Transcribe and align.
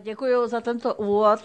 Děkuji 0.00 0.46
za 0.48 0.60
tento 0.60 0.94
úvod. 0.94 1.40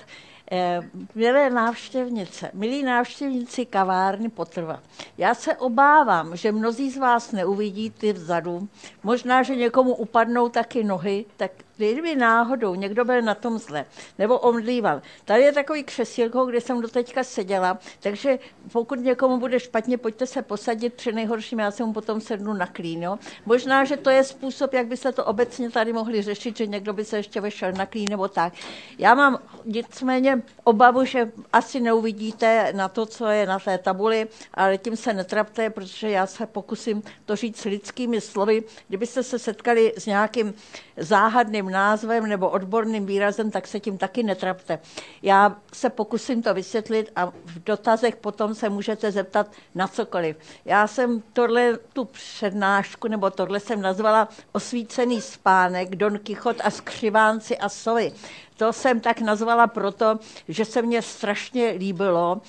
Eh, 0.52 0.82
milé 1.16 1.50
návštěvnice, 1.50 2.52
milí 2.54 2.84
návštěvníci 2.84 3.66
kavárny 3.66 4.30
Potrva, 4.30 4.80
já 5.18 5.36
se 5.36 5.56
obávám, 5.56 6.36
že 6.36 6.52
mnozí 6.52 6.92
z 6.92 6.98
vás 6.98 7.32
neuvidí 7.32 7.90
ty 7.90 8.14
vzadu. 8.14 8.68
Možná, 9.04 9.44
že 9.44 9.56
někomu 9.56 9.96
upadnou 9.96 10.50
taky 10.50 10.84
nohy, 10.84 11.26
tak 11.38 11.52
kdyby 11.78 12.16
náhodou 12.16 12.76
někdo 12.76 13.06
byl 13.06 13.22
na 13.22 13.36
tom 13.36 13.58
zle, 13.58 13.86
nebo 14.20 14.40
omdlíval. 14.40 15.02
Tady 15.26 15.44
je 15.44 15.54
takový 15.54 15.84
křesílko, 15.84 16.46
kde 16.46 16.62
jsem 16.62 16.82
do 16.82 16.88
teďka 16.88 17.24
seděla, 17.24 17.80
takže 18.00 18.40
pokud 18.72 19.00
někomu 19.00 19.38
bude 19.38 19.60
špatně, 19.60 19.98
pojďte 19.98 20.26
se 20.26 20.42
posadit, 20.42 20.94
při 20.94 21.12
nejhorším 21.12 21.60
já 21.60 21.72
se 21.72 21.84
mu 21.84 21.94
potom 21.94 22.22
sednu 22.22 22.54
na 22.54 22.68
klín. 22.68 23.04
Jo? 23.04 23.20
Možná, 23.46 23.86
že 23.86 23.98
to 23.98 24.10
je 24.10 24.24
způsob, 24.24 24.74
jak 24.74 24.88
by 24.88 24.98
se 24.98 25.12
to 25.12 25.26
obecně 25.26 25.70
tady 25.70 25.94
mohli 25.94 26.22
řešit, 26.22 26.58
že 26.58 26.68
někdo 26.68 26.94
by 26.94 27.06
se 27.06 27.18
ještě 27.18 27.42
vešel 27.42 27.72
na 27.72 27.86
klín 27.86 28.08
nebo 28.10 28.28
tak. 28.28 28.54
Já 28.98 29.16
mám 29.16 29.40
nicméně 29.66 30.37
obavu, 30.64 31.06
že 31.06 31.32
asi 31.54 31.80
neuvidíte 31.80 32.74
na 32.76 32.88
to, 32.88 33.06
co 33.06 33.28
je 33.28 33.46
na 33.46 33.60
té 33.60 33.78
tabuli, 33.78 34.28
ale 34.54 34.78
tím 34.78 34.96
se 34.96 35.14
netrapte, 35.14 35.70
protože 35.70 36.10
já 36.10 36.28
se 36.28 36.46
pokusím 36.46 37.04
to 37.26 37.36
říct 37.36 37.66
lidskými 37.66 38.22
slovy. 38.22 38.64
Kdybyste 38.88 39.24
se 39.24 39.40
setkali 39.40 39.94
s 39.98 40.06
nějakým 40.06 40.54
záhadným 40.98 41.70
názvem 41.70 42.26
nebo 42.26 42.50
odborným 42.50 43.06
výrazem, 43.06 43.52
tak 43.52 43.68
se 43.68 43.80
tím 43.80 43.98
taky 43.98 44.24
netrapte. 44.24 44.80
Já 45.22 45.56
se 45.74 45.90
pokusím 45.90 46.42
to 46.42 46.54
vysvětlit 46.54 47.12
a 47.16 47.26
v 47.26 47.64
dotazech 47.64 48.16
potom 48.16 48.56
se 48.56 48.70
můžete 48.70 49.12
zeptat 49.12 49.52
na 49.76 49.88
cokoliv. 49.88 50.38
Já 50.66 50.88
jsem 50.88 51.24
tohle, 51.34 51.78
tu 51.94 52.06
přednášku, 52.06 53.08
nebo 53.08 53.30
tohle 53.30 53.60
jsem 53.60 53.82
nazvala 53.82 54.28
osvícený 54.52 55.22
spánek, 55.22 55.96
Don 55.96 56.20
Kichot 56.20 56.58
a 56.64 56.70
skřivánci 56.72 57.58
a 57.58 57.70
sovy. 57.70 58.12
To 58.58 58.74
jsem 58.74 59.00
tak 59.00 59.22
nazvala 59.22 59.68
proto, 59.68 60.20
že 60.48 60.66
se 60.66 60.82
mně 60.82 61.02
strašně 61.02 61.70
líbilo, 61.78 62.42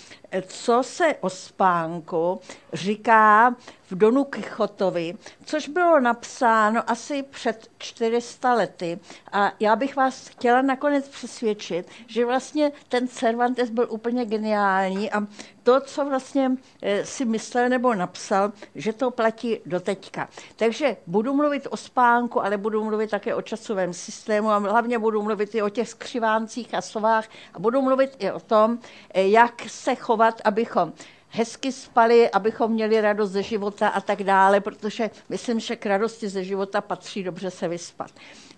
co 0.46 0.82
se 0.82 1.14
o 1.20 1.30
spánku 1.30 2.40
říká 2.72 3.56
v 3.90 3.94
Donu 3.94 4.24
Kichotovi, 4.24 5.14
což 5.44 5.68
bylo 5.68 6.00
napsáno 6.00 6.90
asi 6.90 7.22
před 7.22 7.70
400 7.78 8.54
lety. 8.54 8.98
A 9.32 9.52
já 9.60 9.76
bych 9.76 9.96
vás 9.96 10.28
chtěla 10.28 10.62
nakonec 10.62 11.08
přesvědčit, 11.08 11.88
že 12.06 12.26
vlastně 12.26 12.72
ten 12.88 13.08
Cervantes 13.08 13.70
byl 13.70 13.86
úplně 13.90 14.24
geniální 14.24 15.12
a 15.12 15.26
to, 15.62 15.80
co 15.80 16.04
vlastně 16.04 16.50
eh, 16.82 17.04
si 17.04 17.24
myslel 17.24 17.68
nebo 17.68 17.94
napsal, 17.94 18.52
že 18.74 18.92
to 18.92 19.10
platí 19.10 19.60
do 19.66 19.80
teďka. 19.80 20.28
Takže 20.56 20.96
budu 21.06 21.34
mluvit 21.34 21.66
o 21.70 21.76
spánku, 21.76 22.44
ale 22.44 22.56
budu 22.56 22.84
mluvit 22.84 23.10
také 23.10 23.34
o 23.34 23.42
časovém 23.42 23.92
systému 23.92 24.50
a 24.50 24.58
hlavně 24.58 24.98
budu 24.98 25.22
mluvit 25.22 25.54
i 25.54 25.62
o 25.62 25.68
těch 25.68 25.88
skřiváncích 25.88 26.74
a 26.74 26.80
sovách 26.80 27.24
a 27.54 27.58
budu 27.58 27.82
mluvit 27.82 28.16
i 28.18 28.30
o 28.30 28.40
tom, 28.40 28.78
eh, 29.14 29.22
jak 29.22 29.62
se 29.66 29.96
chovat, 30.18 30.40
abychom 30.44 30.92
hezky 31.28 31.72
spali, 31.72 32.30
abychom 32.30 32.72
měli 32.72 33.00
radost 33.00 33.30
ze 33.30 33.42
života 33.42 33.88
a 33.88 34.00
tak 34.00 34.22
dále, 34.22 34.60
protože 34.60 35.10
myslím, 35.28 35.60
že 35.60 35.76
k 35.76 35.86
radosti 35.86 36.28
ze 36.28 36.44
života 36.44 36.80
patří 36.80 37.22
dobře 37.22 37.50
se 37.50 37.68
vyspat. 37.68 38.10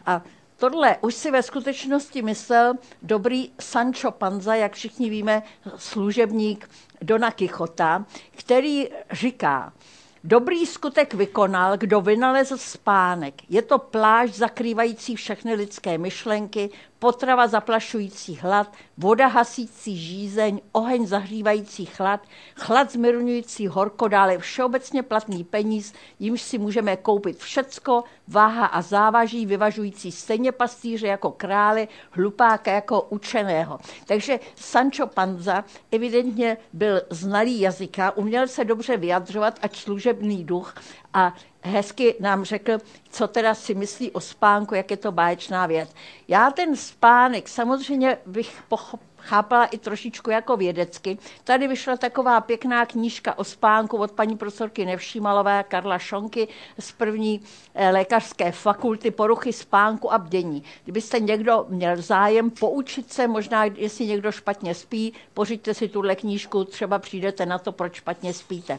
A 0.07 0.23
tohle 0.57 0.97
už 1.01 1.15
si 1.15 1.31
ve 1.31 1.43
skutečnosti 1.43 2.23
myslel 2.23 2.75
dobrý 3.03 3.53
Sancho 3.61 4.11
Panza, 4.11 4.55
jak 4.55 4.73
všichni 4.73 5.11
víme, 5.11 5.43
služebník 5.77 6.71
Dona 7.03 7.31
Kichota, 7.31 8.05
který 8.37 8.89
říká, 9.13 9.73
Dobrý 10.25 10.67
skutek 10.67 11.15
vykonal, 11.15 11.77
kdo 11.77 12.01
vynalezl 12.01 12.57
spánek. 12.57 13.35
Je 13.49 13.63
to 13.63 13.79
pláž 13.79 14.31
zakrývající 14.31 15.17
všechny 15.17 15.55
lidské 15.55 15.99
myšlenky, 15.99 16.71
potrava 17.01 17.47
zaplašující 17.47 18.37
hlad, 18.37 18.73
voda 18.99 19.27
hasící 19.27 19.97
žízeň, 19.97 20.61
oheň 20.73 21.07
zahřívající 21.07 21.87
chlad, 21.87 22.21
chlad 22.57 22.93
zmírňující 22.93 23.67
horko, 23.67 24.09
dále 24.09 24.39
všeobecně 24.39 25.03
platný 25.03 25.45
peníz, 25.45 25.93
jimž 26.19 26.43
si 26.43 26.59
můžeme 26.59 26.97
koupit 26.97 27.39
všecko, 27.39 28.05
váha 28.29 28.67
a 28.67 28.83
závaží, 28.83 29.47
vyvažující 29.47 30.13
stejně 30.13 30.53
pastýře 30.53 31.07
jako 31.07 31.31
krále, 31.31 31.89
hlupáka 32.11 32.73
jako 32.73 33.03
učeného. 33.03 33.79
Takže 34.07 34.41
Sancho 34.55 35.07
Panza 35.07 35.65
evidentně 35.93 36.57
byl 36.73 37.03
znalý 37.11 37.61
jazyka, 37.61 38.17
uměl 38.17 38.49
se 38.49 38.65
dobře 38.65 38.97
vyjadřovat, 38.97 39.59
ať 39.63 39.77
služebný 39.77 40.45
duch 40.45 40.75
a 41.15 41.35
hezky 41.63 42.15
nám 42.21 42.45
řekl, 42.45 42.73
co 43.11 43.29
teda 43.29 43.55
si 43.55 43.75
myslí 43.75 44.11
o 44.11 44.21
spánku, 44.21 44.75
jak 44.75 44.91
je 44.91 44.97
to 44.97 45.13
báječná 45.13 45.67
věc. 45.67 45.91
Já 46.29 46.51
ten 46.51 46.77
spánek 46.77 47.49
samozřejmě 47.49 48.19
bych 48.27 48.63
pochopil, 48.69 49.11
chápala 49.21 49.65
i 49.65 49.79
trošičku 49.79 50.31
jako 50.31 50.57
vědecky. 50.57 51.19
Tady 51.45 51.69
vyšla 51.69 51.97
taková 51.97 52.41
pěkná 52.41 52.87
knížka 52.87 53.39
o 53.39 53.45
spánku 53.45 53.97
od 53.97 54.13
paní 54.13 54.37
profesorky 54.37 54.85
Nevšímalové 54.85 55.65
Karla 55.69 55.99
Šonky 55.99 56.49
z 56.79 56.93
první 56.93 57.41
eh, 57.75 57.91
lékařské 57.91 58.53
fakulty 58.53 59.11
poruchy 59.11 59.53
spánku 59.53 60.13
a 60.13 60.19
bdění. 60.19 60.63
Kdybyste 60.85 61.21
někdo 61.21 61.67
měl 61.69 62.03
zájem 62.03 62.51
poučit 62.51 63.13
se, 63.13 63.29
možná 63.29 63.65
jestli 63.65 64.07
někdo 64.07 64.33
špatně 64.33 64.75
spí, 64.75 65.13
pořiďte 65.35 65.75
si 65.75 65.89
tuhle 65.89 66.17
knížku, 66.17 66.65
třeba 66.65 66.99
přijdete 66.99 67.47
na 67.47 67.59
to, 67.59 67.73
proč 67.73 67.95
špatně 67.95 68.33
spíte. 68.35 68.79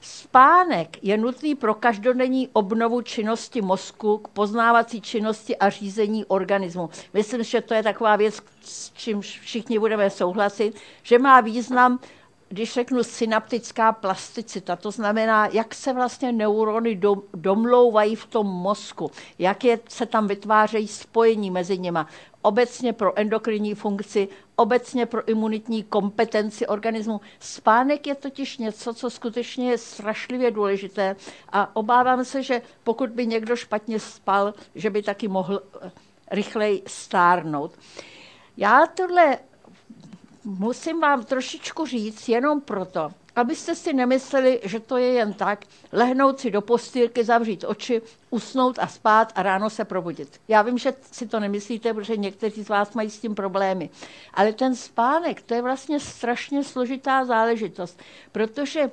Spánek 0.00 1.04
je 1.04 1.18
nutný 1.18 1.54
pro 1.54 1.74
každodenní 1.74 2.48
obnovu 2.52 3.00
činnosti 3.02 3.62
mozku, 3.62 4.18
k 4.18 4.28
poznávací 4.28 5.00
činnosti 5.00 5.56
a 5.56 5.70
řízení 5.70 6.24
organismu. 6.24 6.90
Myslím, 7.12 7.42
že 7.42 7.60
to 7.60 7.74
je 7.74 7.82
taková 7.82 8.16
věc, 8.16 8.40
s 8.62 8.92
čím 8.92 9.20
všichni 9.20 9.78
budeme 9.78 10.10
souhlasit, 10.10 10.74
že 11.02 11.18
má 11.18 11.40
význam 11.40 11.98
když 12.52 12.72
řeknu 12.72 13.02
synaptická 13.02 13.92
plasticita, 13.92 14.76
to 14.76 14.90
znamená, 14.90 15.48
jak 15.52 15.74
se 15.74 15.92
vlastně 15.92 16.32
neurony 16.32 17.00
domlouvají 17.34 18.16
v 18.16 18.26
tom 18.26 18.46
mozku, 18.46 19.10
jak 19.38 19.64
je, 19.64 19.80
se 19.88 20.06
tam 20.06 20.28
vytvářejí 20.28 20.88
spojení 20.88 21.50
mezi 21.50 21.78
nimi 21.78 21.98
obecně 22.42 22.92
pro 22.92 23.18
endokrinní 23.18 23.74
funkci, 23.74 24.28
obecně 24.56 25.06
pro 25.06 25.28
imunitní 25.28 25.82
kompetenci 25.82 26.66
organismu. 26.66 27.20
Spánek 27.40 28.06
je 28.06 28.14
totiž 28.14 28.58
něco, 28.58 28.94
co 28.94 29.10
skutečně 29.10 29.70
je 29.70 29.78
strašlivě 29.78 30.50
důležité 30.50 31.16
a 31.52 31.76
obávám 31.76 32.24
se, 32.24 32.42
že 32.42 32.62
pokud 32.84 33.10
by 33.10 33.26
někdo 33.26 33.56
špatně 33.56 34.00
spal, 34.00 34.54
že 34.74 34.90
by 34.90 35.02
taky 35.02 35.28
mohl 35.28 35.62
eh, 35.82 35.90
rychleji 36.30 36.82
stárnout. 36.86 37.72
Já 38.56 38.86
tohle 38.86 39.38
musím 40.44 41.00
vám 41.00 41.24
trošičku 41.24 41.86
říct 41.86 42.28
jenom 42.28 42.60
proto, 42.60 43.10
abyste 43.36 43.74
si 43.74 43.92
nemysleli, 43.92 44.60
že 44.64 44.80
to 44.80 44.96
je 44.96 45.12
jen 45.12 45.32
tak, 45.32 45.64
lehnout 45.92 46.40
si 46.40 46.50
do 46.50 46.60
postýlky, 46.60 47.24
zavřít 47.24 47.64
oči, 47.64 48.02
usnout 48.30 48.78
a 48.78 48.86
spát 48.86 49.32
a 49.34 49.42
ráno 49.42 49.70
se 49.70 49.84
probudit. 49.84 50.40
Já 50.48 50.62
vím, 50.62 50.78
že 50.78 50.94
si 51.12 51.26
to 51.28 51.40
nemyslíte, 51.40 51.94
protože 51.94 52.16
někteří 52.16 52.64
z 52.64 52.68
vás 52.68 52.94
mají 52.94 53.10
s 53.10 53.18
tím 53.18 53.34
problémy. 53.34 53.90
Ale 54.34 54.52
ten 54.52 54.74
spánek, 54.74 55.42
to 55.42 55.54
je 55.54 55.62
vlastně 55.62 56.00
strašně 56.00 56.64
složitá 56.64 57.24
záležitost, 57.24 58.00
protože 58.32 58.90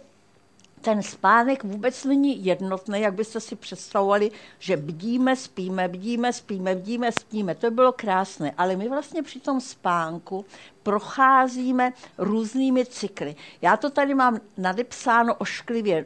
ten 0.87 1.03
spánek 1.03 1.63
vůbec 1.63 2.03
není 2.03 2.45
jednotný, 2.45 3.01
jak 3.01 3.13
byste 3.13 3.39
si 3.39 3.55
představovali, 3.55 4.31
že 4.59 4.77
bdíme, 4.77 5.35
spíme, 5.35 5.87
bdíme, 5.87 6.33
spíme, 6.33 6.75
bdíme, 6.75 7.11
spíme. 7.11 7.55
To 7.55 7.71
bylo 7.71 7.91
krásné, 7.91 8.53
ale 8.57 8.75
my 8.75 8.89
vlastně 8.89 9.23
při 9.23 9.39
tom 9.39 9.61
spánku 9.61 10.45
procházíme 10.83 11.93
různými 12.17 12.85
cykly. 12.85 13.35
Já 13.61 13.77
to 13.77 13.89
tady 13.89 14.15
mám 14.15 14.39
nadepsáno 14.57 15.35
ošklivě 15.35 16.05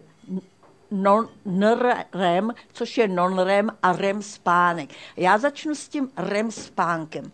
non, 0.92 1.30
REM, 2.14 2.52
což 2.74 2.98
je 2.98 3.08
non-REM 3.08 3.70
a 3.84 3.92
REM 3.92 4.22
spánek. 4.22 4.90
Já 5.18 5.38
začnu 5.38 5.76
s 5.76 5.88
tím 5.88 6.12
REM 6.18 6.52
spánkem. 6.52 7.32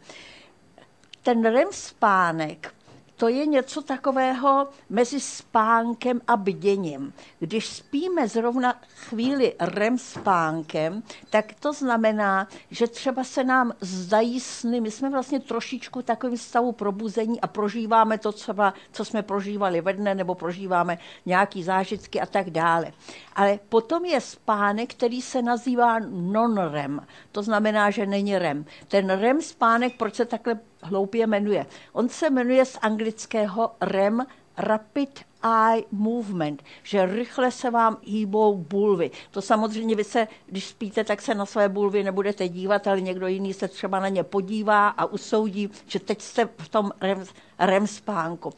Ten 1.24 1.45
REM 1.45 1.68
spánek 1.71 2.74
to 3.18 3.28
je 3.28 3.46
něco 3.46 3.81
takového 3.81 4.68
mezi 4.90 5.19
spánkem 5.19 6.22
a 6.28 6.38
bděním. 6.38 7.14
Když 7.40 7.68
spíme 7.68 8.28
zrovna 8.28 8.81
chvíli 8.96 9.54
REM 9.60 9.98
spánkem, 9.98 11.04
tak 11.30 11.46
to 11.60 11.74
znamená, 11.74 12.48
že 12.72 12.88
třeba 12.88 13.24
se 13.24 13.44
nám 13.44 13.72
zdají 13.81 14.40
sny. 14.40 14.81
My 14.81 14.92
jsme 14.92 15.10
vlastně 15.10 15.40
trošičku 15.40 16.02
takovým 16.02 16.38
stavu 16.38 16.72
probuzení 16.72 17.42
a 17.42 17.48
prožíváme 17.48 18.18
to 18.18 18.31
třeba, 18.31 18.74
co 18.92 19.06
jsme 19.06 19.24
prožívali 19.24 19.81
ve 19.81 19.94
dne, 19.94 20.16
nebo 20.16 20.36
prožíváme 20.36 20.98
nějaký 21.25 21.64
zážitky 21.64 22.22
a 22.22 22.25
tak 22.25 22.50
dále. 22.50 22.92
Ale 23.36 23.60
potom 23.69 24.06
je 24.06 24.22
spánek, 24.22 24.94
který 24.94 25.22
se 25.22 25.42
nazývá 25.42 26.00
non-REM. 26.10 27.02
To 27.31 27.44
znamená, 27.44 27.90
že 27.90 28.06
není 28.06 28.38
REM. 28.38 28.66
Ten 28.88 29.10
REM 29.10 29.42
spánek, 29.42 29.98
proč 29.98 30.16
se 30.16 30.25
takhle 30.25 30.60
hloupě 30.81 31.27
jmenuje? 31.27 31.65
On 31.94 32.09
se 32.09 32.29
jmenuje 32.29 32.65
z 32.65 32.77
anglického 32.81 33.71
REM 33.81 34.25
rapid 34.57 35.21
eye 35.44 35.83
movement, 35.91 36.63
že 36.83 37.06
rychle 37.06 37.51
se 37.51 37.71
vám 37.71 37.97
hýbou 38.01 38.57
bulvy. 38.57 39.12
To 39.31 39.41
samozřejmě 39.41 39.95
vy 39.95 40.03
se, 40.03 40.27
když 40.45 40.68
spíte, 40.68 41.03
tak 41.03 41.21
se 41.21 41.35
na 41.35 41.45
své 41.45 41.69
bulvy 41.69 42.03
nebudete 42.03 42.47
dívat, 42.47 42.88
ale 42.88 43.01
někdo 43.01 43.27
jiný 43.27 43.53
se 43.53 43.68
třeba 43.68 44.00
na 44.00 44.09
ně 44.09 44.24
podívá 44.24 44.88
a 44.88 45.06
usoudí, 45.06 45.69
že 45.88 46.00
teď 46.00 46.21
jste 46.21 46.50
v 46.57 46.69
tom 46.69 46.91
REM, 47.01 47.23
REM 47.59 47.88
spánku. 47.88 48.53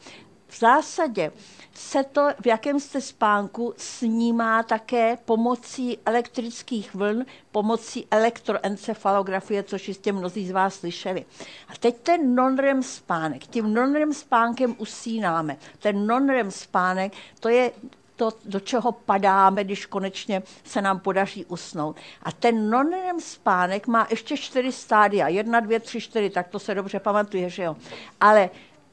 V 0.50 0.58
zásadě 0.58 1.32
se 1.74 2.04
to, 2.04 2.28
v 2.40 2.46
jakém 2.46 2.80
jste 2.80 3.00
spánku, 3.00 3.74
snímá 3.76 4.62
také 4.62 5.16
pomocí 5.24 5.98
elektrických 6.06 6.94
vln, 6.94 7.24
pomocí 7.52 8.06
elektroencefalografie, 8.10 9.62
což 9.62 9.88
jistě 9.88 10.12
mnozí 10.12 10.48
z 10.48 10.50
vás 10.50 10.74
slyšeli. 10.74 11.24
A 11.68 11.72
teď 11.80 11.96
ten 12.02 12.34
non-REM 12.34 12.82
spánek. 12.82 13.46
Tím 13.46 13.74
non-REM 13.74 14.12
spánkem 14.12 14.74
usínáme. 14.78 15.56
Ten 15.78 16.06
non-REM 16.06 16.50
spánek, 16.50 17.12
to 17.40 17.48
je 17.48 17.72
to, 18.16 18.32
do 18.44 18.60
čeho 18.60 18.92
padáme, 18.92 19.64
když 19.64 19.86
konečně 19.86 20.42
se 20.64 20.82
nám 20.82 21.00
podaří 21.00 21.44
usnout. 21.44 21.96
A 22.22 22.32
ten 22.32 22.70
non-REM 22.70 23.20
spánek 23.20 23.86
má 23.86 24.06
ještě 24.10 24.36
čtyři 24.36 24.72
stádia. 24.72 25.28
Jedna, 25.28 25.60
dvě, 25.60 25.80
tři, 25.80 26.00
čtyři, 26.00 26.30
tak 26.30 26.48
to 26.48 26.58
se 26.58 26.74
dobře 26.74 27.00
pamatuje, 27.00 27.50
že 27.50 27.62
jo. 27.62 27.76
Ale 28.20 28.50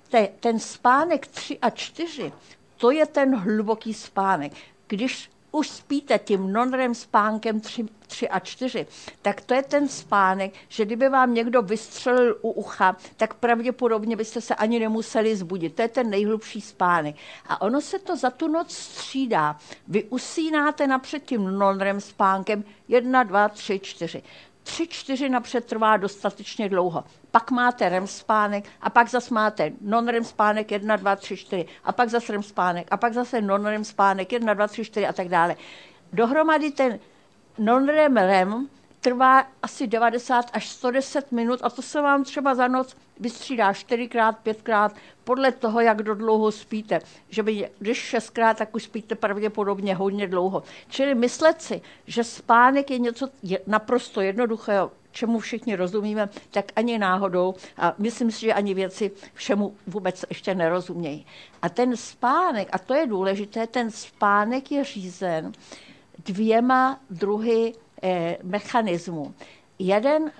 te, 0.09 0.27
ten 0.39 0.59
spánek 0.59 1.27
3 1.27 1.59
a 1.59 1.69
4, 1.69 2.33
to 2.77 2.91
je 2.91 3.05
ten 3.05 3.35
hluboký 3.35 3.93
spánek. 3.93 4.51
Když 4.87 5.29
už 5.51 5.69
spíte 5.69 6.19
tím 6.19 6.53
non 6.53 6.95
spánkem 6.95 7.59
3, 7.59 7.85
3 8.07 8.29
a 8.29 8.39
4, 8.39 8.87
tak 9.21 9.41
to 9.41 9.53
je 9.53 9.63
ten 9.63 9.87
spánek, 9.87 10.53
že 10.69 10.85
kdyby 10.85 11.09
vám 11.09 11.33
někdo 11.33 11.61
vystřelil 11.61 12.37
u 12.41 12.51
ucha, 12.51 12.97
tak 13.17 13.33
pravděpodobně 13.33 14.15
byste 14.15 14.41
se 14.41 14.55
ani 14.55 14.79
nemuseli 14.79 15.35
zbudit. 15.35 15.75
To 15.75 15.81
je 15.81 15.87
ten 15.87 16.09
nejhlubší 16.09 16.61
spánek. 16.61 17.15
A 17.47 17.61
ono 17.61 17.81
se 17.81 17.99
to 17.99 18.15
za 18.15 18.29
tu 18.29 18.47
noc 18.47 18.71
střídá. 18.71 19.57
Vy 19.87 20.03
usínáte 20.03 20.87
napřed 20.87 21.23
tím 21.23 21.59
non 21.59 21.79
spánkem 21.99 22.63
1, 22.87 23.23
2, 23.23 23.49
3, 23.49 23.79
4 23.79 24.23
tři, 24.67 24.87
čtyři 24.87 25.29
napřed 25.29 25.65
trvá 25.65 25.97
dostatečně 25.97 26.69
dlouho. 26.69 27.03
Pak 27.31 27.51
máte 27.51 27.89
REM 27.89 28.07
spánek 28.07 28.65
a 28.81 28.89
pak 28.89 29.09
zase 29.09 29.33
máte 29.33 29.71
non-REM 29.81 30.23
spánek 30.23 30.71
1, 30.71 30.95
2, 30.95 31.15
3, 31.15 31.37
4 31.37 31.65
a 31.83 31.91
pak 31.91 32.09
zase 32.09 32.31
REM 32.31 32.43
spánek 32.43 32.87
a 32.91 32.97
pak 32.97 33.13
zase 33.13 33.41
non-REM 33.41 33.83
spánek 33.83 34.31
1, 34.31 34.53
2, 34.53 34.67
3, 34.67 34.85
4 34.85 35.07
a 35.07 35.13
tak 35.13 35.27
dále. 35.29 35.55
Dohromady 36.13 36.71
ten 36.71 36.99
non-REM 37.57 38.17
REM 38.17 38.69
trvá 39.07 39.47
asi 39.63 39.87
90 39.87 40.45
až 40.53 40.69
110 40.69 41.31
minut 41.31 41.59
a 41.63 41.69
to 41.69 41.81
se 41.81 42.01
vám 42.01 42.23
třeba 42.23 42.55
za 42.55 42.67
noc 42.67 42.95
vystřídá 43.19 43.73
čtyřikrát, 43.73 44.39
pětkrát, 44.39 44.95
podle 45.23 45.51
toho, 45.51 45.79
jak 45.79 46.03
do 46.03 46.15
dlouho 46.15 46.51
spíte. 46.51 46.99
Že 47.29 47.43
by, 47.43 47.69
když 47.79 47.97
šestkrát, 47.97 48.57
tak 48.57 48.75
už 48.75 48.83
spíte 48.83 49.15
pravděpodobně 49.15 49.95
hodně 49.95 50.27
dlouho. 50.27 50.63
Čili 50.89 51.15
myslet 51.15 51.61
si, 51.61 51.81
že 52.07 52.23
spánek 52.23 52.91
je 52.91 52.99
něco 52.99 53.29
naprosto 53.67 54.21
jednoduchého, 54.21 54.91
čemu 55.11 55.39
všichni 55.39 55.75
rozumíme, 55.75 56.29
tak 56.51 56.65
ani 56.75 56.97
náhodou. 56.97 57.55
A 57.77 57.95
myslím 57.97 58.31
si, 58.31 58.41
že 58.41 58.53
ani 58.53 58.73
věci 58.73 59.11
všemu 59.33 59.75
vůbec 59.87 60.25
ještě 60.29 60.55
nerozumějí. 60.55 61.25
A 61.61 61.69
ten 61.69 61.97
spánek, 61.97 62.67
a 62.71 62.77
to 62.77 62.93
je 62.93 63.07
důležité, 63.07 63.67
ten 63.67 63.91
spánek 63.91 64.71
je 64.71 64.83
řízen 64.83 65.51
dvěma 66.25 66.99
druhy 67.09 67.73
mechanismů. 68.43 69.33
Jeden 69.79 70.31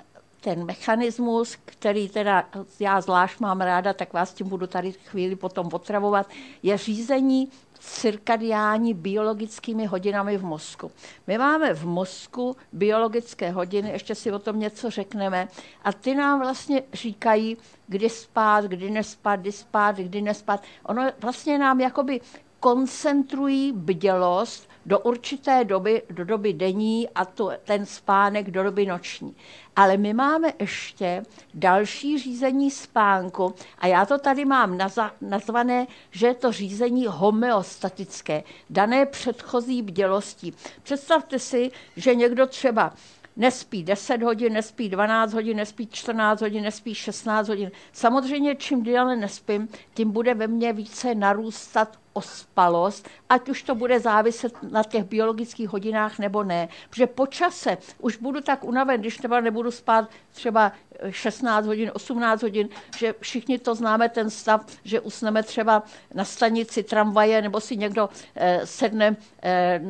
ten 0.42 0.66
mechanismus, 0.66 1.58
který 1.66 2.10
teda 2.10 2.50
já 2.80 3.02
zvlášť 3.02 3.40
mám 3.40 3.62
ráda, 3.62 3.94
tak 3.94 4.14
vás 4.14 4.34
tím 4.34 4.50
budu 4.50 4.68
tady 4.68 4.92
chvíli 4.92 5.36
potom 5.36 5.70
otravovat, 5.72 6.30
je 6.64 6.78
řízení 6.78 7.50
cirkadiální 7.80 8.94
biologickými 8.94 9.86
hodinami 9.86 10.38
v 10.38 10.44
mozku. 10.44 10.92
My 11.28 11.38
máme 11.38 11.74
v 11.74 11.86
mozku 11.86 12.56
biologické 12.72 13.52
hodiny, 13.52 13.90
ještě 13.90 14.16
si 14.16 14.32
o 14.32 14.40
tom 14.40 14.60
něco 14.60 14.90
řekneme, 14.90 15.48
a 15.84 15.94
ty 15.94 16.16
nám 16.16 16.40
vlastně 16.40 16.84
říkají, 16.94 17.58
kdy 17.88 18.10
spát, 18.10 18.66
kdy 18.66 18.90
nespat, 18.90 19.40
kdy 19.40 19.52
spát, 19.52 19.96
kdy 19.96 20.22
nespat. 20.22 20.64
Ono 20.84 21.12
vlastně 21.22 21.58
nám 21.58 21.82
jakoby 21.82 22.22
koncentrují 22.60 23.72
bdělost 23.72 24.70
do 24.86 25.00
určité 25.00 25.64
doby, 25.64 26.02
do 26.10 26.26
doby 26.26 26.54
denní 26.54 27.10
a 27.10 27.26
to, 27.26 27.52
ten 27.66 27.86
spánek 27.86 28.52
do 28.52 28.64
doby 28.64 28.86
noční. 28.86 29.36
Ale 29.76 29.98
my 29.98 30.14
máme 30.14 30.54
ještě 30.60 31.24
další 31.54 32.20
řízení 32.20 32.72
spánku 32.72 33.54
a 33.80 33.88
já 33.88 34.06
to 34.06 34.18
tady 34.18 34.46
mám 34.46 34.78
nazvané, 35.22 35.88
že 36.12 36.28
je 36.28 36.34
to 36.34 36.52
řízení 36.52 37.06
homeostatické, 37.08 38.44
dané 38.70 39.06
předchozí 39.06 39.82
bdělostí. 39.82 40.54
Představte 40.84 41.40
si, 41.40 41.72
že 41.96 42.16
někdo 42.16 42.48
třeba 42.48 42.94
nespí 43.36 43.84
10 43.84 44.24
hodin, 44.24 44.54
nespí 44.54 44.90
12 44.90 45.34
hodin, 45.34 45.58
nespí 45.58 45.88
14 45.88 46.42
hodin, 46.42 46.64
nespí 46.64 46.96
16 46.96 47.48
hodin. 47.48 47.72
Samozřejmě, 47.94 48.56
čím 48.56 48.84
déle 48.84 49.16
nespím, 49.16 49.68
tím 49.94 50.12
bude 50.12 50.34
ve 50.34 50.48
mně 50.48 50.74
více 50.74 51.16
narůstat 51.16 51.98
ospalost, 52.18 53.10
ať 53.30 53.50
už 53.50 53.64
to 53.64 53.76
bude 53.76 54.00
záviset 54.00 54.64
na 54.64 54.84
těch 54.84 55.04
biologických 55.04 55.70
hodinách 55.70 56.20
nebo 56.20 56.44
ne. 56.44 56.68
Protože 56.90 57.08
po 57.08 57.28
čase 57.28 57.78
už 58.00 58.18
budu 58.18 58.42
tak 58.42 58.64
unaven, 58.64 59.00
když 59.00 59.18
třeba 59.18 59.42
nebudu 59.42 59.72
spát 59.72 60.10
třeba 60.32 60.72
16 61.10 61.66
hodin, 61.66 61.92
18 61.94 62.42
hodin, 62.42 62.70
že 62.98 63.16
všichni 63.20 63.60
to 63.60 63.76
známe 63.76 64.10
ten 64.10 64.30
stav, 64.30 64.66
že 64.84 65.00
usneme 65.00 65.44
třeba 65.44 65.84
na 66.14 66.26
stanici 66.26 66.84
tramvaje 66.84 67.42
nebo 67.42 67.62
si 67.62 67.78
někdo 67.78 68.10
eh, 68.36 68.62
sedne 68.64 69.16
eh, 69.44 69.82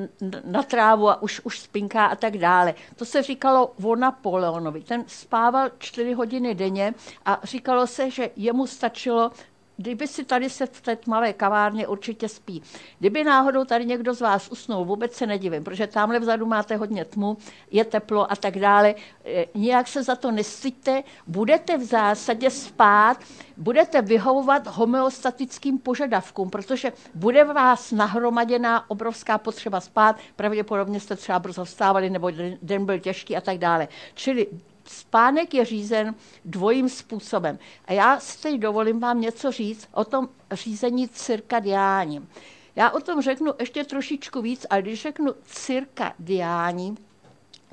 na 0.43 0.63
trávu 0.63 1.09
a 1.09 1.21
už, 1.21 1.41
už 1.43 1.59
spinká 1.59 2.05
a 2.05 2.15
tak 2.15 2.37
dále. 2.37 2.75
To 2.95 3.05
se 3.05 3.23
říkalo 3.23 3.73
o 3.83 3.95
Napoleonovi. 3.95 4.81
Ten 4.81 5.03
spával 5.07 5.69
4 5.77 6.13
hodiny 6.13 6.55
denně 6.55 6.93
a 7.25 7.39
říkalo 7.43 7.87
se, 7.87 8.11
že 8.11 8.29
jemu 8.35 8.67
stačilo 8.67 9.31
kdyby 9.77 10.07
si 10.07 10.23
tady 10.23 10.49
se 10.49 10.65
v 10.65 10.81
té 10.81 10.95
tmavé 10.95 11.33
kavárně 11.33 11.87
určitě 11.87 12.29
spí. 12.29 12.61
Kdyby 12.99 13.23
náhodou 13.23 13.65
tady 13.65 13.85
někdo 13.85 14.13
z 14.13 14.21
vás 14.21 14.49
usnul, 14.51 14.85
vůbec 14.85 15.13
se 15.13 15.27
nedivím, 15.27 15.63
protože 15.63 15.87
tamhle 15.87 16.19
vzadu 16.19 16.45
máte 16.45 16.75
hodně 16.75 17.05
tmu, 17.05 17.37
je 17.71 17.85
teplo 17.85 18.31
a 18.31 18.35
tak 18.35 18.59
dále. 18.59 18.95
E, 19.25 19.45
nijak 19.55 19.87
se 19.87 20.03
za 20.03 20.15
to 20.15 20.31
nestyďte, 20.31 21.03
budete 21.27 21.77
v 21.77 21.83
zásadě 21.83 22.49
spát, 22.49 23.17
budete 23.57 24.01
vyhovovat 24.01 24.67
homeostatickým 24.67 25.79
požadavkům, 25.79 26.49
protože 26.49 26.93
bude 27.15 27.43
vás 27.43 27.91
nahromaděná 27.91 28.89
obrovská 28.89 29.37
potřeba 29.37 29.81
spát, 29.81 30.15
pravděpodobně 30.35 30.99
jste 30.99 31.15
třeba 31.15 31.39
brzo 31.39 31.65
vstávali 31.65 32.09
nebo 32.09 32.31
den 32.61 32.85
byl 32.85 32.99
těžký 32.99 33.37
a 33.37 33.41
tak 33.41 33.57
dále. 33.57 33.87
Čili 34.13 34.47
spánek 34.89 35.53
je 35.53 35.65
řízen 35.65 36.15
dvojím 36.45 36.89
způsobem. 36.89 37.59
A 37.85 37.93
já 37.93 38.19
si 38.19 38.41
teď 38.41 38.59
dovolím 38.59 38.99
vám 38.99 39.21
něco 39.21 39.51
říct 39.51 39.87
o 39.91 40.03
tom 40.05 40.29
řízení 40.51 41.09
cirkadiáním. 41.09 42.29
Já 42.75 42.91
o 42.91 42.99
tom 42.99 43.21
řeknu 43.21 43.53
ještě 43.59 43.83
trošičku 43.83 44.41
víc, 44.41 44.65
ale 44.69 44.81
když 44.81 45.01
řeknu 45.01 45.33
cirkadiální, 45.45 46.97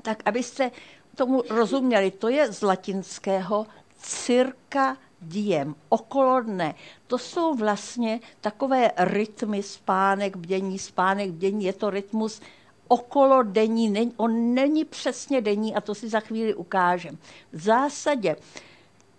tak 0.01 0.23
abyste 0.25 0.71
tomu 1.15 1.43
rozuměli, 1.49 2.11
to 2.11 2.29
je 2.29 2.51
z 2.51 2.61
latinského 2.61 3.67
cirka 3.97 4.97
diem, 5.21 5.75
okolo 5.89 6.41
dne. 6.41 6.75
To 7.07 7.17
jsou 7.17 7.55
vlastně 7.55 8.19
takové 8.41 8.91
rytmy 8.97 9.63
spánek, 9.63 10.35
bdění, 10.35 10.79
spánek, 10.79 11.29
bdění. 11.29 11.65
Je 11.65 11.73
to 11.73 11.89
rytmus 11.89 12.41
okolo 12.87 13.43
denní, 13.43 14.13
on 14.17 14.53
není 14.53 14.85
přesně 14.85 15.41
denní 15.41 15.75
a 15.75 15.81
to 15.81 15.95
si 15.95 16.09
za 16.09 16.19
chvíli 16.19 16.53
ukážem. 16.53 17.17
V 17.53 17.61
zásadě 17.61 18.35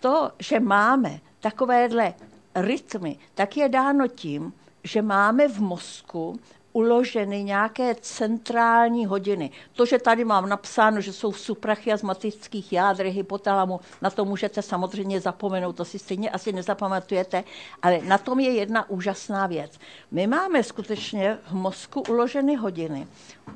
to, 0.00 0.30
že 0.38 0.60
máme 0.60 1.20
takovéhle 1.40 2.14
rytmy, 2.54 3.18
tak 3.34 3.56
je 3.56 3.68
dáno 3.68 4.08
tím, 4.08 4.52
že 4.84 5.02
máme 5.02 5.48
v 5.48 5.60
mozku 5.60 6.40
uloženy 6.76 7.44
nějaké 7.44 7.94
centrální 7.94 9.06
hodiny. 9.06 9.50
To, 9.72 9.86
že 9.86 9.98
tady 9.98 10.24
mám 10.24 10.48
napsáno, 10.48 11.00
že 11.00 11.12
jsou 11.12 11.30
v 11.30 11.40
suprachiasmatických 11.40 12.72
jádrech 12.72 13.14
hypotalamu, 13.14 13.80
na 14.02 14.10
to 14.10 14.24
můžete 14.24 14.62
samozřejmě 14.62 15.20
zapomenout, 15.20 15.76
to 15.76 15.84
si 15.84 15.98
stejně 15.98 16.30
asi 16.30 16.52
nezapamatujete, 16.52 17.44
ale 17.82 17.98
na 18.04 18.18
tom 18.18 18.40
je 18.40 18.52
jedna 18.52 18.90
úžasná 18.90 19.46
věc. 19.46 19.78
My 20.10 20.26
máme 20.26 20.62
skutečně 20.62 21.38
v 21.48 21.52
mozku 21.52 22.02
uloženy 22.08 22.56
hodiny 22.56 23.06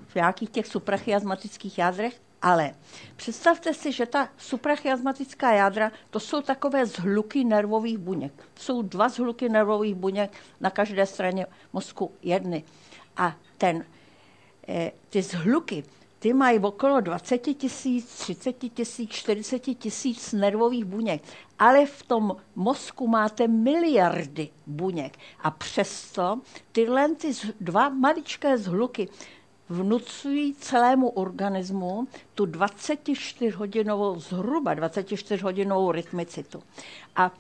v 0.06 0.14
nějakých 0.14 0.50
těch 0.50 0.66
suprachiasmatických 0.66 1.78
jádrech, 1.78 2.20
ale 2.42 2.74
představte 3.16 3.74
si, 3.74 3.92
že 3.92 4.06
ta 4.06 4.28
suprachiasmatická 4.38 5.52
jádra, 5.52 5.92
to 6.10 6.20
jsou 6.20 6.42
takové 6.42 6.86
zhluky 6.86 7.44
nervových 7.44 7.98
buněk. 7.98 8.32
Jsou 8.56 8.82
dva 8.82 9.08
zhluky 9.08 9.48
nervových 9.48 9.94
buněk 9.94 10.30
na 10.60 10.70
každé 10.70 11.06
straně 11.06 11.46
mozku 11.72 12.12
jedny. 12.22 12.64
A 13.20 13.36
ten, 13.58 13.84
eh, 14.68 14.92
ty 15.10 15.22
zhluky, 15.22 15.84
ty 16.18 16.32
mají 16.32 16.58
okolo 16.58 17.00
20 17.00 17.38
tisíc, 17.38 18.06
30 18.06 18.52
tisíc, 18.52 19.10
40 19.10 19.58
tisíc 19.74 20.32
nervových 20.32 20.84
buněk, 20.84 21.22
ale 21.58 21.86
v 21.86 22.02
tom 22.02 22.36
mozku 22.56 23.06
máte 23.06 23.48
miliardy 23.48 24.48
buněk. 24.66 25.18
A 25.40 25.50
přesto 25.50 26.40
tyhle 26.72 27.14
ty 27.14 27.32
dva 27.60 27.88
maličké 27.88 28.58
zhluky 28.58 29.08
vnucují 29.68 30.54
celému 30.54 31.08
organismu 31.08 32.08
tu 32.34 32.46
24-hodinovou, 32.46 34.18
zhruba 34.18 34.74
24-hodinovou 34.74 35.92
rytmicitu. 35.92 36.62
A 37.16 37.30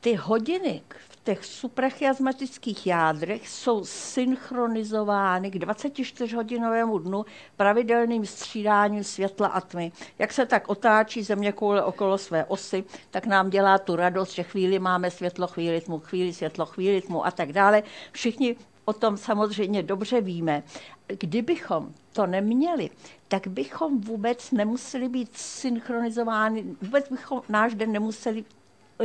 ty 0.00 0.14
hodiny 0.14 0.82
těch 1.24 1.44
suprachiasmatických 1.44 2.86
jádrech 2.86 3.48
jsou 3.48 3.84
synchronizovány 3.84 5.50
k 5.50 5.54
24-hodinovému 5.54 6.98
dnu 6.98 7.24
pravidelným 7.56 8.26
střídáním 8.26 9.04
světla 9.04 9.48
a 9.48 9.60
tmy. 9.60 9.92
Jak 10.18 10.32
se 10.32 10.46
tak 10.46 10.68
otáčí 10.68 11.22
země 11.22 11.52
koule 11.52 11.82
okolo 11.82 12.18
své 12.18 12.44
osy, 12.44 12.84
tak 13.10 13.26
nám 13.26 13.50
dělá 13.50 13.78
tu 13.78 13.96
radost, 13.96 14.32
že 14.32 14.42
chvíli 14.42 14.78
máme 14.78 15.10
světlo, 15.10 15.46
chvíli 15.46 15.80
tmu, 15.80 15.98
chvíli 15.98 16.32
světlo, 16.32 16.66
chvíli 16.66 17.00
tmu 17.00 17.26
a 17.26 17.30
tak 17.30 17.52
dále. 17.52 17.82
Všichni 18.12 18.56
o 18.84 18.92
tom 18.92 19.16
samozřejmě 19.16 19.82
dobře 19.82 20.20
víme. 20.20 20.62
Kdybychom 21.06 21.92
to 22.12 22.26
neměli, 22.26 22.90
tak 23.28 23.48
bychom 23.48 24.00
vůbec 24.00 24.50
nemuseli 24.50 25.08
být 25.08 25.36
synchronizováni, 25.36 26.76
vůbec 26.82 27.08
bychom 27.08 27.42
náš 27.48 27.74
den 27.74 27.92
nemuseli 27.92 28.44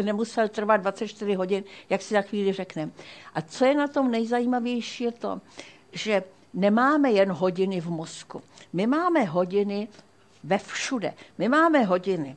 nemusel 0.01 0.47
trvat 0.49 0.77
24 0.77 1.33
hodin, 1.33 1.63
jak 1.89 2.01
si 2.01 2.13
za 2.13 2.21
chvíli 2.21 2.53
řekneme. 2.53 2.91
A 3.33 3.41
co 3.41 3.65
je 3.65 3.73
na 3.73 3.87
tom 3.87 4.11
nejzajímavější, 4.11 5.03
je 5.03 5.11
to, 5.11 5.41
že 5.91 6.23
nemáme 6.53 7.11
jen 7.11 7.31
hodiny 7.31 7.81
v 7.81 7.89
mozku. 7.89 8.41
My 8.73 8.87
máme 8.87 9.23
hodiny 9.23 9.87
ve 10.43 10.57
všude. 10.57 11.13
My 11.37 11.49
máme 11.49 11.83
hodiny 11.83 12.35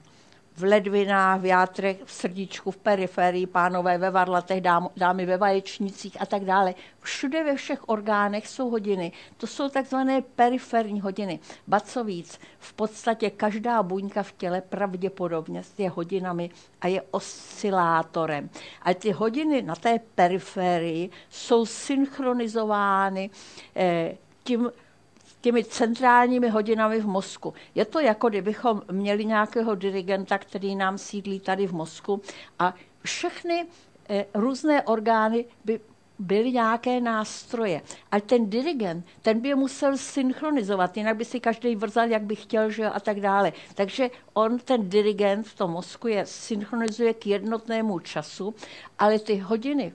v 0.57 0.62
ledvinách, 0.62 1.40
v 1.40 1.45
játrech, 1.45 1.97
v 2.04 2.12
srdíčku, 2.12 2.71
v 2.71 2.76
periferii, 2.76 3.47
pánové 3.47 3.99
ve 3.99 4.11
varlatech, 4.11 4.61
dám, 4.61 4.88
dámy 4.97 5.26
ve 5.26 5.37
vaječnicích 5.37 6.23
a 6.23 6.26
tak 6.26 6.45
dále. 6.45 6.75
Všude 7.00 7.45
ve 7.45 7.57
všech 7.57 7.88
orgánech 7.88 8.49
jsou 8.49 8.71
hodiny. 8.71 9.12
To 9.37 9.47
jsou 9.47 9.69
takzvané 9.69 10.23
periferní 10.23 11.00
hodiny. 11.00 11.38
Ba 11.66 11.80
co 11.80 12.04
víc, 12.04 12.40
v 12.59 12.73
podstatě 12.73 13.30
každá 13.30 13.83
buňka 13.83 14.23
v 14.23 14.33
těle 14.33 14.61
pravděpodobně 14.61 15.62
je 15.78 15.90
hodinami 15.90 16.50
a 16.80 16.87
je 16.87 17.02
oscilátorem. 17.11 18.50
A 18.83 18.95
ty 18.95 19.11
hodiny 19.11 19.62
na 19.62 19.75
té 19.75 20.00
periferii 20.14 21.11
jsou 21.30 21.66
synchronizovány 21.66 23.30
eh, 23.76 24.16
tím, 24.45 24.71
těmi 25.40 25.64
centrálními 25.64 26.49
hodinami 26.49 27.00
v 27.00 27.06
mozku. 27.06 27.54
Je 27.75 27.85
to 27.85 28.00
jako 28.00 28.28
kdybychom 28.28 28.82
měli 28.92 29.25
nějakého 29.25 29.75
dirigenta, 29.75 30.38
který 30.38 30.76
nám 30.76 30.99
sídlí 30.99 31.40
tady 31.40 31.66
v 31.66 31.73
mozku 31.73 32.23
a 32.59 32.75
všechny 33.02 33.66
eh, 34.09 34.26
různé 34.35 34.82
orgány 34.82 35.44
by 35.64 35.80
byly 36.20 36.52
nějaké 36.52 37.00
nástroje. 37.00 37.82
A 38.11 38.20
ten 38.20 38.50
dirigent, 38.50 39.06
ten 39.23 39.40
by 39.40 39.49
je 39.49 39.54
musel 39.54 39.97
synchronizovat, 39.97 40.97
jinak 40.97 41.16
by 41.16 41.25
si 41.25 41.40
každý 41.40 41.76
vrzal, 41.76 42.09
jak 42.09 42.23
by 42.23 42.37
chtěl, 42.37 42.70
že 42.70 42.87
a 42.87 43.00
tak 43.00 43.20
dále. 43.20 43.52
Takže 43.75 44.11
on, 44.32 44.59
ten 44.59 44.90
dirigent 44.90 45.47
v 45.47 45.54
tom 45.54 45.70
mozku 45.70 46.09
je 46.09 46.26
synchronizuje 46.26 47.14
k 47.14 47.26
jednotnému 47.26 47.99
času, 47.99 48.54
ale 48.99 49.18
ty 49.18 49.37
hodiny 49.37 49.92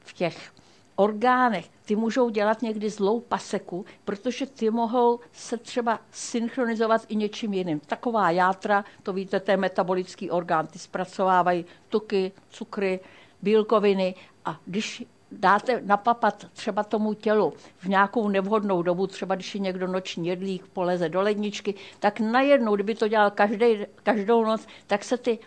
v 0.00 0.12
těch 0.12 0.57
orgánech, 0.98 1.68
ty 1.84 1.96
můžou 1.96 2.30
dělat 2.30 2.62
někdy 2.62 2.90
zlou 2.90 3.20
paseku, 3.20 3.84
protože 4.04 4.46
ty 4.46 4.70
mohou 4.70 5.20
se 5.32 5.56
třeba 5.56 6.00
synchronizovat 6.10 7.02
i 7.08 7.16
něčím 7.16 7.52
jiným. 7.54 7.80
Taková 7.80 8.30
játra, 8.30 8.84
to 9.02 9.12
víte, 9.12 9.40
to 9.40 9.50
je 9.50 9.56
metabolický 9.56 10.30
orgán, 10.30 10.66
ty 10.66 10.78
zpracovávají 10.78 11.64
tuky, 11.88 12.32
cukry, 12.50 13.00
bílkoviny. 13.42 14.14
A 14.44 14.60
když 14.66 15.04
dáte 15.32 15.82
napapat 15.84 16.46
třeba 16.52 16.84
tomu 16.84 17.14
tělu 17.14 17.52
v 17.78 17.88
nějakou 17.88 18.28
nevhodnou 18.28 18.82
dobu, 18.82 19.06
třeba 19.06 19.34
když 19.34 19.54
je 19.54 19.60
někdo 19.60 19.86
noční 19.86 20.28
jedlík, 20.28 20.66
poleze 20.66 21.08
do 21.08 21.20
ledničky, 21.20 21.74
tak 21.98 22.20
najednou, 22.20 22.74
kdyby 22.74 22.94
to 22.94 23.08
dělal 23.08 23.30
každý, 23.30 23.86
každou 24.02 24.44
noc, 24.44 24.66
tak 24.86 25.04
se 25.04 25.16
ty 25.16 25.38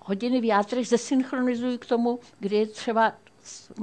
hodiny 0.00 0.40
v 0.40 0.44
játrech 0.44 0.88
zesynchronizují 0.88 1.78
k 1.78 1.86
tomu, 1.86 2.20
kdy 2.40 2.56
je 2.56 2.66
třeba 2.66 3.12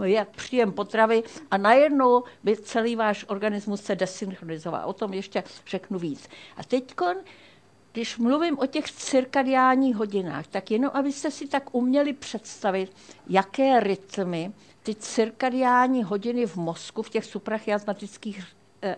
je 0.03 0.27
příjem 0.35 0.71
potravy 0.71 1.23
a 1.51 1.57
najednou 1.57 2.23
by 2.43 2.57
celý 2.57 2.95
váš 2.95 3.25
organismus 3.27 3.81
se 3.81 3.95
desynchronizoval. 3.95 4.89
O 4.89 4.93
tom 4.93 5.13
ještě 5.13 5.43
řeknu 5.67 5.99
víc. 5.99 6.29
A 6.57 6.63
teď, 6.63 6.93
když 7.91 8.17
mluvím 8.17 8.59
o 8.59 8.65
těch 8.65 8.91
cirkadiánních 8.91 9.95
hodinách, 9.95 10.47
tak 10.47 10.71
jenom 10.71 10.91
abyste 10.93 11.31
si 11.31 11.47
tak 11.47 11.75
uměli 11.75 12.13
představit, 12.13 12.95
jaké 13.29 13.79
rytmy 13.79 14.51
ty 14.83 14.95
cirkadiální 14.95 16.03
hodiny 16.03 16.45
v 16.45 16.55
mozku, 16.55 17.01
v 17.01 17.09
těch 17.09 17.25
suprachiasmatických 17.25 18.43
eh, 18.83 18.95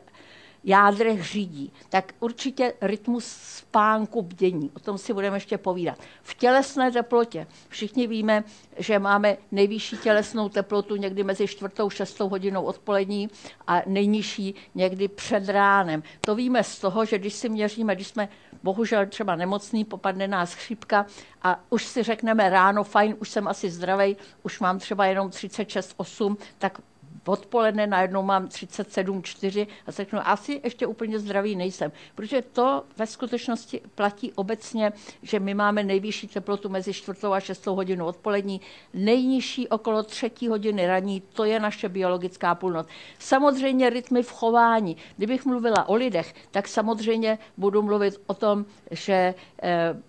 jádrech 0.64 1.24
řídí, 1.24 1.74
tak 1.90 2.14
určitě 2.20 2.74
rytmus 2.82 3.26
spánku 3.42 4.22
bdění. 4.22 4.72
O 4.76 4.80
tom 4.80 4.98
si 4.98 5.14
budeme 5.14 5.38
ještě 5.38 5.58
povídat. 5.58 5.98
V 6.22 6.36
tělesné 6.36 6.92
teplotě 6.92 7.48
všichni 7.70 8.08
víme, 8.08 8.44
že 8.78 9.00
máme 9.00 9.38
nejvyšší 9.52 9.98
tělesnou 9.98 10.50
teplotu 10.50 10.96
někdy 10.96 11.24
mezi 11.24 11.48
čtvrtou, 11.48 11.90
šestou 11.90 12.30
hodinou 12.30 12.64
odpolední 12.64 13.30
a 13.68 13.82
nejnižší 13.86 14.56
někdy 14.76 15.08
před 15.08 15.50
ránem. 15.50 16.04
To 16.22 16.36
víme 16.36 16.64
z 16.64 16.80
toho, 16.80 17.06
že 17.06 17.20
když 17.20 17.34
si 17.34 17.50
měříme, 17.50 17.96
když 17.96 18.08
jsme 18.08 18.30
bohužel 18.64 19.06
třeba 19.06 19.36
nemocný, 19.36 19.86
popadne 19.86 20.28
nás 20.28 20.54
chřipka 20.54 21.06
a 21.42 21.60
už 21.70 21.86
si 21.86 22.04
řekneme 22.04 22.50
ráno, 22.50 22.84
fajn, 22.84 23.16
už 23.20 23.30
jsem 23.30 23.48
asi 23.48 23.70
zdravý, 23.70 24.18
už 24.44 24.60
mám 24.60 24.80
třeba 24.80 25.06
jenom 25.06 25.28
36,8, 25.28 26.38
tak 26.58 26.80
odpoledne 27.26 27.88
najednou 27.88 28.24
mám 28.24 28.46
37,4 28.46 29.68
a 29.88 29.92
řeknu, 29.92 30.20
asi 30.24 30.62
ještě 30.64 30.88
úplně 30.88 31.20
zdravý 31.20 31.56
nejsem. 31.56 31.92
Protože 32.16 32.42
to 32.42 32.84
ve 32.98 33.08
skutečnosti 33.08 33.82
platí 33.96 34.34
obecně, 34.34 34.94
že 35.22 35.40
my 35.40 35.54
máme 35.54 35.84
nejvyšší 35.84 36.28
teplotu 36.28 36.70
mezi 36.70 36.94
4 36.94 37.20
a 37.34 37.40
6 37.40 37.68
hodinou 37.68 38.06
odpolední, 38.06 38.62
nejnižší 38.94 39.68
okolo 39.68 40.04
3 40.04 40.32
hodiny 40.50 40.88
raní, 40.88 41.22
to 41.34 41.44
je 41.44 41.60
naše 41.60 41.90
biologická 41.90 42.56
půlnoc. 42.56 42.88
Samozřejmě 43.20 43.90
rytmy 43.90 44.24
v 44.24 44.32
chování. 44.32 44.98
Kdybych 45.18 45.46
mluvila 45.46 45.90
o 45.90 45.96
lidech, 45.96 46.36
tak 46.52 46.68
samozřejmě 46.68 47.38
budu 47.58 47.82
mluvit 47.82 48.22
o 48.28 48.34
tom, 48.34 48.66
že 48.92 49.14
e, 49.14 49.36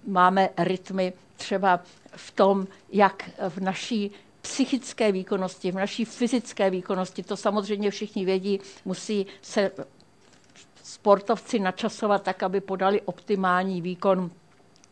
máme 0.07 0.49
rytmy 0.59 1.13
třeba 1.37 1.81
v 2.17 2.31
tom, 2.31 2.67
jak 2.93 3.31
v 3.49 3.61
naší 3.61 4.11
psychické 4.45 5.13
výkonnosti, 5.13 5.73
v 5.73 5.75
naší 5.75 6.05
fyzické 6.05 6.71
výkonnosti, 6.71 7.23
to 7.23 7.37
samozřejmě 7.37 7.91
všichni 7.91 8.25
vědí, 8.25 8.61
musí 8.85 9.27
se 9.43 9.71
sportovci 10.83 11.59
načasovat 11.59 12.23
tak, 12.23 12.43
aby 12.43 12.61
podali 12.61 13.01
optimální 13.01 13.81
výkon 13.81 14.31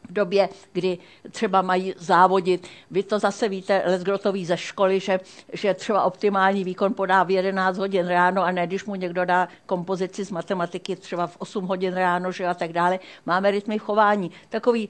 v 0.09 0.13
době, 0.13 0.49
kdy 0.73 0.99
třeba 1.31 1.63
mají 1.63 1.95
závodit. 1.97 2.67
Vy 2.91 3.03
to 3.03 3.19
zase 3.19 3.49
víte, 3.49 3.83
Lesgrotový 3.87 4.47
ze 4.47 4.57
školy, 4.57 5.01
že, 5.01 5.21
že 5.53 5.75
třeba 5.75 6.03
optimální 6.03 6.65
výkon 6.65 6.95
podá 6.95 7.23
v 7.23 7.31
11 7.31 7.79
hodin 7.79 8.07
ráno 8.07 8.43
a 8.43 8.51
ne, 8.51 8.67
když 8.67 8.85
mu 8.85 8.95
někdo 8.95 9.25
dá 9.25 9.49
kompozici 9.67 10.25
z 10.25 10.31
matematiky 10.31 10.97
třeba 10.97 11.27
v 11.27 11.37
8 11.39 11.65
hodin 11.65 11.95
ráno, 11.95 12.33
že 12.33 12.47
a 12.47 12.55
tak 12.55 12.73
dále. 12.73 12.99
Máme 13.27 13.51
rytmy 13.51 13.79
chování. 13.79 14.31
Takový 14.49 14.89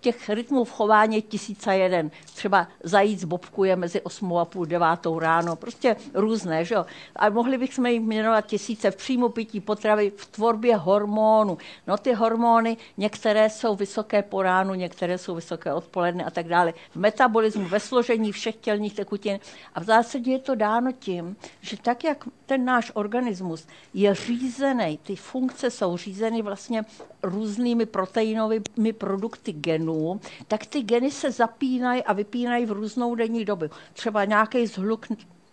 těch 0.00 0.28
rytmů 0.28 0.64
v 0.64 0.72
chování 0.72 1.22
tisíce 1.22 1.76
jeden. 1.76 2.10
Třeba 2.34 2.68
zajíc 2.82 3.24
bobkuje 3.24 3.76
mezi 3.76 4.00
8 4.00 4.36
a 4.36 4.44
půl 4.44 4.66
9 4.66 4.86
ráno. 5.18 5.56
Prostě 5.56 5.96
různé, 6.14 6.64
že 6.64 6.74
jo. 6.74 6.86
A 7.16 7.28
mohli 7.28 7.58
bychom 7.58 7.86
jim 7.86 8.08
jmenovat 8.08 8.46
tisíce 8.46 8.90
v 8.90 8.96
příjmu 8.96 9.28
pití 9.28 9.60
potravy, 9.60 10.12
v 10.16 10.26
tvorbě 10.26 10.76
hormonů. 10.76 11.58
No 11.86 11.96
ty 11.96 12.12
hormony, 12.12 12.76
některé 12.96 13.50
jsou 13.50 13.76
vysoké 13.76 14.22
po 14.22 14.42
ránu, 14.42 14.74
některé 14.74 15.18
jsou 15.18 15.34
vysoké 15.34 15.72
odpoledne 15.72 16.24
a 16.24 16.30
tak 16.30 16.48
dále. 16.48 16.74
V 16.90 16.96
metabolismu, 16.96 17.68
ve 17.68 17.80
složení 17.80 18.32
všech 18.32 18.56
tělních 18.56 18.94
tekutin. 18.94 19.38
A 19.74 19.80
v 19.80 19.84
zásadě 19.84 20.32
je 20.32 20.38
to 20.38 20.54
dáno 20.54 20.92
tím, 20.92 21.36
že 21.60 21.76
tak, 21.76 22.04
jak 22.04 22.24
ten 22.46 22.64
náš 22.64 22.92
organismus 22.94 23.66
je 23.94 24.14
řízený, 24.14 24.98
ty 25.02 25.16
funkce 25.16 25.70
jsou 25.70 25.96
řízeny 25.96 26.42
vlastně 26.42 26.84
různými 27.22 27.86
proteinovými 27.86 28.92
produkty 28.98 29.52
genů, 29.64 30.20
tak 30.48 30.66
ty 30.66 30.82
geny 30.82 31.10
se 31.10 31.30
zapínají 31.30 32.02
a 32.02 32.12
vypínají 32.12 32.66
v 32.66 32.72
různou 32.72 33.14
denní 33.14 33.44
dobu. 33.44 33.66
Třeba 33.92 34.24
nějaký 34.24 34.66
zhluk 34.66 35.06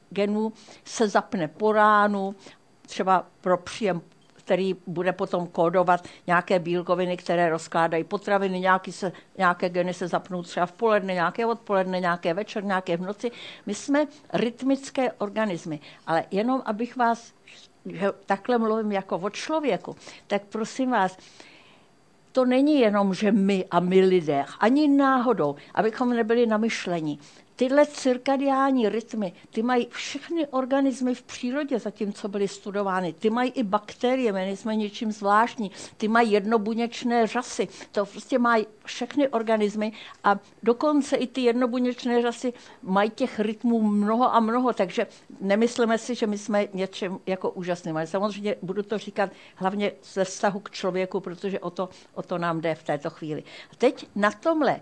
genů 0.10 0.53
se 0.86 1.08
zapne 1.08 1.48
po 1.48 1.72
ránu, 1.72 2.36
třeba 2.82 3.25
pro 3.41 3.58
příjem 3.58 4.01
který 4.44 4.75
bude 4.88 5.13
potom 5.13 5.48
kódovat 5.48 6.08
nějaké 6.27 6.60
bílkoviny, 6.60 7.18
které 7.18 7.50
rozkládají 7.50 8.03
potraviny, 8.03 8.60
nějaký 8.60 8.91
se, 8.91 9.12
nějaké 9.38 9.70
geny 9.70 9.94
se 9.94 10.08
zapnou 10.08 10.44
třeba 10.44 10.65
v 10.65 10.72
poledne, 10.72 11.13
nějaké 11.13 11.46
odpoledne, 11.46 12.00
nějaké 12.00 12.34
večer, 12.34 12.63
nějaké 12.63 12.98
v 12.98 13.01
noci. 13.01 13.32
My 13.65 13.75
jsme 13.75 14.06
rytmické 14.34 15.12
organismy, 15.12 15.80
ale 16.08 16.25
jenom 16.32 16.62
abych 16.65 16.98
vás, 16.98 17.34
že 17.86 18.12
takhle 18.25 18.58
mluvím 18.58 18.91
jako 18.91 19.18
o 19.18 19.30
člověku, 19.30 19.96
tak 20.27 20.41
prosím 20.46 20.91
vás, 20.91 21.18
to 22.31 22.45
není 22.45 22.79
jenom, 22.79 23.13
že 23.13 23.31
my 23.31 23.65
a 23.71 23.79
my 23.79 24.01
lidé, 24.01 24.45
ani 24.59 24.88
náhodou, 24.88 25.55
abychom 25.73 26.09
nebyli 26.09 26.45
namyšlení 26.45 27.19
tyhle 27.55 27.86
cirkadiální 27.86 28.89
rytmy, 28.89 29.34
ty 29.50 29.63
mají 29.63 29.88
všechny 29.91 30.48
organismy 30.48 31.15
v 31.15 31.24
přírodě, 31.24 31.79
zatímco 31.79 32.27
byly 32.27 32.48
studovány. 32.48 33.13
Ty 33.13 33.29
mají 33.29 33.51
i 33.51 33.63
bakterie, 33.63 34.31
my 34.31 34.39
nejsme 34.39 34.75
něčím 34.75 35.12
zvláštní. 35.12 35.72
Ty 35.98 36.08
mají 36.08 36.31
jednobuněčné 36.31 37.27
řasy. 37.27 37.67
To 37.91 38.05
prostě 38.05 38.39
mají 38.39 38.67
všechny 38.86 39.27
organismy 39.27 39.91
a 40.24 40.39
dokonce 40.63 41.15
i 41.15 41.27
ty 41.27 41.41
jednobuněčné 41.41 42.22
řasy 42.22 42.53
mají 42.81 43.10
těch 43.10 43.39
rytmů 43.39 43.81
mnoho 43.81 44.36
a 44.36 44.39
mnoho, 44.39 44.74
takže 44.74 45.08
nemyslíme 45.41 45.98
si, 45.98 46.15
že 46.15 46.27
my 46.27 46.38
jsme 46.38 46.67
něčím 46.74 47.20
jako 47.25 47.50
úžasným. 47.50 47.98
Ale 47.98 48.08
samozřejmě 48.08 48.55
budu 48.62 48.84
to 48.84 48.98
říkat 48.98 49.29
hlavně 49.55 49.91
ze 50.13 50.25
vztahu 50.25 50.60
k 50.60 50.72
člověku, 50.72 51.20
protože 51.20 51.60
o 51.60 51.70
to, 51.70 51.89
o 52.13 52.22
to 52.22 52.38
nám 52.38 52.62
jde 52.62 52.75
v 52.75 52.84
této 52.84 53.10
chvíli. 53.10 53.43
A 53.72 53.75
teď 53.75 54.08
na 54.15 54.31
tomhle 54.31 54.81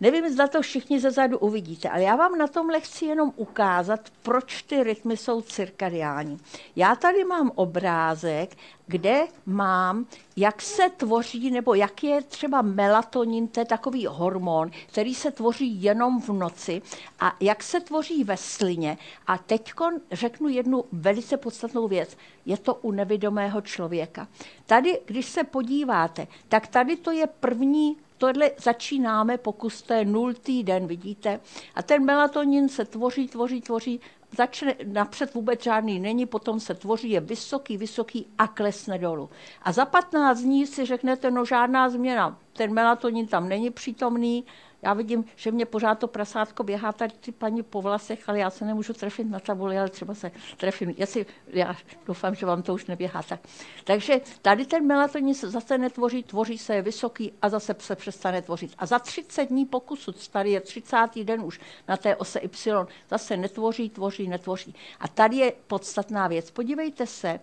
Nevím, 0.00 0.28
zda 0.28 0.46
to 0.46 0.62
všichni 0.62 1.00
zezadu 1.00 1.38
uvidíte, 1.38 1.90
ale 1.90 2.02
já 2.02 2.16
vám 2.16 2.38
na 2.38 2.46
tomhle 2.46 2.80
chci 2.80 3.04
jenom 3.04 3.32
ukázat, 3.36 4.00
proč 4.22 4.62
ty 4.62 4.82
rytmy 4.82 5.16
jsou 5.16 5.42
cirkadiální. 5.42 6.40
Já 6.76 6.94
tady 6.96 7.24
mám 7.24 7.52
obrázek, 7.54 8.56
kde 8.86 9.26
mám, 9.46 10.06
jak 10.36 10.62
se 10.62 10.90
tvoří, 10.96 11.50
nebo 11.50 11.74
jak 11.74 12.04
je 12.04 12.22
třeba 12.22 12.62
melatonin, 12.62 13.48
to 13.48 13.60
je 13.60 13.66
takový 13.66 14.06
hormon, 14.06 14.70
který 14.86 15.14
se 15.14 15.30
tvoří 15.30 15.82
jenom 15.82 16.20
v 16.20 16.28
noci 16.28 16.82
a 17.20 17.36
jak 17.40 17.62
se 17.62 17.80
tvoří 17.80 18.24
ve 18.24 18.36
slině. 18.36 18.98
A 19.26 19.38
teď 19.38 19.72
řeknu 20.12 20.48
jednu 20.48 20.84
velice 20.92 21.36
podstatnou 21.36 21.88
věc. 21.88 22.16
Je 22.46 22.56
to 22.56 22.74
u 22.74 22.92
nevidomého 22.92 23.60
člověka. 23.60 24.28
Tady, 24.66 25.00
když 25.06 25.26
se 25.26 25.44
podíváte, 25.44 26.26
tak 26.48 26.66
tady 26.66 26.96
to 26.96 27.10
je 27.10 27.26
první 27.26 27.96
tohle 28.18 28.50
začínáme, 28.58 29.38
pokus 29.38 29.82
to 29.82 29.92
je 29.94 30.04
nultý 30.04 30.62
den, 30.62 30.86
vidíte. 30.86 31.40
A 31.74 31.82
ten 31.82 32.04
melatonin 32.04 32.68
se 32.68 32.84
tvoří, 32.84 33.28
tvoří, 33.28 33.60
tvoří, 33.60 34.00
začne, 34.36 34.74
napřed 34.84 35.34
vůbec 35.34 35.62
žádný 35.62 36.00
není, 36.00 36.26
potom 36.26 36.60
se 36.60 36.74
tvoří, 36.74 37.10
je 37.10 37.20
vysoký, 37.20 37.76
vysoký 37.76 38.26
a 38.38 38.46
klesne 38.46 38.98
dolů. 38.98 39.30
A 39.62 39.72
za 39.72 39.84
15 39.84 40.40
dní 40.40 40.66
si 40.66 40.84
řeknete, 40.84 41.30
no 41.30 41.44
žádná 41.44 41.88
změna, 41.88 42.38
ten 42.52 42.74
melatonin 42.74 43.26
tam 43.26 43.48
není 43.48 43.70
přítomný, 43.70 44.44
já 44.84 44.94
vidím, 44.94 45.24
že 45.36 45.50
mě 45.50 45.66
pořád 45.66 45.98
to 45.98 46.08
prasátko 46.08 46.62
běhá 46.62 46.92
tady 46.92 47.12
ty 47.20 47.32
paní 47.32 47.62
po 47.62 47.82
vlasech, 47.82 48.28
ale 48.28 48.38
já 48.38 48.50
se 48.50 48.64
nemůžu 48.64 48.92
trefit 48.92 49.30
na 49.30 49.40
tabuli, 49.40 49.78
ale 49.78 49.88
třeba 49.88 50.14
se 50.14 50.30
trefím. 50.56 50.94
Já, 50.96 51.06
si, 51.06 51.26
já 51.46 51.76
doufám, 52.06 52.34
že 52.34 52.46
vám 52.46 52.62
to 52.62 52.74
už 52.74 52.86
neběhá 52.86 53.22
tak. 53.22 53.40
Takže 53.84 54.20
tady 54.42 54.66
ten 54.66 54.86
melatonin 54.86 55.34
se 55.34 55.50
zase 55.50 55.78
netvoří, 55.78 56.22
tvoří 56.22 56.58
se 56.58 56.74
je 56.74 56.82
vysoký 56.82 57.32
a 57.42 57.48
zase 57.48 57.74
se 57.78 57.96
přestane 57.96 58.42
tvořit. 58.42 58.74
A 58.78 58.86
za 58.86 58.98
30 58.98 59.44
dní 59.44 59.66
pokusu, 59.66 60.12
tady 60.30 60.50
je 60.50 60.60
30. 60.60 60.96
den 61.22 61.40
už 61.40 61.60
na 61.88 61.96
té 61.96 62.16
ose 62.16 62.40
Y, 62.40 62.86
zase 63.10 63.36
netvoří, 63.36 63.90
tvoří, 63.90 64.28
netvoří. 64.28 64.74
A 65.00 65.08
tady 65.08 65.36
je 65.36 65.52
podstatná 65.66 66.28
věc. 66.28 66.50
Podívejte 66.50 67.06
se, 67.06 67.40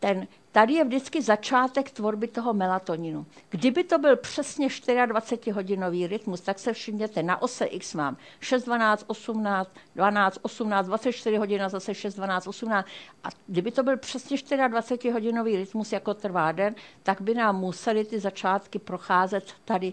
ten 0.00 0.26
Tady 0.52 0.74
je 0.74 0.84
vždycky 0.84 1.22
začátek 1.22 1.90
tvorby 1.90 2.28
toho 2.28 2.54
melatoninu. 2.54 3.26
Kdyby 3.50 3.84
to 3.84 3.98
byl 3.98 4.16
přesně 4.16 4.68
24-hodinový 4.68 6.06
rytmus, 6.06 6.40
tak 6.40 6.58
se 6.58 6.72
všimněte, 6.72 7.22
na 7.22 7.42
ose 7.42 7.64
X 7.64 7.94
mám 7.94 8.16
6, 8.40 8.64
12, 8.64 9.04
18, 9.06 9.70
12, 9.96 10.38
18, 10.42 10.86
24 10.86 11.36
hodin, 11.36 11.62
zase 11.68 11.94
6, 11.94 12.14
12, 12.14 12.46
18. 12.46 12.86
A 13.24 13.28
kdyby 13.46 13.70
to 13.70 13.82
byl 13.82 13.96
přesně 13.96 14.36
24-hodinový 14.36 15.56
rytmus, 15.56 15.92
jako 15.92 16.14
trvá 16.14 16.52
den, 16.52 16.74
tak 17.02 17.20
by 17.20 17.34
nám 17.34 17.60
museli 17.60 18.04
ty 18.04 18.20
začátky 18.20 18.78
procházet 18.78 19.44
tady 19.64 19.92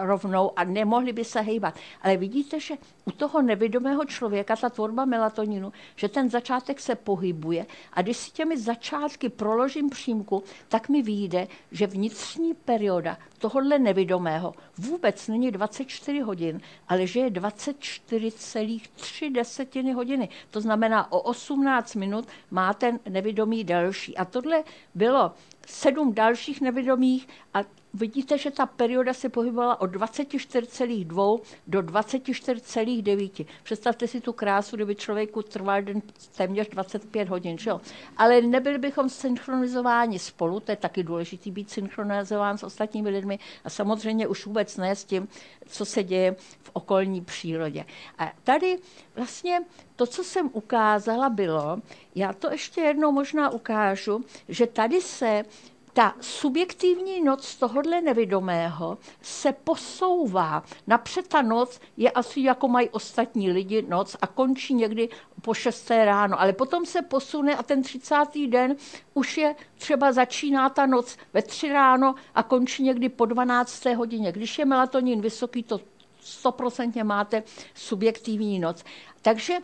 rovnou 0.00 0.58
a 0.58 0.64
nemohli 0.64 1.12
by 1.12 1.24
se 1.24 1.40
hejbat. 1.40 1.74
Ale 2.02 2.16
vidíte, 2.16 2.60
že 2.60 2.74
u 3.04 3.10
toho 3.10 3.42
nevědomého 3.42 4.04
člověka 4.04 4.56
ta 4.56 4.70
tvorba 4.70 5.04
melatoninu, 5.04 5.72
že 5.96 6.08
ten 6.08 6.30
začátek 6.30 6.80
se 6.80 6.94
pohybuje 6.94 7.66
a 7.92 8.02
když 8.02 8.16
si 8.16 8.30
těmi 8.30 8.58
začátky 8.58 9.28
proložím 9.28 9.90
přímku, 9.90 10.42
tak 10.68 10.88
mi 10.88 11.02
vyjde, 11.02 11.46
že 11.72 11.86
vnitřní 11.86 12.54
perioda 12.54 13.18
tohohle 13.38 13.78
nevědomého 13.78 14.54
vůbec 14.78 15.28
není 15.28 15.50
24 15.50 16.20
hodin, 16.20 16.60
ale 16.88 17.06
že 17.06 17.20
je 17.20 17.30
24,3 17.30 19.32
desetiny 19.32 19.92
hodiny. 19.92 20.28
To 20.50 20.60
znamená, 20.60 21.12
o 21.12 21.20
18 21.20 21.94
minut 21.94 22.28
má 22.50 22.74
ten 22.74 23.00
nevědomý 23.08 23.64
delší. 23.64 24.16
A 24.16 24.24
tohle 24.24 24.64
bylo 24.94 25.32
sedm 25.66 26.14
dalších 26.14 26.60
nevědomých 26.60 27.28
a 27.54 27.60
vidíte, 27.94 28.38
že 28.38 28.50
ta 28.50 28.66
perioda 28.66 29.14
se 29.14 29.28
pohybovala 29.28 29.80
od 29.80 29.90
24,2 29.90 31.40
do 31.66 31.80
24,9. 31.80 33.46
Představte 33.62 34.08
si 34.08 34.20
tu 34.20 34.32
krásu, 34.32 34.76
kdyby 34.76 34.94
člověku 34.94 35.42
trval 35.42 35.82
den 35.82 36.02
téměř 36.36 36.68
25 36.68 37.28
hodin. 37.28 37.58
Že 37.58 37.70
jo? 37.70 37.80
Ale 38.16 38.40
nebyli 38.40 38.78
bychom 38.78 39.08
synchronizováni 39.08 40.18
spolu, 40.18 40.60
to 40.60 40.72
je 40.72 40.76
taky 40.76 41.02
důležité 41.02 41.50
být 41.50 41.70
synchronizován 41.70 42.58
s 42.58 42.62
ostatními 42.62 43.10
lidmi 43.10 43.38
a 43.64 43.70
samozřejmě 43.70 44.26
už 44.26 44.46
vůbec 44.46 44.76
ne 44.76 44.96
s 44.96 45.04
tím, 45.04 45.28
co 45.66 45.84
se 45.84 46.02
děje 46.02 46.36
v 46.62 46.70
okolní 46.72 47.20
přírodě. 47.20 47.84
A 48.18 48.32
tady 48.44 48.78
vlastně 49.16 49.60
to, 49.96 50.06
co 50.06 50.24
jsem 50.24 50.50
ukázala, 50.52 51.28
bylo, 51.28 51.78
já 52.14 52.32
to 52.32 52.50
ještě 52.50 52.80
jednou 52.80 53.12
možná 53.12 53.50
ukážu, 53.50 54.24
že 54.48 54.66
tady 54.66 55.00
se 55.00 55.44
ta 55.92 56.14
subjektivní 56.20 57.22
noc 57.22 57.56
tohohle 57.56 58.00
nevidomého 58.00 58.98
se 59.22 59.52
posouvá. 59.52 60.62
Napřed 60.86 61.28
ta 61.28 61.42
noc 61.42 61.80
je 61.96 62.10
asi 62.10 62.40
jako 62.40 62.68
mají 62.68 62.88
ostatní 62.88 63.50
lidi 63.50 63.82
noc 63.88 64.16
a 64.20 64.26
končí 64.26 64.74
někdy 64.74 65.08
po 65.42 65.54
6. 65.54 65.90
ráno, 65.90 66.40
ale 66.40 66.52
potom 66.52 66.86
se 66.86 67.02
posune 67.02 67.56
a 67.56 67.62
ten 67.62 67.82
30. 67.82 68.16
den 68.46 68.76
už 69.14 69.38
je 69.38 69.54
třeba 69.78 70.12
začíná 70.12 70.68
ta 70.68 70.86
noc 70.86 71.16
ve 71.32 71.42
3 71.42 71.72
ráno 71.72 72.14
a 72.34 72.42
končí 72.42 72.82
někdy 72.82 73.08
po 73.08 73.26
12. 73.26 73.84
hodině. 73.84 74.32
Když 74.32 74.58
je 74.58 74.64
melatonin 74.64 75.20
vysoký, 75.20 75.62
to 75.62 75.80
stoprocentně 76.20 77.04
máte 77.04 77.42
subjektivní 77.74 78.58
noc. 78.58 78.84
Takže 79.22 79.58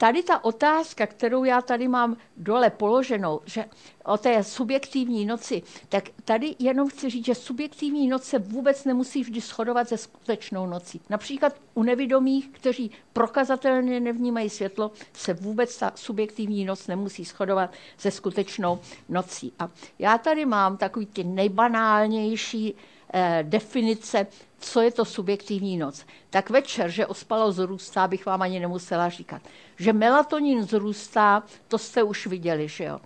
tady 0.00 0.22
ta 0.22 0.44
otázka, 0.44 1.06
kterou 1.06 1.44
já 1.44 1.62
tady 1.62 1.88
mám 1.88 2.16
dole 2.36 2.70
položenou, 2.70 3.40
že 3.44 3.64
o 4.04 4.18
té 4.18 4.44
subjektivní 4.44 5.26
noci, 5.26 5.62
tak 5.88 6.04
tady 6.24 6.54
jenom 6.58 6.88
chci 6.88 7.10
říct, 7.10 7.24
že 7.24 7.34
subjektivní 7.34 8.08
noc 8.08 8.24
se 8.24 8.38
vůbec 8.38 8.84
nemusí 8.84 9.22
vždy 9.22 9.40
shodovat 9.40 9.88
se 9.88 9.96
skutečnou 9.98 10.66
nocí. 10.66 11.00
Například 11.10 11.56
u 11.74 11.82
nevidomých, 11.82 12.48
kteří 12.48 12.90
prokazatelně 13.12 14.00
nevnímají 14.00 14.50
světlo, 14.50 14.90
se 15.12 15.34
vůbec 15.34 15.78
ta 15.78 15.92
subjektivní 15.94 16.64
noc 16.64 16.86
nemusí 16.86 17.24
shodovat 17.24 17.70
se 17.98 18.10
skutečnou 18.10 18.78
nocí. 19.08 19.52
A 19.58 19.68
já 19.98 20.18
tady 20.18 20.46
mám 20.46 20.76
takový 20.76 21.06
ty 21.06 21.24
nejbanálnější 21.24 22.74
eh, 23.14 23.44
definice 23.48 24.26
co 24.60 24.80
je 24.80 24.90
to 24.90 25.04
subjektivní 25.04 25.76
noc. 25.76 26.06
Tak 26.30 26.50
večer, 26.50 26.90
že 26.90 27.06
ospalo 27.06 27.52
zrůstá, 27.52 28.08
bych 28.08 28.26
vám 28.26 28.42
ani 28.42 28.60
nemusela 28.60 29.08
říkat. 29.08 29.42
Že 29.80 29.92
melatonin 29.92 30.62
zrůstá, 30.62 31.42
to 31.68 31.78
jste 31.78 32.02
už 32.02 32.26
viděli, 32.26 32.68
že 32.68 32.84
jo. 32.84 33.00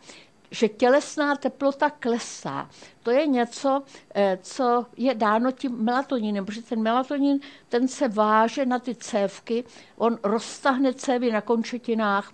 Že 0.51 0.69
tělesná 0.69 1.37
teplota 1.37 1.91
klesá. 1.91 2.71
To 3.03 3.11
je 3.11 3.27
něco, 3.27 3.83
eh, 4.15 4.39
co 4.43 4.87
je 4.97 5.15
dáno 5.15 5.51
tím 5.51 5.85
melatoninem, 5.85 6.45
protože 6.45 6.63
ten 6.63 6.83
melatonin, 6.83 7.41
ten 7.69 7.89
se 7.89 8.09
váže 8.09 8.67
na 8.67 8.79
ty 8.79 8.95
cévky, 8.95 9.65
on 9.97 10.19
roztahne 10.23 10.95
cévy 10.95 11.33
na 11.33 11.41
končetinách, 11.41 12.33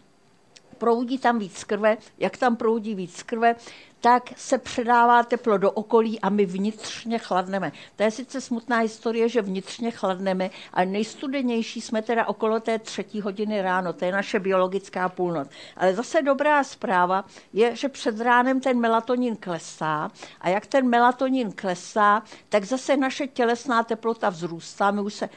proudí 0.80 1.18
tam 1.18 1.38
víc 1.38 1.64
krve, 1.64 1.96
jak 2.18 2.36
tam 2.36 2.56
proudí 2.56 2.94
víc 2.94 3.22
krve, 3.22 3.54
tak 4.00 4.30
se 4.36 4.58
předává 4.58 5.22
teplo 5.22 5.58
do 5.58 5.70
okolí 5.70 6.20
a 6.20 6.28
my 6.28 6.46
vnitřně 6.46 7.18
chladneme. 7.18 7.72
To 7.96 8.02
je 8.02 8.10
sice 8.10 8.40
smutná 8.40 8.78
historie, 8.78 9.28
že 9.28 9.42
vnitřně 9.42 9.90
chladneme, 9.90 10.50
ale 10.72 10.86
nejstudenější 10.86 11.80
jsme 11.80 12.02
teda 12.02 12.26
okolo 12.26 12.60
té 12.60 12.78
třetí 12.78 13.20
hodiny 13.20 13.62
ráno, 13.62 13.92
to 13.92 14.04
je 14.04 14.12
naše 14.12 14.40
biologická 14.40 15.08
půlnoc. 15.08 15.48
Ale 15.76 15.94
zase 15.94 16.22
dobrá 16.22 16.64
zpráva 16.64 17.24
je, 17.52 17.76
že 17.76 17.88
před 17.88 18.20
ránem 18.20 18.60
ten 18.60 18.80
melatonin 18.80 19.36
klesá 19.36 20.10
a 20.40 20.48
jak 20.48 20.66
ten 20.66 20.88
melatonin 20.88 21.52
klesá, 21.52 22.22
tak 22.48 22.64
zase 22.64 22.96
naše 22.96 23.26
tělesná 23.26 23.82
teplota 23.84 24.28
vzrůstá, 24.28 24.90
my 24.90 25.00
už 25.00 25.14
se 25.14 25.28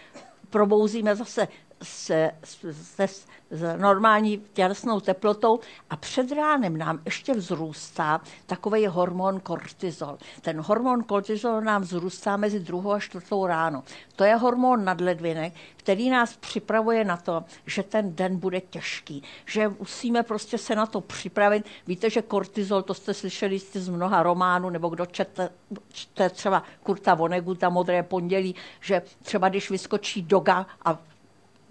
probouzíme 0.50 1.16
zase 1.16 1.48
se, 1.84 2.32
se, 2.72 3.08
s 3.54 3.78
normální 3.78 4.42
tělesnou 4.54 5.00
teplotou 5.00 5.60
a 5.90 5.96
před 5.96 6.32
ránem 6.32 6.78
nám 6.78 7.00
ještě 7.06 7.34
vzrůstá 7.34 8.22
takový 8.46 8.88
hormon 8.88 9.40
kortizol. 9.40 10.18
Ten 10.42 10.62
hormon 10.62 11.04
kortizol 11.04 11.62
nám 11.62 11.82
vzrůstá 11.82 12.38
mezi 12.38 12.60
druhou 12.60 12.92
a 12.92 13.00
čtvrtou 13.00 13.46
ráno. 13.46 13.84
To 14.16 14.24
je 14.24 14.36
hormon 14.36 14.86
nadledvinek, 14.86 15.54
který 15.76 16.10
nás 16.10 16.38
připravuje 16.38 17.04
na 17.04 17.18
to, 17.18 17.44
že 17.66 17.84
ten 17.84 18.16
den 18.16 18.38
bude 18.40 18.62
těžký, 18.62 19.24
že 19.46 19.68
musíme 19.80 20.24
prostě 20.24 20.58
se 20.58 20.76
na 20.76 20.86
to 20.86 21.02
připravit. 21.02 21.66
Víte, 21.88 22.10
že 22.10 22.22
kortizol, 22.22 22.82
to 22.82 22.94
jste 22.94 23.14
slyšeli 23.14 23.60
jste 23.60 23.80
z 23.80 23.90
mnoha 23.90 24.24
románů, 24.24 24.70
nebo 24.70 24.90
kdo 24.90 25.06
čete, 25.06 25.50
čte 25.92 26.30
třeba 26.30 26.64
Kurta 26.84 27.14
Voneguta 27.14 27.70
Modré 27.70 28.04
pondělí, 28.04 28.56
že 28.82 29.02
třeba 29.24 29.50
když 29.50 29.70
vyskočí 29.70 30.22
doga 30.22 30.66
a 30.86 30.98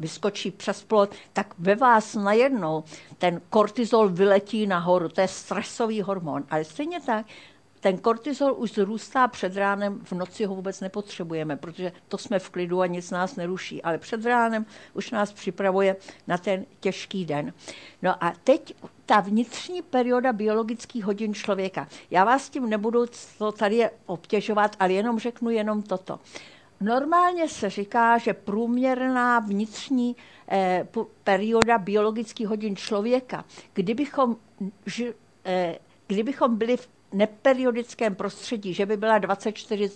vyskočí 0.03 0.51
přes 0.51 0.85
plot, 0.85 1.15
tak 1.33 1.55
ve 1.59 1.75
vás 1.75 2.15
najednou 2.15 2.85
ten 3.19 3.41
kortizol 3.51 4.09
vyletí 4.09 4.67
nahoru. 4.67 5.09
To 5.09 5.21
je 5.21 5.29
stresový 5.29 6.03
hormon. 6.03 6.45
Ale 6.51 6.65
stejně 6.65 7.01
tak, 7.01 7.27
ten 7.83 7.99
kortizol 7.99 8.55
už 8.57 8.73
zrůstá 8.73 9.29
před 9.29 9.57
ránem, 9.57 10.01
v 10.05 10.13
noci 10.13 10.45
ho 10.45 10.55
vůbec 10.55 10.81
nepotřebujeme, 10.81 11.57
protože 11.57 11.93
to 12.09 12.19
jsme 12.19 12.39
v 12.39 12.51
klidu 12.51 12.81
a 12.81 12.87
nic 12.87 13.11
nás 13.11 13.37
neruší. 13.37 13.83
Ale 13.83 13.99
před 13.99 14.25
ránem 14.25 14.67
už 14.95 15.11
nás 15.11 15.33
připravuje 15.33 15.97
na 16.27 16.39
ten 16.39 16.67
těžký 16.81 17.25
den. 17.25 17.53
No 18.03 18.25
a 18.25 18.33
teď 18.45 18.75
ta 19.07 19.21
vnitřní 19.21 19.83
perioda 19.83 20.33
biologických 20.33 21.05
hodin 21.05 21.35
člověka. 21.35 21.89
Já 22.11 22.25
vás 22.25 22.51
tím 22.51 22.69
nebudu 22.69 23.07
to 23.39 23.53
tady 23.53 23.89
obtěžovat, 24.07 24.77
ale 24.81 24.93
jenom 24.93 25.19
řeknu 25.19 25.51
jenom 25.51 25.83
toto. 25.83 26.21
Normálně 26.83 27.49
se 27.49 27.71
říká, 27.71 28.19
že 28.19 28.35
průměrná 28.35 29.39
vnitřní 29.39 30.17
eh, 30.49 30.87
perioda 31.25 31.79
biologických 31.79 32.49
hodin 32.49 32.77
člověka, 32.77 33.45
kdybychom, 33.73 34.37
ži, 34.87 35.15
eh, 35.45 35.79
kdybychom 36.07 36.57
byli 36.57 36.77
v 36.77 36.89
neperiodickém 37.13 38.15
prostředí, 38.15 38.75
že 38.75 38.87
by 38.87 38.97
byla 38.97 39.19
24 39.19 39.91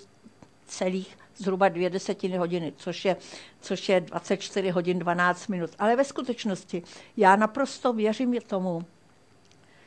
celých 0.66 1.18
zhruba 1.36 1.68
dvě 1.68 1.90
desetiny 1.90 2.36
hodiny, 2.36 2.72
což 2.76 3.04
je, 3.04 3.16
což 3.60 3.88
je 3.88 4.00
24 4.00 4.70
hodin 4.70 4.98
12 4.98 5.48
minut. 5.48 5.70
Ale 5.78 5.96
ve 5.96 6.04
skutečnosti 6.04 6.82
já 7.16 7.36
naprosto 7.36 7.92
věřím 7.92 8.40
tomu, 8.40 8.82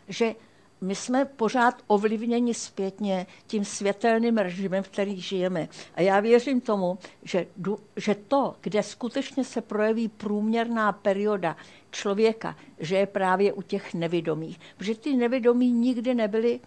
že 0.08 0.36
my 0.82 0.96
jsme 0.96 1.26
pořád 1.26 1.84
ovlivněni 1.88 2.54
zpětně 2.54 3.28
tím 3.48 3.66
světelným 3.66 4.38
režimem, 4.38 4.84
v 4.84 4.90
který 4.90 5.22
žijeme. 5.22 5.68
A 5.96 6.02
já 6.02 6.20
věřím 6.20 6.62
tomu, 6.62 6.98
že, 7.24 7.48
že 7.96 8.16
to, 8.16 8.56
kde 8.62 8.84
skutečně 8.84 9.44
se 9.44 9.62
projeví 9.62 10.08
průměrná 10.08 10.92
perioda 10.92 11.58
člověka, 11.92 12.56
že 12.80 12.98
je 12.98 13.06
právě 13.06 13.54
u 13.54 13.62
těch 13.62 13.94
nevědomých. 13.94 14.60
Protože 14.78 14.96
ty 14.96 15.16
nevědomí 15.16 15.72
nikdy 15.72 16.16
nebyli 16.16 16.60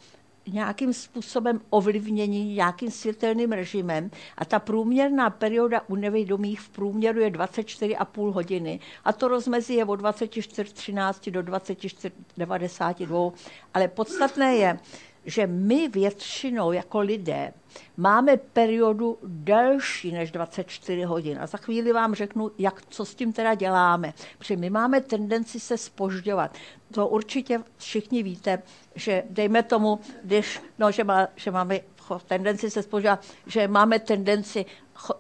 nějakým 0.47 0.93
způsobem 0.93 1.61
ovlivnění 1.71 2.55
nějakým 2.55 2.91
světelným 2.91 3.53
režimem 3.53 4.11
a 4.37 4.45
ta 4.45 4.59
průměrná 4.59 5.31
perioda 5.31 5.81
u 5.89 5.97
nevědomých 5.97 6.61
v 6.61 6.69
průměru 6.69 7.21
je 7.21 7.31
24,5 7.31 8.33
hodiny 8.33 8.81
a 9.05 9.13
to 9.13 9.29
rozmezí 9.29 9.75
je 9.75 9.85
od 9.85 10.01
24.13 10.01 11.31
do 11.31 11.41
24.92, 11.41 13.33
ale 13.75 13.89
podstatné 13.89 14.57
je, 14.57 14.79
že 15.25 15.47
my 15.47 15.89
většinou 15.89 16.73
jako 16.73 17.01
lidé 17.01 17.53
máme 17.97 18.37
periodu 18.37 19.19
delší 19.25 20.13
než 20.13 20.31
24 20.31 21.03
hodin. 21.03 21.39
A 21.41 21.47
za 21.47 21.59
chvíli 21.59 21.93
vám 21.93 22.15
řeknu, 22.15 22.51
jak, 22.59 22.83
co 22.89 23.05
s 23.05 23.15
tím 23.15 23.33
teda 23.33 23.55
děláme. 23.55 24.15
Protože 24.39 24.57
my 24.57 24.71
máme 24.71 25.01
tendenci 25.01 25.61
se 25.61 25.79
spožďovat. 25.79 26.57
To 26.93 27.09
určitě 27.09 27.61
všichni 27.79 28.23
víte, 28.23 28.63
že 28.95 29.23
dejme 29.31 29.63
tomu, 29.63 30.01
když, 30.25 30.61
no, 30.79 30.93
že, 30.93 31.05
má, 31.05 31.29
že 31.37 31.51
máme 31.51 31.81
tendenci 32.27 32.71
se 32.71 32.83
spožďovat, 32.83 33.25
že 33.47 33.69
máme 33.69 33.99
tendenci 33.99 34.67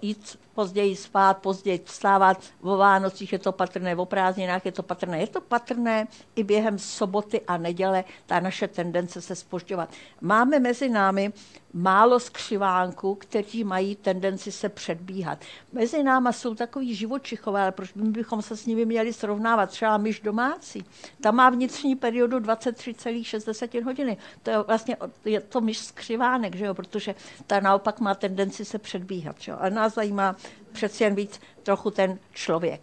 jít 0.02 0.38
později 0.54 0.96
spát, 0.96 1.38
později 1.38 1.80
vstávat, 1.84 2.42
o 2.60 2.76
Vánocích 2.76 3.32
je 3.32 3.38
to 3.38 3.52
patrné, 3.52 3.96
o 3.96 4.06
prázdninách 4.06 4.66
je 4.66 4.72
to 4.72 4.82
patrné. 4.82 5.20
Je 5.20 5.26
to 5.26 5.40
patrné 5.40 6.06
i 6.36 6.44
během 6.44 6.78
soboty 6.78 7.40
a 7.40 7.56
neděle, 7.56 8.04
ta 8.26 8.40
naše 8.40 8.68
tendence 8.68 9.20
se 9.20 9.36
spožďovat. 9.36 9.88
Máme 10.20 10.58
mezi 10.58 10.88
námi 10.88 11.32
málo 11.72 12.20
skřivánků, 12.20 13.14
kteří 13.14 13.64
mají 13.64 13.96
tendenci 13.96 14.52
se 14.52 14.68
předbíhat. 14.68 15.38
Mezi 15.72 16.02
náma 16.02 16.32
jsou 16.32 16.54
takový 16.54 16.94
živočichové, 16.94 17.62
ale 17.62 17.72
proč 17.72 17.92
bychom 17.94 18.42
se 18.42 18.56
s 18.56 18.66
nimi 18.66 18.84
měli 18.84 19.12
srovnávat? 19.12 19.70
Třeba 19.70 19.96
myš 19.96 20.20
domácí. 20.20 20.84
Ta 21.20 21.30
má 21.30 21.50
vnitřní 21.50 21.96
periodu 21.96 22.38
23,6 22.38 23.84
hodiny. 23.84 24.16
To 24.42 24.50
je 24.50 24.58
vlastně 24.58 24.96
je 25.24 25.40
to 25.40 25.60
myš 25.60 25.78
skřivánek, 25.78 26.56
že 26.56 26.64
jo? 26.64 26.74
protože 26.74 27.14
ta 27.46 27.60
naopak 27.60 28.00
má 28.00 28.14
tendenci 28.14 28.64
se 28.64 28.78
předbíhat. 28.78 29.36
Že 29.40 29.52
jo? 29.52 29.58
Ale 29.60 29.70
nás 29.70 29.94
zajímá 29.94 30.36
přeci 30.72 31.04
jen 31.04 31.14
víc 31.14 31.40
trochu 31.62 31.90
ten 31.90 32.18
člověk. 32.32 32.80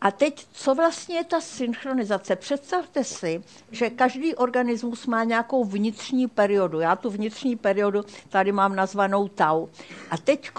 A 0.00 0.10
teď, 0.10 0.46
co 0.52 0.74
vlastně 0.74 1.16
je 1.16 1.24
ta 1.24 1.40
synchronizace? 1.40 2.36
Představte 2.36 3.04
si, 3.04 3.42
že 3.70 3.90
každý 3.90 4.34
organismus 4.34 5.06
má 5.06 5.24
nějakou 5.24 5.64
vnitřní 5.64 6.28
periodu. 6.28 6.80
Já 6.80 6.96
tu 6.96 7.10
vnitřní 7.10 7.56
periodu 7.56 8.04
tady 8.28 8.52
mám 8.52 8.76
nazvanou 8.76 9.28
tau. 9.28 9.66
A 10.10 10.16
teď, 10.16 10.50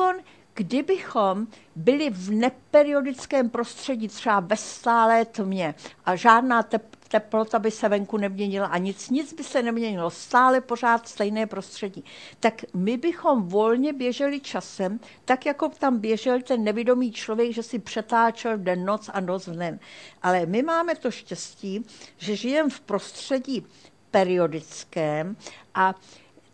kdybychom 0.54 1.48
byli 1.76 2.10
v 2.10 2.32
neperiodickém 2.32 3.50
prostředí, 3.50 4.08
třeba 4.08 4.40
ve 4.40 4.58
stálé 4.58 5.26
tmě 5.26 5.76
a 6.06 6.16
žádná 6.16 6.64
tep, 6.64 6.95
teplota 7.08 7.60
by 7.60 7.72
se 7.72 7.90
venku 7.90 8.18
neměnila 8.18 8.68
a 8.68 8.78
nic, 8.78 9.10
nic 9.10 9.34
by 9.34 9.44
se 9.44 9.64
neměnilo, 9.64 10.10
stále 10.10 10.62
pořád 10.62 11.08
stejné 11.08 11.46
prostředí. 11.46 12.04
Tak 12.40 12.62
my 12.74 12.98
bychom 12.98 13.48
volně 13.48 13.94
běželi 13.94 14.40
časem, 14.40 15.00
tak 15.26 15.46
jako 15.46 15.70
tam 15.70 16.00
běžel 16.00 16.42
ten 16.42 16.64
nevědomý 16.64 17.12
člověk, 17.12 17.52
že 17.54 17.64
si 17.64 17.80
přetáčel 17.80 18.58
den 18.58 18.86
noc 18.86 19.10
a 19.14 19.20
noc 19.20 19.50
den. 19.50 19.80
Ale 20.22 20.46
my 20.46 20.64
máme 20.64 20.96
to 20.96 21.12
štěstí, 21.12 21.86
že 22.18 22.36
žijeme 22.36 22.70
v 22.70 22.80
prostředí 22.80 23.66
periodickém 24.12 25.38
a 25.76 25.96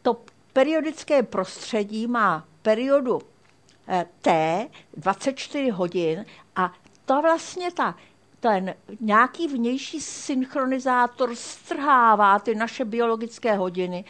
to 0.02 0.22
periodické 0.54 1.24
prostředí 1.24 2.08
má 2.08 2.46
periodu 2.62 3.22
eh, 3.88 4.06
T, 4.22 4.68
24 4.98 5.70
hodin 5.70 6.26
a 6.56 6.74
to 7.06 7.22
vlastně 7.22 7.72
ta 7.72 7.96
ten 8.42 8.74
nějaký 9.00 9.48
vnější 9.48 10.02
synchronizátor 10.02 11.36
strhává 11.36 12.40
ty 12.40 12.56
naše 12.56 12.86
biologické 12.86 13.56
hodiny 13.56 14.06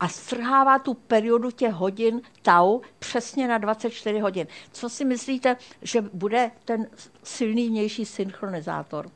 a 0.00 0.08
strhává 0.08 0.78
tu 0.78 0.94
periodu 0.94 1.50
těch 1.50 1.72
hodin 1.72 2.22
tau 2.42 2.80
přesně 2.98 3.48
na 3.48 3.58
24 3.58 4.18
hodin. 4.18 4.46
Co 4.72 4.88
si 4.88 5.04
myslíte, 5.04 5.56
že 5.82 6.00
bude 6.00 6.50
ten 6.64 6.86
silný 7.22 7.68
vnější 7.68 8.04
synchronizátor? 8.04 9.10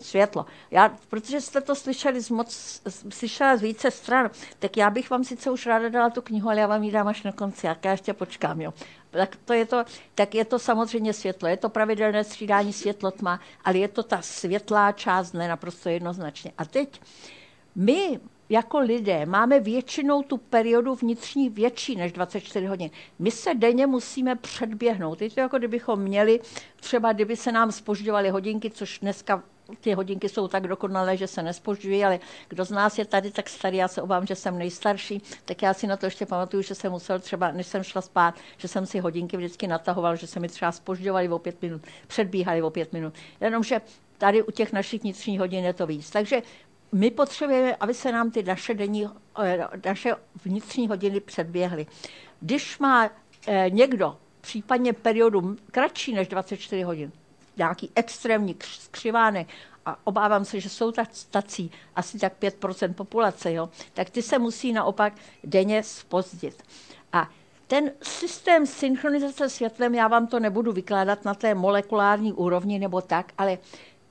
světlo. 0.00 0.46
Já, 0.70 0.96
protože 1.08 1.40
jste 1.40 1.60
to 1.60 1.74
slyšeli 1.74 2.20
z 2.20 2.30
moc, 2.30 2.80
slyšela 3.08 3.56
z 3.56 3.62
více 3.62 3.90
stran, 3.90 4.30
tak 4.58 4.76
já 4.76 4.90
bych 4.90 5.10
vám 5.10 5.24
sice 5.24 5.50
už 5.50 5.66
ráda 5.66 5.88
dala 5.88 6.10
tu 6.10 6.22
knihu, 6.22 6.48
ale 6.48 6.60
já 6.60 6.66
vám 6.66 6.82
ji 6.82 6.92
dám 6.92 7.08
až 7.08 7.22
na 7.22 7.32
konci, 7.32 7.66
jak 7.66 7.84
já 7.84 7.90
ještě 7.90 8.12
počkám. 8.12 8.60
Jo. 8.60 8.74
Tak, 9.16 9.36
to 9.44 9.52
je 9.52 9.66
to, 9.66 9.84
tak 10.14 10.34
je 10.34 10.44
to 10.44 10.58
samozřejmě 10.58 11.12
světlo, 11.12 11.48
je 11.48 11.56
to 11.56 11.68
pravidelné 11.68 12.24
střídání 12.24 12.72
světlo 12.72 13.10
tma, 13.10 13.40
ale 13.64 13.78
je 13.78 13.88
to 13.88 14.02
ta 14.02 14.22
světlá 14.22 14.92
část 14.92 15.32
ne 15.32 15.48
naprosto 15.48 15.88
jednoznačně. 15.88 16.52
A 16.58 16.64
teď 16.64 17.00
my 17.74 18.20
jako 18.48 18.78
lidé 18.78 19.26
máme 19.26 19.60
většinou 19.60 20.22
tu 20.22 20.36
periodu 20.36 20.94
vnitřní 20.94 21.50
větší 21.50 21.96
než 21.96 22.12
24 22.12 22.66
hodin. 22.66 22.90
My 23.18 23.30
se 23.30 23.54
denně 23.54 23.86
musíme 23.86 24.36
předběhnout. 24.36 25.22
Je 25.22 25.30
to 25.30 25.40
jako 25.40 25.58
kdybychom 25.58 26.00
měli, 26.00 26.40
třeba 26.76 27.12
kdyby 27.12 27.36
se 27.36 27.52
nám 27.52 27.72
spožďovaly 27.72 28.30
hodinky, 28.30 28.70
což 28.70 28.98
dneska 28.98 29.42
ty 29.80 29.92
hodinky 29.92 30.28
jsou 30.28 30.48
tak 30.48 30.66
dokonalé, 30.66 31.16
že 31.16 31.26
se 31.26 31.42
nespožďují, 31.42 32.04
ale 32.04 32.20
kdo 32.48 32.64
z 32.64 32.70
nás 32.70 32.98
je 32.98 33.04
tady 33.04 33.30
tak 33.30 33.48
starý, 33.48 33.76
já 33.76 33.88
se 33.88 34.02
obávám, 34.02 34.26
že 34.26 34.34
jsem 34.34 34.58
nejstarší, 34.58 35.22
tak 35.44 35.62
já 35.62 35.74
si 35.74 35.86
na 35.86 35.96
to 35.96 36.06
ještě 36.06 36.26
pamatuju, 36.26 36.62
že 36.62 36.74
jsem 36.74 36.92
musel 36.92 37.20
třeba, 37.20 37.52
než 37.52 37.66
jsem 37.66 37.82
šla 37.82 38.02
spát, 38.02 38.34
že 38.56 38.68
jsem 38.68 38.86
si 38.86 38.98
hodinky 38.98 39.36
vždycky 39.36 39.66
natahoval, 39.66 40.16
že 40.16 40.26
se 40.26 40.40
mi 40.40 40.48
třeba 40.48 40.72
spožďovaly 40.72 41.28
o 41.28 41.38
pět 41.38 41.62
minut, 41.62 41.82
předbíhaly 42.06 42.62
o 42.62 42.70
pět 42.70 42.92
minut. 42.92 43.14
Jenomže 43.40 43.80
tady 44.18 44.42
u 44.42 44.50
těch 44.50 44.72
našich 44.72 45.02
vnitřních 45.02 45.40
hodin 45.40 45.64
je 45.64 45.72
to 45.72 45.86
víc. 45.86 46.10
Takže 46.10 46.42
my 46.92 47.10
potřebujeme, 47.10 47.76
aby 47.76 47.94
se 47.94 48.12
nám 48.12 48.30
ty 48.30 48.42
naše, 48.42 48.74
denní, 48.74 49.06
eh, 49.42 49.68
naše 49.86 50.14
vnitřní 50.44 50.88
hodiny 50.88 51.20
předběhly. 51.20 51.86
Když 52.40 52.78
má 52.78 53.10
eh, 53.46 53.70
někdo 53.70 54.16
případně 54.40 54.92
periodu 54.92 55.56
kratší 55.70 56.14
než 56.14 56.28
24 56.28 56.82
hodin, 56.82 57.12
nějaký 57.56 57.90
extrémní 57.94 58.56
křivánek, 58.90 59.48
a 59.86 59.96
obávám 60.04 60.44
se, 60.44 60.60
že 60.60 60.68
jsou 60.68 60.92
tak 60.92 61.08
stací 61.12 61.70
asi 61.96 62.18
tak 62.18 62.32
5% 62.40 62.94
populace, 62.94 63.52
jo, 63.52 63.68
tak 63.94 64.10
ty 64.10 64.22
se 64.22 64.38
musí 64.38 64.72
naopak 64.72 65.12
denně 65.44 65.82
spozdit. 65.82 66.62
A 67.12 67.30
ten 67.66 67.92
systém 68.02 68.66
synchronizace 68.66 69.48
světlem, 69.48 69.94
já 69.94 70.08
vám 70.08 70.26
to 70.26 70.40
nebudu 70.40 70.72
vykládat 70.72 71.24
na 71.24 71.34
té 71.34 71.54
molekulární 71.54 72.32
úrovni 72.32 72.78
nebo 72.78 73.00
tak, 73.00 73.32
ale 73.38 73.58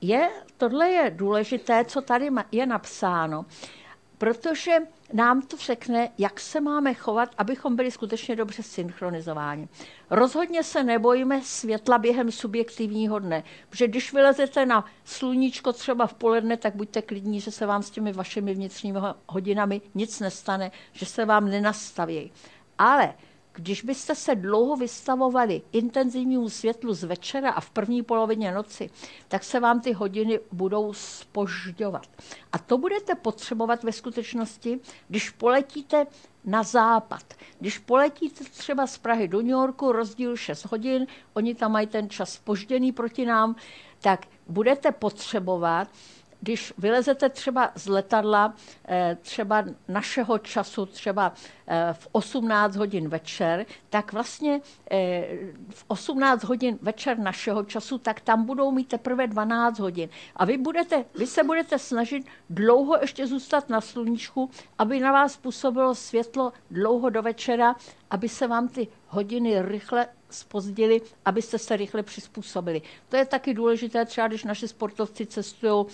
je, 0.00 0.30
tohle 0.56 0.90
je 0.90 1.10
důležité, 1.10 1.84
co 1.84 2.00
tady 2.00 2.30
je 2.52 2.66
napsáno, 2.66 3.46
protože 4.18 4.78
nám 5.12 5.42
to 5.42 5.56
řekne, 5.56 6.10
jak 6.18 6.40
se 6.40 6.60
máme 6.60 6.94
chovat, 6.94 7.28
abychom 7.38 7.76
byli 7.76 7.90
skutečně 7.90 8.36
dobře 8.36 8.62
synchronizováni. 8.62 9.68
Rozhodně 10.10 10.62
se 10.62 10.84
nebojíme 10.84 11.40
světla 11.42 11.98
během 11.98 12.30
subjektivního 12.30 13.18
dne, 13.18 13.44
protože 13.70 13.88
když 13.88 14.12
vylezete 14.12 14.66
na 14.66 14.84
sluníčko 15.04 15.72
třeba 15.72 16.06
v 16.06 16.14
poledne, 16.14 16.56
tak 16.56 16.76
buďte 16.76 17.02
klidní, 17.02 17.40
že 17.40 17.50
se 17.50 17.66
vám 17.66 17.82
s 17.82 17.90
těmi 17.90 18.12
vašimi 18.12 18.54
vnitřními 18.54 18.98
hodinami 19.28 19.80
nic 19.94 20.20
nestane, 20.20 20.70
že 20.92 21.06
se 21.06 21.24
vám 21.24 21.48
nenastaví. 21.48 22.32
Ale 22.78 23.14
když 23.56 23.82
byste 23.82 24.14
se 24.14 24.34
dlouho 24.34 24.76
vystavovali 24.76 25.62
intenzivnímu 25.72 26.48
světlu 26.48 26.94
z 26.94 27.04
večera 27.04 27.50
a 27.50 27.60
v 27.60 27.70
první 27.70 28.02
polovině 28.02 28.52
noci, 28.52 28.90
tak 29.28 29.44
se 29.44 29.60
vám 29.60 29.80
ty 29.80 29.92
hodiny 29.92 30.40
budou 30.52 30.92
spožďovat. 30.92 32.06
A 32.52 32.58
to 32.58 32.78
budete 32.78 33.14
potřebovat 33.14 33.84
ve 33.84 33.92
skutečnosti, 33.92 34.80
když 35.08 35.30
poletíte 35.30 36.06
na 36.44 36.62
západ. 36.62 37.34
Když 37.60 37.78
poletíte 37.78 38.44
třeba 38.44 38.86
z 38.86 38.98
Prahy 38.98 39.28
do 39.28 39.38
New 39.38 39.50
Yorku, 39.50 39.92
rozdíl 39.92 40.36
6 40.36 40.64
hodin, 40.64 41.06
oni 41.34 41.54
tam 41.54 41.72
mají 41.72 41.86
ten 41.86 42.10
čas 42.10 42.32
spožděný 42.32 42.92
proti 42.92 43.26
nám, 43.26 43.56
tak 44.00 44.26
budete 44.48 44.92
potřebovat 44.92 45.88
když 46.46 46.72
vylezete 46.78 47.28
třeba 47.28 47.70
z 47.74 47.86
letadla, 47.86 48.54
eh, 48.88 49.16
třeba 49.22 49.64
našeho 49.88 50.38
času, 50.38 50.86
třeba 50.86 51.32
eh, 51.66 51.88
v 51.92 52.08
18 52.12 52.76
hodin 52.76 53.08
večer, 53.08 53.66
tak 53.90 54.12
vlastně 54.12 54.60
eh, 54.90 55.26
v 55.70 55.84
18 55.88 56.44
hodin 56.44 56.78
večer 56.82 57.18
našeho 57.18 57.64
času, 57.64 57.98
tak 57.98 58.20
tam 58.20 58.44
budou 58.44 58.70
mít 58.70 58.88
teprve 58.88 59.26
12 59.26 59.78
hodin. 59.78 60.08
A 60.36 60.44
vy, 60.44 60.58
budete, 60.58 61.04
vy 61.18 61.26
se 61.26 61.44
budete 61.44 61.78
snažit 61.78 62.26
dlouho 62.50 62.98
ještě 63.00 63.26
zůstat 63.26 63.68
na 63.68 63.80
sluníčku, 63.80 64.50
aby 64.78 65.00
na 65.00 65.12
vás 65.12 65.36
působilo 65.36 65.94
světlo 65.94 66.52
dlouho 66.70 67.10
do 67.10 67.22
večera, 67.22 67.76
aby 68.10 68.28
se 68.28 68.46
vám 68.46 68.68
ty 68.68 68.88
hodiny 69.08 69.62
rychle 69.62 70.06
spozdili, 70.30 71.00
abyste 71.24 71.58
se 71.58 71.76
rychle 71.76 72.02
přizpůsobili. 72.02 72.82
To 73.08 73.16
je 73.16 73.24
taky 73.24 73.54
důležité, 73.54 74.04
třeba 74.04 74.28
když 74.28 74.44
naši 74.44 74.68
sportovci 74.68 75.26
cestují 75.26 75.86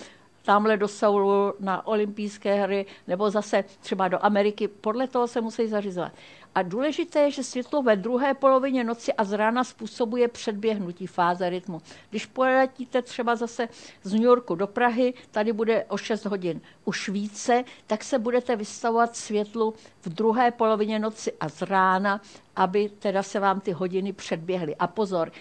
tamhle 0.43 0.77
do 0.77 0.89
Soulu 0.89 1.55
na 1.61 1.87
olympijské 1.87 2.55
hry 2.55 2.87
nebo 3.09 3.31
zase 3.31 3.65
třeba 3.81 4.09
do 4.09 4.25
Ameriky. 4.25 4.69
Podle 4.69 5.09
toho 5.09 5.27
se 5.27 5.41
musí 5.41 5.69
zařizovat. 5.69 6.13
A 6.55 6.63
důležité 6.63 7.21
je, 7.21 7.31
že 7.31 7.43
světlo 7.43 7.83
ve 7.83 7.97
druhé 7.97 8.35
polovině 8.35 8.85
noci 8.85 9.13
a 9.13 9.25
z 9.25 9.33
rána 9.33 9.65
způsobuje 9.65 10.29
předběhnutí 10.29 11.07
fáze 11.07 11.51
rytmu. 11.51 11.83
Když 12.11 12.27
poletíte 12.27 13.03
třeba 13.03 13.37
zase 13.37 13.69
z 14.03 14.13
New 14.13 14.23
Yorku 14.23 14.55
do 14.55 14.67
Prahy, 14.67 15.15
tady 15.31 15.53
bude 15.53 15.85
o 15.85 15.97
6 15.97 16.25
hodin 16.25 16.61
už 16.85 17.09
více, 17.09 17.65
tak 17.87 18.05
se 18.05 18.19
budete 18.19 18.57
vystavovat 18.57 19.17
světlu 19.17 19.75
v 20.01 20.09
druhé 20.09 20.51
polovině 20.51 20.99
noci 20.99 21.33
a 21.41 21.49
z 21.49 21.63
rána, 21.63 22.21
aby 22.57 22.89
teda 22.89 23.23
se 23.23 23.41
vám 23.41 23.61
ty 23.61 23.73
hodiny 23.73 24.13
předběhly. 24.13 24.77
A 24.77 24.87
pozor, 24.87 25.33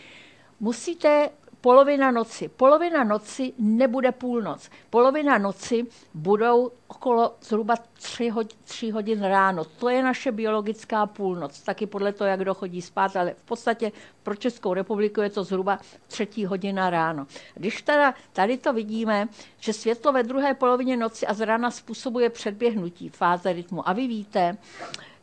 musíte 0.59 1.29
polovina 1.61 2.11
noci. 2.11 2.49
Polovina 2.49 3.03
noci 3.03 3.53
nebude 3.57 4.11
půlnoc. 4.11 4.69
Polovina 4.89 5.37
noci 5.37 5.85
budou 6.13 6.71
okolo 6.87 7.35
zhruba 7.41 7.75
tři, 7.93 8.29
hodin, 8.29 8.57
tři 8.63 8.89
hodin 8.89 9.23
ráno. 9.23 9.65
To 9.65 9.89
je 9.89 10.03
naše 10.03 10.31
biologická 10.31 11.05
půlnoc, 11.05 11.61
taky 11.61 11.85
podle 11.85 12.13
toho, 12.13 12.27
jak 12.27 12.39
kdo 12.39 12.53
chodí 12.53 12.81
spát, 12.81 13.15
ale 13.15 13.33
v 13.33 13.43
podstatě 13.43 13.91
pro 14.23 14.35
Českou 14.35 14.73
republiku 14.73 15.21
je 15.21 15.29
to 15.29 15.43
zhruba 15.43 15.79
třetí 16.07 16.45
hodina 16.45 16.89
ráno. 16.89 17.27
Když 17.55 17.81
teda 17.81 18.13
tady 18.33 18.57
to 18.57 18.73
vidíme, 18.73 19.27
že 19.59 19.73
světlo 19.73 20.11
ve 20.11 20.23
druhé 20.23 20.53
polovině 20.53 20.97
noci 20.97 21.27
a 21.27 21.33
z 21.33 21.45
rána 21.45 21.71
způsobuje 21.71 22.29
předběhnutí 22.29 23.09
fáze 23.09 23.53
rytmu. 23.53 23.89
A 23.89 23.93
vy 23.93 24.07
víte, 24.07 24.57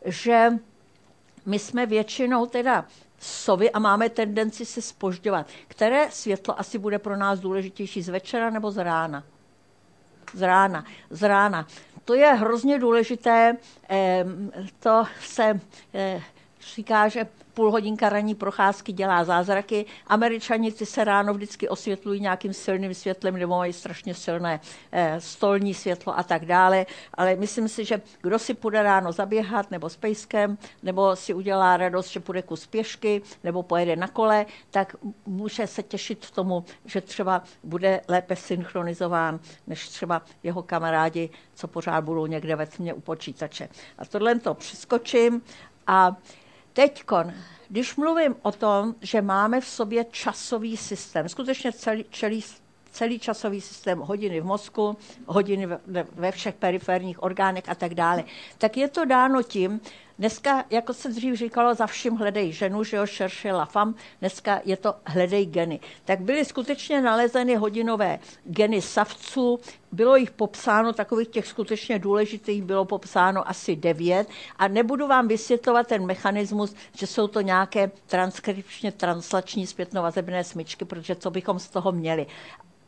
že 0.05 0.49
my 1.45 1.59
jsme 1.59 1.85
většinou 1.85 2.45
teda 2.45 2.85
sovy 3.19 3.71
a 3.71 3.79
máme 3.79 4.09
tendenci 4.09 4.65
se 4.65 4.81
spožďovat. 4.81 5.47
Které 5.67 6.11
světlo 6.11 6.59
asi 6.59 6.77
bude 6.77 6.99
pro 6.99 7.17
nás 7.17 7.39
důležitější, 7.39 8.01
z 8.01 8.09
večera 8.09 8.49
nebo 8.49 8.71
z 8.71 8.83
rána? 8.83 9.23
Z 10.33 10.41
rána. 10.41 10.85
Z 11.09 11.27
rána. 11.27 11.67
To 12.05 12.13
je 12.13 12.33
hrozně 12.33 12.79
důležité. 12.79 13.57
To 14.79 15.03
se 15.21 15.59
eh, 15.93 16.21
říká, 16.61 17.07
že 17.07 17.27
půl 17.53 17.71
hodinka 17.71 18.09
ranní 18.09 18.35
procházky 18.35 18.91
dělá 18.93 19.23
zázraky. 19.23 19.85
Američani 20.07 20.71
ty 20.71 20.85
se 20.85 21.03
ráno 21.03 21.33
vždycky 21.33 21.69
osvětlují 21.69 22.21
nějakým 22.21 22.53
silným 22.53 22.93
světlem 22.93 23.37
nebo 23.37 23.57
mají 23.57 23.73
strašně 23.73 24.13
silné 24.13 24.59
eh, 24.91 25.21
stolní 25.21 25.73
světlo 25.73 26.19
a 26.19 26.23
tak 26.23 26.45
dále. 26.45 26.85
Ale 27.13 27.35
myslím 27.35 27.67
si, 27.67 27.85
že 27.85 28.01
kdo 28.21 28.39
si 28.39 28.53
půjde 28.53 28.83
ráno 28.83 29.11
zaběhat 29.11 29.71
nebo 29.71 29.89
s 29.89 29.95
pejskem, 29.95 30.57
nebo 30.83 31.15
si 31.15 31.33
udělá 31.33 31.77
radost, 31.77 32.11
že 32.11 32.19
půjde 32.19 32.41
kus 32.41 32.67
pěšky 32.67 33.21
nebo 33.43 33.63
pojede 33.63 33.95
na 33.95 34.07
kole, 34.07 34.45
tak 34.71 34.95
může 35.25 35.67
se 35.67 35.83
těšit 35.83 36.31
tomu, 36.31 36.65
že 36.85 37.01
třeba 37.01 37.43
bude 37.63 38.01
lépe 38.07 38.35
synchronizován 38.35 39.39
než 39.67 39.89
třeba 39.89 40.21
jeho 40.43 40.63
kamarádi, 40.63 41.29
co 41.55 41.67
pořád 41.67 42.03
budou 42.03 42.25
někde 42.25 42.55
ve 42.55 42.65
tmě 42.65 42.93
u 42.93 43.01
počítače. 43.01 43.69
A 43.97 44.05
tohle 44.05 44.39
to 44.39 44.53
přeskočím 44.53 45.41
a 45.87 46.15
Teďkon, 46.73 47.33
když 47.69 47.95
mluvím 47.95 48.35
o 48.41 48.51
tom, 48.51 48.95
že 49.01 49.21
máme 49.21 49.61
v 49.61 49.67
sobě 49.67 50.05
časový 50.11 50.77
systém, 50.77 51.29
skutečně 51.29 51.71
celý, 51.71 52.05
celý, 52.11 52.43
celý 52.91 53.19
časový 53.19 53.61
systém, 53.61 53.99
hodiny 53.99 54.41
v 54.41 54.45
mozku, 54.45 54.97
hodiny 55.25 55.65
ve, 55.65 56.03
ve 56.15 56.31
všech 56.31 56.55
periferních 56.55 57.23
orgánech 57.23 57.69
a 57.69 57.75
tak 57.75 57.93
dále, 57.93 58.23
tak 58.57 58.77
je 58.77 58.87
to 58.87 59.05
dáno 59.05 59.43
tím, 59.43 59.81
Dneska, 60.19 60.65
jako 60.69 60.93
se 60.93 61.09
dřív 61.09 61.35
říkalo, 61.35 61.73
za 61.75 61.87
vším 61.87 62.15
hledej 62.15 62.51
ženu, 62.51 62.83
že 62.83 62.97
jo, 62.97 63.05
šerše 63.05 63.51
la 63.53 63.65
fam, 63.65 63.95
dneska 64.19 64.61
je 64.65 64.77
to 64.77 64.95
hledej 65.05 65.45
geny. 65.45 65.79
Tak 66.05 66.21
byly 66.21 66.45
skutečně 66.45 67.01
nalezeny 67.01 67.55
hodinové 67.55 68.19
geny 68.45 68.81
savců, 68.81 69.59
bylo 69.91 70.15
jich 70.15 70.31
popsáno, 70.31 70.93
takových 70.93 71.27
těch 71.27 71.47
skutečně 71.47 71.99
důležitých 71.99 72.63
bylo 72.63 72.85
popsáno 72.85 73.49
asi 73.49 73.75
devět 73.75 74.27
a 74.55 74.67
nebudu 74.67 75.07
vám 75.07 75.27
vysvětlovat 75.27 75.87
ten 75.87 76.05
mechanismus, 76.05 76.75
že 76.97 77.07
jsou 77.07 77.27
to 77.27 77.41
nějaké 77.41 77.91
transkripčně 78.07 78.91
translační 78.91 79.67
zpětnovazebné 79.67 80.43
smyčky, 80.43 80.85
protože 80.85 81.15
co 81.15 81.31
bychom 81.31 81.59
z 81.59 81.69
toho 81.69 81.91
měli 81.91 82.27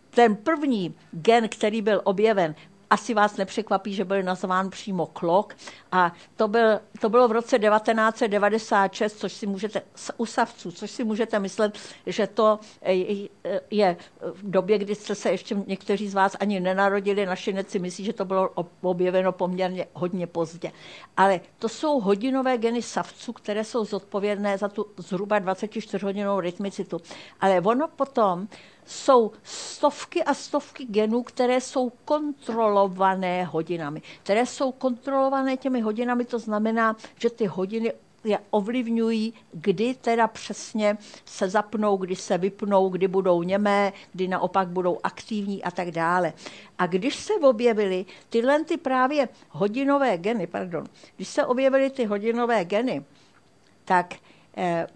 ten 0.10 0.36
první 0.36 0.96
gen, 1.12 1.50
který 1.50 1.82
byl 1.82 2.02
objeven, 2.04 2.56
asi 2.92 3.14
vás 3.14 3.38
nepřekvapí, 3.38 3.94
že 3.94 4.06
byl 4.06 4.24
nazván 4.24 4.70
přímo 4.70 5.06
klok 5.06 5.56
a 5.92 6.14
to, 6.36 6.48
byl, 6.48 6.80
to 7.02 7.10
bylo 7.10 7.28
v 7.28 7.32
roce 7.32 7.60
1996, 7.60 9.18
což 9.18 9.34
si 9.34 9.48
můžete, 9.48 9.82
u 10.18 10.26
savců, 10.26 10.72
což 10.72 10.92
si 10.92 11.04
můžete 11.04 11.40
myslet, 11.40 11.78
že 12.06 12.28
to 12.28 12.60
je 13.72 13.98
v 14.34 14.52
době, 14.52 14.78
kdy 14.78 14.96
jste 14.96 15.16
se 15.16 15.32
ještě 15.32 15.56
někteří 15.68 16.10
z 16.10 16.14
vás 16.14 16.36
ani 16.40 16.60
nenarodili, 16.60 17.26
naši 17.26 17.54
neci 17.54 17.80
myslí, 17.80 18.06
že 18.06 18.14
to 18.14 18.26
bylo 18.26 18.50
objeveno 18.82 19.32
poměrně 19.32 19.88
hodně 19.94 20.28
pozdě. 20.28 20.72
Ale 21.18 21.40
to 21.60 21.70
jsou 21.70 22.00
hodinové 22.00 22.58
geny 22.58 22.82
savců, 22.82 23.34
které 23.34 23.64
jsou 23.64 23.86
zodpovědné 23.86 24.58
za 24.58 24.68
tu 24.68 24.86
zhruba 24.98 25.40
24-hodinovou 25.40 26.40
rytmicitu. 26.40 26.98
Ale 27.42 27.62
ono 27.62 27.88
potom 27.88 28.48
jsou 28.86 29.32
stovky 29.44 30.24
a 30.24 30.34
stovky 30.34 30.86
genů, 30.86 31.24
které 31.24 31.62
jsou 31.62 31.92
kontrolované 32.06 33.44
hodinami. 33.44 34.02
Které 34.24 34.46
jsou 34.46 34.72
kontrolované 34.72 35.58
těmi 35.58 35.82
hodinami, 35.82 36.26
to 36.26 36.40
znamená, 36.40 36.96
že 37.20 37.30
ty 37.30 37.46
hodiny 37.46 37.94
je 38.24 38.40
ovlivňují, 38.50 39.34
kdy 39.52 39.94
teda 40.02 40.28
přesně 40.28 40.98
se 41.26 41.50
zapnou, 41.50 41.98
kdy 41.98 42.16
se 42.16 42.38
vypnou, 42.38 42.90
kdy 42.90 43.08
budou 43.08 43.44
němé, 43.44 43.94
kdy 44.14 44.28
naopak 44.28 44.68
budou 44.68 45.00
aktivní 45.04 45.64
a 45.64 45.72
tak 45.72 45.92
dále. 45.92 46.34
A 46.78 46.88
když 46.88 47.16
se 47.16 47.34
objevily 47.34 48.06
tyhle 48.30 48.64
ty 48.64 48.78
právě 48.78 49.30
hodinové 49.50 50.18
geny, 50.18 50.48
pardon, 50.48 50.86
když 51.16 51.28
se 51.28 51.46
objevily 51.46 51.90
ty 51.90 52.06
hodinové 52.06 52.66
geny, 52.66 53.04
tak 53.86 54.14
eh, 54.58 54.88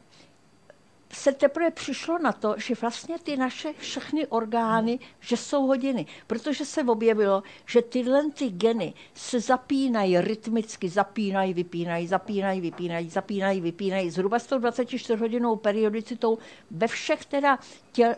se 1.15 1.32
teprve 1.32 1.71
přišlo 1.71 2.17
na 2.19 2.32
to, 2.32 2.56
že 2.58 2.75
vlastně 2.82 3.19
ty 3.19 3.38
naše 3.38 3.73
všechny 3.73 4.28
orgány, 4.28 4.99
že 5.19 5.38
jsou 5.38 5.67
hodiny, 5.67 6.06
protože 6.28 6.65
se 6.65 6.84
objevilo, 6.84 7.43
že 7.65 7.82
tyhle 7.82 8.32
ty 8.32 8.49
geny 8.49 8.93
se 9.13 9.39
zapínají 9.39 10.21
rytmicky, 10.21 10.89
zapínají, 10.89 11.54
vypínají, 11.54 12.08
zapínají, 12.08 12.62
vypínají, 12.62 13.10
zapínají, 13.10 13.62
vypínají, 13.62 14.10
zhruba 14.10 14.39
124 14.39 15.15
hodinou 15.19 15.56
periodicitou 15.56 16.38
ve 16.71 16.88
všech 16.88 17.25
teda 17.25 17.60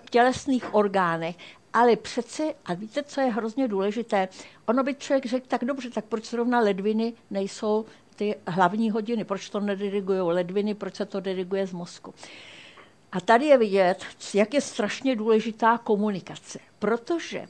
tělesných 0.10 0.74
orgánech. 0.76 1.36
Ale 1.74 1.96
přece, 1.96 2.44
a 2.66 2.74
víte, 2.74 3.04
co 3.04 3.22
je 3.22 3.28
hrozně 3.28 3.68
důležité, 3.68 4.30
ono 4.66 4.84
by 4.84 4.96
člověk 4.96 5.26
řekl, 5.26 5.48
tak 5.48 5.66
dobře, 5.66 5.90
tak 5.90 6.06
proč 6.06 6.30
zrovna 6.30 6.60
ledviny 6.60 7.14
nejsou 7.30 7.86
ty 8.16 8.36
hlavní 8.48 8.92
hodiny, 8.92 9.24
proč 9.24 9.50
to 9.50 9.60
nedirigují 9.60 10.20
ledviny, 10.20 10.74
proč 10.76 10.96
se 10.96 11.06
to 11.06 11.20
diriguje 11.20 11.68
z 11.68 11.74
mozku. 11.74 12.14
A 13.12 13.22
tady 13.22 13.46
je 13.46 13.58
vidět, 13.58 14.06
jak 14.34 14.54
je 14.54 14.62
strašně 14.62 15.15
důležitá 15.15 15.78
komunikace, 15.78 16.60
protože 16.80 17.48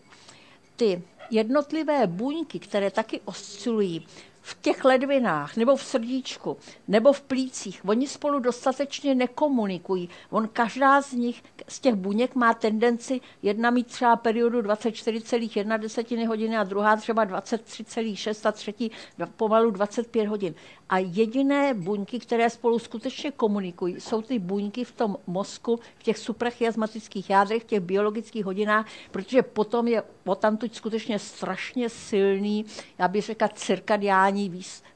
ty 0.75 1.01
jednotlivé 1.31 2.07
buňky, 2.07 2.59
které 2.59 2.91
taky 2.91 3.21
oscilují, 3.25 4.07
v 4.47 4.57
těch 4.61 4.85
ledvinách, 4.85 5.57
nebo 5.57 5.75
v 5.75 5.83
srdíčku, 5.83 6.57
nebo 6.87 7.13
v 7.13 7.21
plících, 7.21 7.81
oni 7.85 8.07
spolu 8.07 8.39
dostatečně 8.39 9.15
nekomunikují. 9.15 10.09
On 10.29 10.47
každá 10.47 11.01
z 11.01 11.11
nich, 11.11 11.43
z 11.67 11.79
těch 11.79 11.95
buněk 11.95 12.35
má 12.35 12.53
tendenci 12.53 13.21
jedna 13.43 13.69
mít 13.69 13.87
třeba 13.87 14.15
periodu 14.15 14.61
24,1 14.61 15.79
desetiny 15.79 16.25
hodiny 16.25 16.57
a 16.57 16.63
druhá 16.63 16.95
třeba 16.95 17.25
23,6 17.25 18.49
a 18.49 18.51
třetí 18.51 18.91
pomalu 19.35 19.71
25 19.71 20.27
hodin. 20.27 20.55
A 20.89 20.97
jediné 20.97 21.73
buňky, 21.73 22.19
které 22.19 22.49
spolu 22.49 22.79
skutečně 22.79 23.31
komunikují, 23.31 24.01
jsou 24.01 24.21
ty 24.21 24.39
buňky 24.39 24.83
v 24.83 24.91
tom 24.91 25.17
mozku, 25.27 25.79
v 25.97 26.03
těch 26.03 26.17
suprachiasmatických 26.17 27.29
jádrech, 27.29 27.63
v 27.63 27.65
těch 27.65 27.79
biologických 27.79 28.45
hodinách, 28.45 28.87
protože 29.11 29.41
potom 29.41 29.87
je 29.87 30.03
potamtud 30.23 30.75
skutečně 30.75 31.19
strašně 31.19 31.89
silný, 31.89 32.65
já 32.97 33.07
bych 33.07 33.25
řekla, 33.25 33.47
cirkadiální 33.47 34.36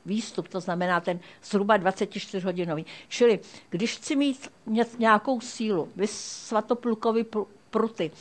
výstup, 0.06 0.48
to 0.48 0.60
znamená 0.60 1.00
ten 1.00 1.20
zhruba 1.44 1.78
24-hodinový. 1.78 2.86
Čili 3.08 3.40
když 3.70 3.98
chci 3.98 4.16
mít 4.16 4.50
nějakou 4.98 5.42
sílu, 5.42 5.90
vy 5.96 6.08
svatoplukovi 6.08 7.26
pruty, 7.70 8.12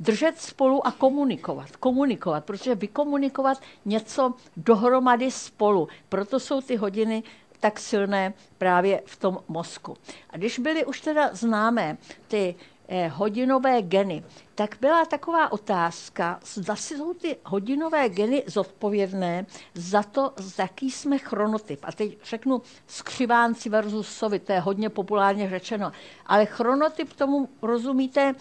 držet 0.00 0.40
spolu 0.40 0.86
a 0.86 0.90
komunikovat. 0.90 1.76
Komunikovat, 1.76 2.44
protože 2.44 2.74
vykomunikovat 2.74 3.58
něco 3.84 4.34
dohromady 4.56 5.30
spolu. 5.30 5.88
Proto 6.08 6.40
jsou 6.40 6.60
ty 6.60 6.76
hodiny 6.76 7.22
tak 7.60 7.80
silné 7.80 8.34
právě 8.58 9.02
v 9.06 9.16
tom 9.16 9.38
mozku. 9.48 9.96
A 10.30 10.36
když 10.36 10.58
byly 10.58 10.84
už 10.84 11.00
teda 11.00 11.30
známé 11.32 11.98
ty 12.28 12.54
eh, 12.88 13.08
hodinové 13.08 13.82
geny, 13.82 14.24
tak 14.54 14.76
byla 14.80 15.04
taková 15.04 15.52
otázka, 15.52 16.40
zda 16.44 16.76
si 16.76 16.96
jsou 16.96 17.14
ty 17.14 17.36
hodinové 17.44 18.08
geny 18.08 18.42
zodpovědné 18.46 19.46
za 19.74 20.02
to, 20.02 20.32
z 20.36 20.58
jaký 20.58 20.90
jsme 20.90 21.18
chronotyp. 21.18 21.80
A 21.82 21.92
teď 21.92 22.18
řeknu 22.24 22.62
skřivánci 22.86 23.68
versus 23.68 24.08
sovy, 24.08 24.38
to 24.38 24.52
je 24.52 24.60
hodně 24.60 24.88
populárně 24.88 25.48
řečeno. 25.50 25.92
Ale 26.26 26.46
chronotyp 26.46 27.12
tomu 27.12 27.48
rozumíte 27.62 28.34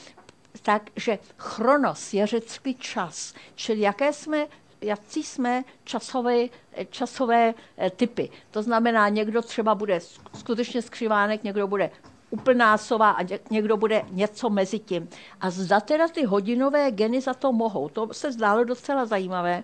tak, 0.62 0.90
že 0.96 1.20
chronos 1.38 2.14
je 2.14 2.28
řecký 2.28 2.76
čas, 2.76 3.34
čili 3.56 3.82
jaké 3.82 4.14
jsme 4.14 4.48
jaký 4.82 5.24
jsme 5.24 5.64
časové, 5.84 6.46
časové 6.90 7.54
eh, 7.78 7.90
typy. 7.90 8.30
To 8.52 8.64
znamená, 8.64 9.10
někdo 9.10 9.42
třeba 9.42 9.76
bude 9.76 10.00
skutečně 10.34 10.82
skřivánek, 10.82 11.44
někdo 11.44 11.68
bude 11.68 11.92
úplná 12.30 12.78
sova 12.78 13.12
a 13.12 13.26
někdo 13.52 13.78
bude 13.78 14.06
něco 14.12 14.50
mezi 14.50 14.80
tím. 14.80 15.10
A 15.42 15.50
zda 15.50 15.80
teda 15.80 16.08
ty 16.08 16.26
hodinové 16.26 16.92
geny 16.92 17.22
za 17.22 17.34
to 17.34 17.52
mohou. 17.52 17.90
To 17.90 18.14
se 18.14 18.32
zdálo 18.32 18.64
docela 18.64 19.06
zajímavé. 19.06 19.64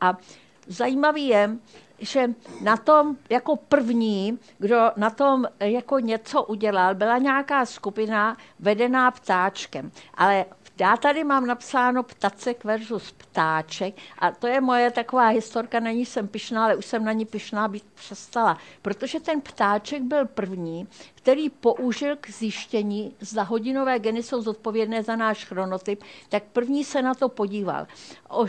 A 0.00 0.16
zajímavý 0.66 1.26
je, 1.26 1.50
že 1.98 2.30
na 2.62 2.76
tom 2.76 3.16
jako 3.30 3.56
první, 3.56 4.38
kdo 4.58 4.90
na 4.96 5.10
tom 5.10 5.44
jako 5.60 5.98
něco 5.98 6.44
udělal, 6.44 6.94
byla 6.94 7.18
nějaká 7.18 7.66
skupina 7.66 8.36
vedená 8.58 9.10
ptáčkem. 9.10 9.90
Ale 10.14 10.44
já 10.80 10.96
tady 10.96 11.24
mám 11.24 11.46
napsáno 11.46 12.02
ptacek 12.02 12.64
versus 12.64 13.12
ptáček 13.12 13.94
a 14.18 14.30
to 14.30 14.46
je 14.46 14.60
moje 14.60 14.90
taková 14.90 15.28
historka, 15.28 15.80
na 15.80 15.90
ní 15.90 16.06
jsem 16.06 16.28
pišná, 16.28 16.64
ale 16.64 16.76
už 16.76 16.86
jsem 16.86 17.04
na 17.04 17.12
ní 17.12 17.24
pišná 17.24 17.68
být 17.68 17.84
přestala, 17.94 18.58
protože 18.82 19.20
ten 19.20 19.40
ptáček 19.40 20.02
byl 20.02 20.26
první, 20.26 20.88
který 21.14 21.50
použil 21.50 22.16
k 22.16 22.30
zjištění, 22.30 23.14
zda 23.20 23.42
hodinové 23.42 23.98
geny 23.98 24.22
jsou 24.22 24.42
zodpovědné 24.42 25.02
za 25.02 25.16
náš 25.16 25.44
chronotyp, 25.44 26.02
tak 26.28 26.42
první 26.52 26.84
se 26.84 27.02
na 27.02 27.14
to 27.14 27.28
podíval. 27.28 27.86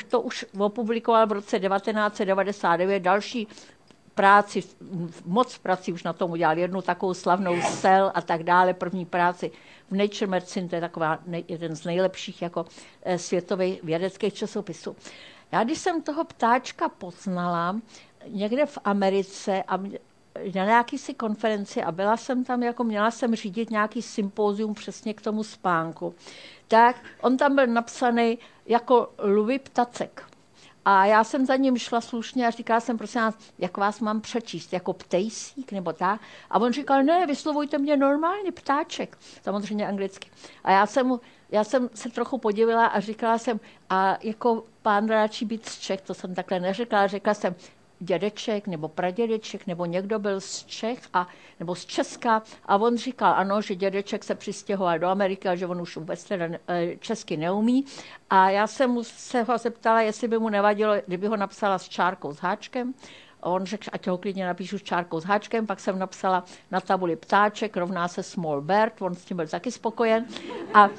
To 0.07 0.21
už 0.21 0.45
opublikoval 0.59 1.27
v 1.27 1.31
roce 1.31 1.59
1999, 1.59 2.99
další 2.99 3.47
práci, 4.21 4.63
moc 5.25 5.57
prací 5.57 5.93
už 5.93 6.03
na 6.03 6.13
tom 6.13 6.31
udělal, 6.31 6.57
jednu 6.57 6.81
takovou 6.81 7.13
slavnou 7.13 7.61
sel 7.61 8.11
a 8.13 8.21
tak 8.21 8.43
dále, 8.43 8.73
první 8.73 9.05
práci 9.05 9.51
v 9.91 9.95
Nature 9.95 10.27
Medicine, 10.27 10.69
to 10.69 10.75
je 10.75 10.81
taková 10.81 11.19
nej, 11.25 11.45
jeden 11.47 11.75
z 11.75 11.85
nejlepších 11.85 12.41
jako 12.41 12.65
e, 13.03 13.17
světových 13.17 13.83
vědeckých 13.83 14.33
časopisů. 14.33 14.95
Já 15.51 15.63
když 15.63 15.77
jsem 15.77 16.01
toho 16.01 16.23
ptáčka 16.23 16.89
poznala 16.89 17.81
někde 18.27 18.65
v 18.65 18.77
Americe 18.83 19.63
a 19.67 19.77
na 20.55 20.65
nějaký 20.65 20.97
si 20.97 21.13
konferenci 21.13 21.83
a 21.83 21.91
byla 21.91 22.17
jsem 22.17 22.43
tam, 22.43 22.63
jako 22.63 22.83
měla 22.83 23.11
jsem 23.11 23.35
řídit 23.35 23.69
nějaký 23.69 24.01
sympózium 24.01 24.73
přesně 24.73 25.13
k 25.13 25.21
tomu 25.21 25.43
spánku, 25.43 26.15
tak 26.67 26.95
on 27.21 27.37
tam 27.37 27.55
byl 27.55 27.67
napsaný 27.67 28.39
jako 28.65 29.09
Louis 29.17 29.61
Ptacek. 29.63 30.30
A 30.85 31.05
já 31.05 31.23
jsem 31.23 31.45
za 31.45 31.55
ním 31.55 31.77
šla 31.77 32.01
slušně 32.01 32.47
a 32.47 32.49
říkala 32.49 32.79
jsem, 32.79 32.97
prosím 32.97 33.21
vás, 33.21 33.37
jak 33.59 33.77
vás 33.77 33.99
mám 33.99 34.21
přečíst, 34.21 34.73
jako 34.73 34.93
ptejsík 34.93 35.71
nebo 35.71 35.93
tak. 35.93 36.21
A 36.49 36.59
on 36.59 36.73
říkal, 36.73 37.03
ne, 37.03 37.25
vyslovujte 37.25 37.77
mě 37.77 37.97
normálně, 37.97 38.51
ptáček, 38.51 39.17
samozřejmě 39.43 39.87
anglicky. 39.87 40.29
A 40.63 40.71
já 40.71 40.85
jsem, 40.85 41.19
já 41.51 41.63
jsem 41.63 41.89
se 41.93 42.09
trochu 42.09 42.37
podívala 42.37 42.85
a 42.85 42.99
říkala 42.99 43.37
jsem, 43.37 43.59
a 43.89 44.17
jako 44.21 44.63
pán 44.81 45.07
radši 45.07 45.45
být 45.45 45.65
z 45.69 45.79
Čech, 45.79 46.01
to 46.01 46.13
jsem 46.13 46.35
takhle 46.35 46.59
neřekla, 46.59 47.07
řekla 47.07 47.33
jsem, 47.33 47.55
dědeček 48.01 48.67
nebo 48.67 48.87
pradědeček 48.87 49.67
nebo 49.67 49.85
někdo 49.85 50.19
byl 50.19 50.41
z 50.41 50.65
Čech 50.65 50.99
a, 51.13 51.27
nebo 51.59 51.75
z 51.75 51.85
Česka 51.85 52.43
a 52.65 52.77
on 52.77 52.97
říkal, 52.97 53.33
ano, 53.37 53.61
že 53.61 53.75
dědeček 53.75 54.23
se 54.23 54.35
přistěhoval 54.35 54.99
do 54.99 55.07
Ameriky 55.07 55.47
a 55.47 55.55
že 55.55 55.67
on 55.67 55.81
už 55.81 55.95
vůbec 55.95 56.23
teda 56.23 56.45
eh, 56.67 56.95
česky 56.99 57.37
neumí. 57.37 57.85
A 58.29 58.49
já 58.49 58.67
jsem 58.67 58.89
mu 58.89 59.03
se 59.03 59.43
ho 59.43 59.57
zeptala, 59.57 60.01
jestli 60.01 60.27
by 60.27 60.39
mu 60.39 60.49
nevadilo, 60.49 60.93
kdyby 61.07 61.27
ho 61.27 61.37
napsala 61.37 61.77
s 61.77 61.89
čárkou 61.89 62.33
s 62.33 62.37
háčkem. 62.37 62.93
A 63.41 63.49
on 63.49 63.65
řekl, 63.65 63.89
ať 63.93 64.07
ho 64.07 64.17
klidně 64.17 64.45
napíšu 64.45 64.77
s 64.77 64.83
čárkou 64.83 65.19
s 65.19 65.23
háčkem, 65.23 65.67
pak 65.67 65.79
jsem 65.79 65.99
napsala 65.99 66.43
na 66.71 66.81
tabuli 66.81 67.15
ptáček, 67.15 67.77
rovná 67.77 68.07
se 68.07 68.23
small 68.23 68.61
bird, 68.61 69.01
on 69.01 69.15
s 69.15 69.25
tím 69.25 69.37
byl 69.37 69.47
taky 69.47 69.71
spokojen. 69.71 70.25
A 70.73 70.89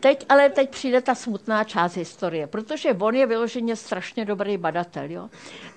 Teď, 0.00 0.26
ale 0.28 0.50
teď 0.50 0.70
přijde 0.70 1.00
ta 1.00 1.14
smutná 1.14 1.64
část 1.64 1.96
historie, 1.96 2.46
protože 2.46 2.94
on 3.00 3.14
je 3.14 3.26
vyloženě 3.26 3.76
strašně 3.76 4.24
dobrý 4.24 4.56
badatel. 4.56 5.10
Jo? 5.10 5.28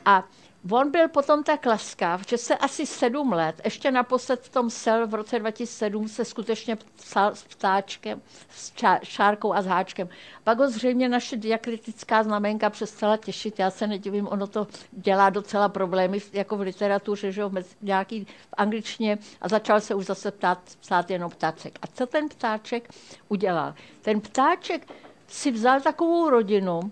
A 0.06 0.24
On 0.70 0.92
byl 0.92 1.08
potom 1.08 1.44
tak 1.44 1.66
laskav, 1.66 2.22
že 2.28 2.38
se 2.38 2.58
asi 2.58 2.86
sedm 2.86 3.32
let, 3.32 3.62
ještě 3.64 3.92
naposled 3.92 4.42
v 4.42 4.50
tom 4.50 4.70
sel 4.70 5.08
v 5.08 5.14
roce 5.14 5.40
2007 5.40 6.08
se 6.08 6.26
skutečně 6.26 6.76
psal 6.96 7.36
s 7.36 7.44
ptáčkem, 7.44 8.22
s 8.50 8.74
šárkou 9.04 9.54
a 9.54 9.62
s 9.62 9.66
háčkem. 9.66 10.10
Pak 10.44 10.60
ho 10.60 10.70
zřejmě 10.70 11.10
naše 11.10 11.38
diakritická 11.38 12.24
znamenka 12.24 12.70
přestala 12.70 13.18
těšit. 13.18 13.60
Já 13.60 13.72
se 13.72 13.88
nedivím, 13.88 14.28
ono 14.28 14.48
to 14.48 14.68
dělá 14.92 15.30
docela 15.30 15.70
problémy 15.70 16.20
jako 16.34 16.58
v 16.58 16.62
literatuře, 16.62 17.32
že 17.32 17.46
v 17.46 17.64
nějaký 17.82 18.26
v 18.26 18.54
angličtině 18.58 19.18
a 19.42 19.48
začal 19.48 19.82
se 19.82 19.96
už 19.96 20.06
zase 20.06 20.32
ptát, 20.32 20.60
psát 20.80 21.12
jenom 21.12 21.32
ptáček. 21.32 21.80
A 21.82 21.88
co 21.88 22.06
ten 22.06 22.30
ptáček 22.30 22.90
udělal? 23.30 23.74
Ten 24.02 24.22
ptáček 24.22 24.88
si 25.28 25.52
vzal 25.52 25.82
takovou 25.82 26.30
rodinu, 26.30 26.92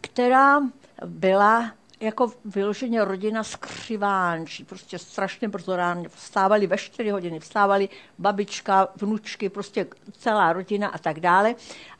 která 0.00 0.60
byla 1.04 1.72
jako 2.00 2.32
vyloženě 2.44 3.04
rodina 3.04 3.44
skřivánčí, 3.44 4.64
prostě 4.64 4.98
strašně 4.98 5.48
brzo 5.48 5.76
ráno 5.76 6.02
vstávali 6.08 6.66
ve 6.66 6.78
čtyři 6.78 7.10
hodiny, 7.10 7.40
vstávali 7.40 7.88
babička, 8.18 8.88
vnučky, 8.96 9.48
prostě 9.48 9.86
celá 10.18 10.52
rodina 10.52 10.88
a 10.88 10.98
tak 10.98 11.20
dále. 11.20 11.54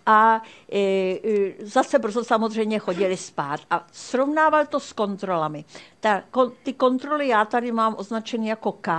A 0.07 0.43
e, 0.73 0.79
e, 0.79 1.19
zase 1.61 1.99
brzo 1.99 2.25
samozřejmě 2.25 2.79
chodili 2.79 3.17
spát. 3.17 3.61
A 3.71 3.87
srovnával 3.93 4.67
to 4.67 4.81
s 4.81 4.93
kontrolami. 4.93 5.65
Ta, 6.01 6.23
kon, 6.31 6.53
ty 6.63 6.73
kontroly 6.73 7.29
já 7.29 7.45
tady 7.45 7.73
mám 7.73 7.95
označený 7.99 8.47
jako 8.47 8.73
K 8.73 8.91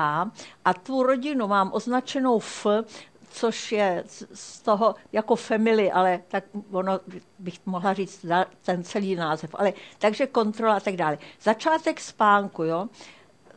a 0.65 0.73
tu 0.73 1.03
rodinu 1.03 1.47
mám 1.47 1.69
označenou 1.73 2.39
F, 2.39 2.65
což 3.29 3.71
je 3.71 4.03
z 4.33 4.61
toho 4.61 4.95
jako 5.11 5.35
family, 5.35 5.91
ale 5.91 6.21
tak 6.27 6.43
ono 6.71 6.99
bych 7.39 7.59
mohla 7.65 7.93
říct 7.93 8.25
ten 8.61 8.83
celý 8.83 9.15
název. 9.15 9.49
Ale, 9.53 9.73
takže 9.97 10.27
kontrola 10.27 10.75
a 10.75 10.79
tak 10.79 10.95
dále. 10.95 11.17
Začátek 11.41 11.99
spánku, 11.99 12.63
jo. 12.63 12.87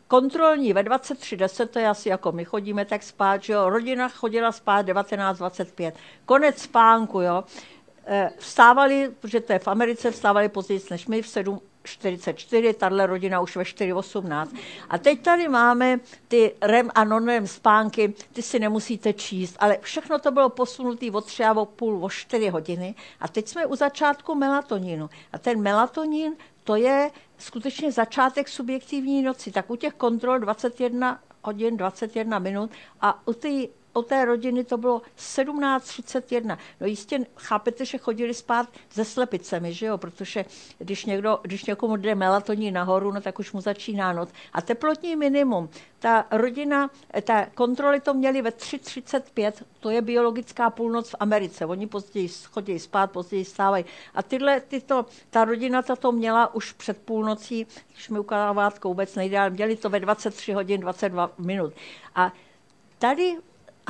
Kontrolní 0.09 0.73
ve 0.73 0.83
23.10, 0.83 1.67
to 1.67 1.79
je 1.79 1.89
asi 1.89 2.09
jako 2.09 2.33
my 2.33 2.45
chodíme 2.45 2.85
tak 2.85 3.03
spát, 3.03 3.43
že 3.43 3.53
jo. 3.53 3.71
Rodina 3.71 4.09
chodila 4.09 4.53
spát 4.53 4.87
19.25. 4.87 5.93
Konec 6.27 6.63
spánku, 6.63 7.21
jo. 7.21 7.45
Eh, 8.07 8.31
vstávali, 8.39 9.11
protože 9.21 9.41
to 9.41 9.53
je 9.53 9.59
v 9.59 9.69
Americe, 9.69 10.11
vstávali 10.11 10.49
později 10.49 10.81
než 10.91 11.07
my 11.07 11.23
v 11.23 11.29
7, 11.29 11.61
44, 11.83 12.75
tahle 12.75 13.07
rodina 13.07 13.41
už 13.41 13.57
ve 13.57 13.63
4,18. 13.63 14.49
A 14.89 14.99
teď 14.99 15.23
tady 15.23 15.49
máme 15.49 16.01
ty 16.29 16.55
REM 16.61 16.91
a 16.95 17.05
non-REM 17.05 17.47
spánky, 17.47 18.15
ty 18.33 18.43
si 18.43 18.59
nemusíte 18.59 19.13
číst, 19.13 19.57
ale 19.59 19.79
všechno 19.81 20.19
to 20.19 20.31
bylo 20.31 20.49
posunutý 20.49 21.11
od 21.11 21.25
3 21.25 21.45
a 21.45 21.65
půl, 21.65 22.05
o 22.05 22.11
4 22.11 22.49
hodiny. 22.49 22.95
A 23.21 23.29
teď 23.29 23.49
jsme 23.49 23.67
u 23.67 23.77
začátku 23.77 24.35
melatoninu. 24.35 25.11
A 25.33 25.39
ten 25.39 25.63
melatonin, 25.63 26.37
to 26.65 26.77
je 26.77 27.11
skutečně 27.39 27.93
začátek 27.93 28.49
subjektivní 28.49 29.23
noci. 29.23 29.53
Tak 29.53 29.71
u 29.71 29.77
těch 29.77 29.95
kontrol 29.95 30.39
21 30.39 31.21
hodin 31.43 31.77
21 31.77 32.39
minut 32.39 32.71
a 33.01 33.29
u 33.29 33.33
té 33.33 33.49
o 33.93 34.03
té 34.03 34.25
rodiny 34.25 34.65
to 34.65 34.77
bylo 34.77 35.03
17.31. 35.19 36.59
No 36.81 36.87
jistě 36.87 37.19
chápete, 37.37 37.85
že 37.85 37.99
chodili 37.99 38.35
spát 38.35 38.69
se 38.91 39.05
slepicemi, 39.05 39.73
že 39.73 39.87
jo? 39.87 39.99
Protože 39.99 40.45
když, 40.79 41.05
někdo, 41.05 41.39
když 41.43 41.65
někomu 41.65 41.97
jde 41.97 42.15
melatoní 42.15 42.71
nahoru, 42.71 43.13
no 43.13 43.21
tak 43.21 43.39
už 43.39 43.53
mu 43.53 43.61
začíná 43.61 44.13
noc. 44.13 44.29
A 44.53 44.63
teplotní 44.63 45.17
minimum, 45.17 45.69
ta 45.99 46.27
rodina, 46.31 46.91
ta 47.25 47.47
kontroly 47.47 48.01
to 48.01 48.15
měly 48.15 48.43
ve 48.43 48.51
3.35, 48.51 49.53
to 49.81 49.91
je 49.91 50.03
biologická 50.03 50.71
půlnoc 50.71 51.11
v 51.11 51.15
Americe. 51.21 51.67
Oni 51.67 51.87
později 51.87 52.29
chodí 52.29 52.79
spát, 52.79 53.11
později 53.11 53.45
stávají. 53.45 53.85
A 54.15 54.23
tyhle, 54.23 54.61
tyto, 54.61 55.07
ta 55.31 55.45
rodina 55.45 55.83
to 55.83 56.13
měla 56.13 56.55
už 56.55 56.73
před 56.73 56.99
půlnocí, 56.99 57.67
když 57.93 58.09
mi 58.09 58.19
ukázala 58.19 58.73
vůbec 58.85 59.15
nejdál, 59.15 59.51
měli 59.51 59.77
to 59.77 59.91
ve 59.91 60.01
23 60.01 60.53
hodin 60.53 60.81
22 60.81 61.31
minut. 61.39 61.73
A 62.15 62.33
tady 62.99 63.37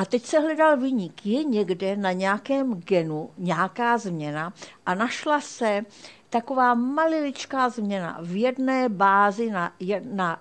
a 0.01 0.05
teď 0.05 0.25
se 0.25 0.41
hledal 0.41 0.77
vyník. 0.77 1.27
Je 1.27 1.45
někde 1.45 1.97
na 1.97 2.13
nějakém 2.13 2.75
genu 2.75 3.31
nějaká 3.39 3.99
změna 3.99 4.53
a 4.87 4.95
našla 4.95 5.41
se 5.41 5.83
taková 6.31 6.75
maliličká 6.75 7.69
změna 7.69 8.19
v 8.23 8.41
jedné 8.41 8.89
bázi 8.89 9.51
na, 9.51 9.73
na, 10.13 10.41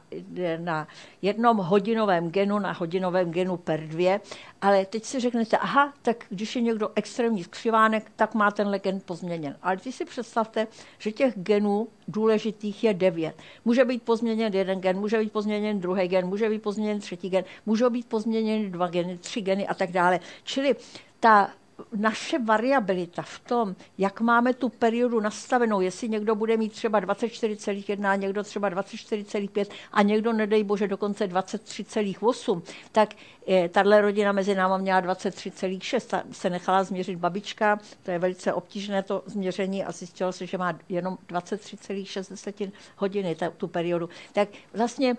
na 0.58 0.88
jednom 1.22 1.58
hodinovém 1.58 2.30
genu, 2.32 2.60
na 2.60 2.72
hodinovém 2.72 3.32
genu 3.32 3.58
per 3.58 3.88
dvě, 3.88 4.22
ale 4.62 4.86
teď 4.86 5.06
si 5.06 5.20
řeknete, 5.20 5.58
aha, 5.58 5.94
tak 6.02 6.26
když 6.30 6.56
je 6.56 6.62
někdo 6.62 6.90
extrémní 6.96 7.44
skřivánek, 7.44 8.12
tak 8.16 8.34
má 8.34 8.52
tenhle 8.52 8.80
gen 8.80 9.02
pozměněn. 9.06 9.56
Ale 9.62 9.78
teď 9.78 9.96
si 9.96 10.06
představte, 10.06 10.68
že 10.98 11.12
těch 11.12 11.34
genů 11.38 11.88
důležitých 12.08 12.84
je 12.84 12.94
devět. 12.94 13.36
Může 13.66 13.86
být 13.86 14.04
pozměněn 14.04 14.54
jeden 14.54 14.82
gen, 14.82 15.00
může 15.00 15.20
být 15.20 15.32
pozměněn 15.32 15.80
druhý 15.80 16.08
gen, 16.08 16.28
může 16.28 16.50
být 16.50 16.62
pozměněn 16.62 17.00
třetí 17.00 17.30
gen, 17.30 17.44
můžou 17.66 17.90
být 17.90 18.06
pozměněny 18.06 18.70
dva 18.70 18.88
geny, 18.88 19.18
tři 19.18 19.42
geny 19.42 19.68
a 19.68 19.74
tak 19.74 19.92
dále. 19.92 20.20
Čili 20.44 20.76
ta 21.20 21.50
naše 21.96 22.40
variabilita 22.40 23.22
v 23.22 23.40
tom, 23.40 23.76
jak 23.98 24.22
máme 24.22 24.54
tu 24.54 24.70
periodu 24.70 25.20
nastavenou, 25.20 25.82
jestli 25.82 26.10
někdo 26.10 26.36
bude 26.36 26.58
mít 26.58 26.74
třeba 26.74 27.02
24,1, 27.02 28.20
někdo 28.20 28.44
třeba 28.44 28.70
24,5 28.70 29.66
a 29.92 30.02
někdo, 30.02 30.34
nedej 30.34 30.64
bože, 30.64 30.88
dokonce 30.88 31.28
23,8, 31.28 32.62
tak 32.92 33.10
eh, 33.48 33.70
tahle 33.70 34.02
rodina 34.02 34.32
mezi 34.32 34.56
náma 34.56 34.78
měla 34.78 35.02
23,6, 35.02 36.08
ta 36.08 36.24
se 36.32 36.50
nechala 36.50 36.84
změřit 36.84 37.16
babička, 37.16 37.80
to 38.04 38.12
je 38.12 38.20
velice 38.20 38.54
obtížné 38.54 39.04
to 39.04 39.24
změření 39.26 39.84
a 39.84 39.92
zjistilo 39.92 40.32
se, 40.32 40.46
že 40.46 40.58
má 40.58 40.80
jenom 40.90 41.18
23,6 41.28 42.72
hodiny 42.98 43.38
tu 43.58 43.68
periodu. 43.68 44.10
Tak 44.34 44.50
vlastně 44.74 45.16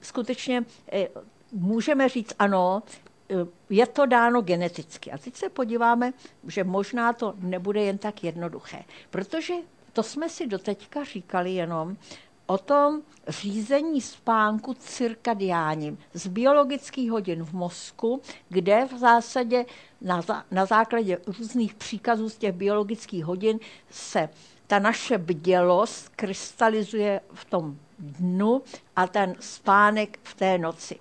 skutečně 0.00 0.64
eh, 0.92 1.08
můžeme 1.52 2.08
říct 2.08 2.34
ano, 2.38 2.82
je 3.70 3.86
to 3.86 4.06
dáno 4.06 4.40
geneticky. 4.40 5.12
A 5.12 5.18
teď 5.18 5.36
se 5.36 5.48
podíváme, 5.48 6.12
že 6.46 6.64
možná 6.64 7.12
to 7.12 7.34
nebude 7.36 7.82
jen 7.82 7.98
tak 7.98 8.24
jednoduché, 8.24 8.84
protože 9.10 9.54
to 9.92 10.02
jsme 10.02 10.28
si 10.28 10.46
doteďka 10.46 11.04
říkali 11.04 11.52
jenom 11.52 11.96
o 12.46 12.58
tom 12.58 13.02
řízení 13.28 14.00
spánku 14.00 14.74
cirkadiáním 14.74 15.98
z 16.14 16.26
biologických 16.26 17.10
hodin 17.10 17.44
v 17.44 17.52
mozku, 17.52 18.22
kde 18.48 18.88
v 18.92 18.98
zásadě 18.98 19.64
na, 20.00 20.20
na 20.50 20.66
základě 20.66 21.18
různých 21.26 21.74
příkazů 21.74 22.28
z 22.28 22.38
těch 22.38 22.52
biologických 22.52 23.24
hodin 23.24 23.58
se 23.90 24.28
ta 24.66 24.78
naše 24.78 25.18
bdělost 25.18 26.08
krystalizuje 26.16 27.20
v 27.34 27.44
tom 27.44 27.76
dnu 27.98 28.62
a 28.96 29.06
ten 29.06 29.34
spánek 29.40 30.18
v 30.22 30.34
té 30.34 30.58
noci. 30.58 30.98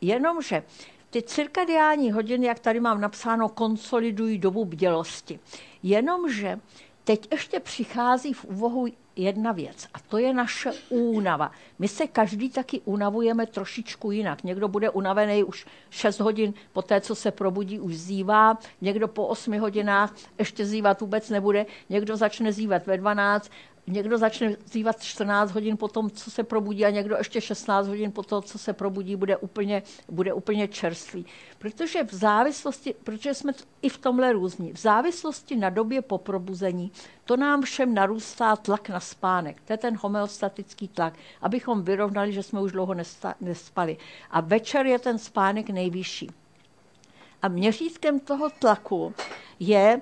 Jenomže 0.00 0.62
ty 1.10 1.22
cirkadiální 1.22 2.12
hodiny, 2.12 2.46
jak 2.46 2.58
tady 2.58 2.80
mám 2.80 3.00
napsáno, 3.00 3.48
konsolidují 3.48 4.38
dobu 4.38 4.64
bdělosti. 4.64 5.40
Jenomže 5.82 6.58
teď 7.04 7.28
ještě 7.32 7.60
přichází 7.60 8.32
v 8.32 8.44
úvahu 8.44 8.86
jedna 9.16 9.52
věc 9.52 9.88
a 9.94 9.98
to 10.00 10.18
je 10.18 10.34
naše 10.34 10.70
únava. 10.88 11.50
My 11.78 11.88
se 11.88 12.06
každý 12.06 12.50
taky 12.50 12.80
unavujeme 12.84 13.46
trošičku 13.46 14.10
jinak. 14.10 14.44
Někdo 14.44 14.68
bude 14.68 14.90
unavený 14.90 15.44
už 15.44 15.66
6 15.90 16.20
hodin 16.20 16.54
po 16.72 16.82
té, 16.82 17.00
co 17.00 17.14
se 17.14 17.30
probudí, 17.30 17.80
už 17.80 17.96
zívá, 17.96 18.58
někdo 18.80 19.08
po 19.08 19.26
8 19.26 19.58
hodinách 19.58 20.14
ještě 20.38 20.66
zívat 20.66 21.00
vůbec 21.00 21.30
nebude, 21.30 21.66
někdo 21.88 22.16
začne 22.16 22.52
zívat 22.52 22.86
ve 22.86 22.96
12, 22.96 23.50
někdo 23.88 24.18
začne 24.18 24.56
zývat 24.66 25.02
14 25.02 25.50
hodin 25.50 25.76
po 25.76 25.88
tom, 25.88 26.10
co 26.10 26.30
se 26.30 26.44
probudí 26.44 26.84
a 26.84 26.90
někdo 26.90 27.16
ještě 27.16 27.40
16 27.40 27.88
hodin 27.88 28.12
po 28.12 28.22
tom, 28.22 28.42
co 28.42 28.58
se 28.58 28.72
probudí, 28.72 29.16
bude 29.16 29.36
úplně, 29.36 29.82
bude 30.08 30.32
úplně 30.32 30.68
čerstvý. 30.68 31.26
Protože 31.58 32.04
v 32.04 32.14
závislosti, 32.14 32.94
protože 33.04 33.34
jsme 33.34 33.52
i 33.82 33.88
v 33.88 33.98
tomhle 33.98 34.32
různí, 34.32 34.72
v 34.72 34.78
závislosti 34.78 35.56
na 35.56 35.70
době 35.70 36.02
po 36.02 36.18
probuzení, 36.18 36.92
to 37.24 37.36
nám 37.36 37.62
všem 37.62 37.94
narůstá 37.94 38.56
tlak 38.56 38.88
na 38.88 39.00
spánek. 39.00 39.60
To 39.64 39.72
je 39.72 39.76
ten 39.76 39.96
homeostatický 40.00 40.88
tlak, 40.88 41.14
abychom 41.42 41.82
vyrovnali, 41.82 42.32
že 42.32 42.42
jsme 42.42 42.60
už 42.60 42.72
dlouho 42.72 42.94
nespali. 43.40 43.96
A 44.30 44.40
večer 44.40 44.86
je 44.86 44.98
ten 44.98 45.18
spánek 45.18 45.70
nejvyšší. 45.70 46.30
A 47.42 47.48
měřítkem 47.48 48.20
toho 48.20 48.50
tlaku 48.50 49.14
je, 49.60 50.00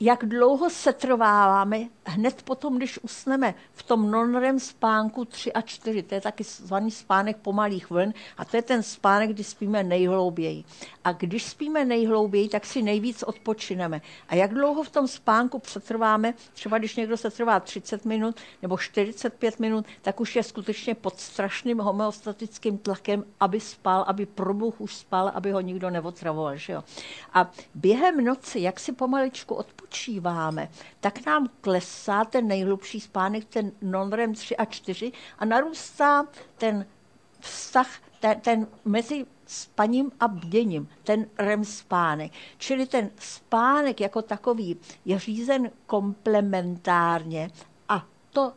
jak 0.00 0.24
dlouho 0.26 0.70
se 0.70 0.92
trváváme 0.92 1.78
hned 2.06 2.42
potom, 2.42 2.76
když 2.76 2.98
usneme 3.02 3.54
v 3.72 3.82
tom 3.82 4.10
non 4.10 4.60
spánku 4.60 5.24
3 5.24 5.52
a 5.52 5.60
4, 5.60 6.02
to 6.02 6.14
je 6.14 6.20
taky 6.20 6.44
zvaný 6.44 6.90
spánek 6.90 7.36
pomalých 7.36 7.90
vln 7.90 8.12
a 8.38 8.44
to 8.44 8.56
je 8.56 8.62
ten 8.62 8.82
spánek, 8.82 9.30
kdy 9.30 9.44
spíme 9.44 9.82
nejhlouběji. 9.82 10.64
A 11.04 11.12
když 11.12 11.44
spíme 11.44 11.84
nejhlouběji, 11.84 12.48
tak 12.48 12.66
si 12.66 12.82
nejvíc 12.82 13.22
odpočineme. 13.22 14.00
A 14.28 14.34
jak 14.34 14.54
dlouho 14.54 14.82
v 14.82 14.90
tom 14.90 15.08
spánku 15.08 15.58
přetrváme, 15.58 16.34
třeba 16.52 16.78
když 16.78 16.96
někdo 16.96 17.16
se 17.16 17.30
trvá 17.30 17.60
30 17.60 18.04
minut 18.04 18.36
nebo 18.62 18.78
45 18.78 19.60
minut, 19.60 19.86
tak 20.02 20.20
už 20.20 20.36
je 20.36 20.42
skutečně 20.42 20.94
pod 20.94 21.20
strašným 21.20 21.78
homeostatickým 21.78 22.78
tlakem, 22.78 23.24
aby 23.40 23.60
spal, 23.60 24.04
aby 24.06 24.26
probuch 24.26 24.80
už 24.80 24.94
spal, 24.94 25.32
aby 25.34 25.52
ho 25.52 25.60
nikdo 25.60 25.90
neotravoval. 25.90 26.56
Že 26.56 26.72
jo? 26.72 26.84
A 27.34 27.50
během 27.74 28.24
noci, 28.24 28.60
jak 28.60 28.80
si 28.80 28.92
pomaličku 28.92 29.54
odpočíváme, 29.86 30.68
tak 31.00 31.26
nám 31.26 31.48
klesá 31.60 32.24
ten 32.24 32.48
nejhlubší 32.48 33.00
spánek, 33.00 33.44
ten 33.44 33.72
non-REM 33.82 34.34
3 34.34 34.56
a 34.56 34.64
4 34.64 35.12
a 35.38 35.44
narůstá 35.44 36.26
ten 36.56 36.86
vztah, 37.40 37.88
ten, 38.20 38.40
ten 38.40 38.66
mezi 38.84 39.26
spaním 39.46 40.10
a 40.20 40.28
bděním, 40.28 40.88
ten 41.04 41.26
REM 41.38 41.64
spánek. 41.64 42.32
Čili 42.58 42.86
ten 42.86 43.10
spánek 43.18 44.00
jako 44.00 44.22
takový 44.22 44.76
je 45.04 45.18
řízen 45.18 45.70
komplementárně 45.86 47.50
a 47.88 48.06
to 48.30 48.52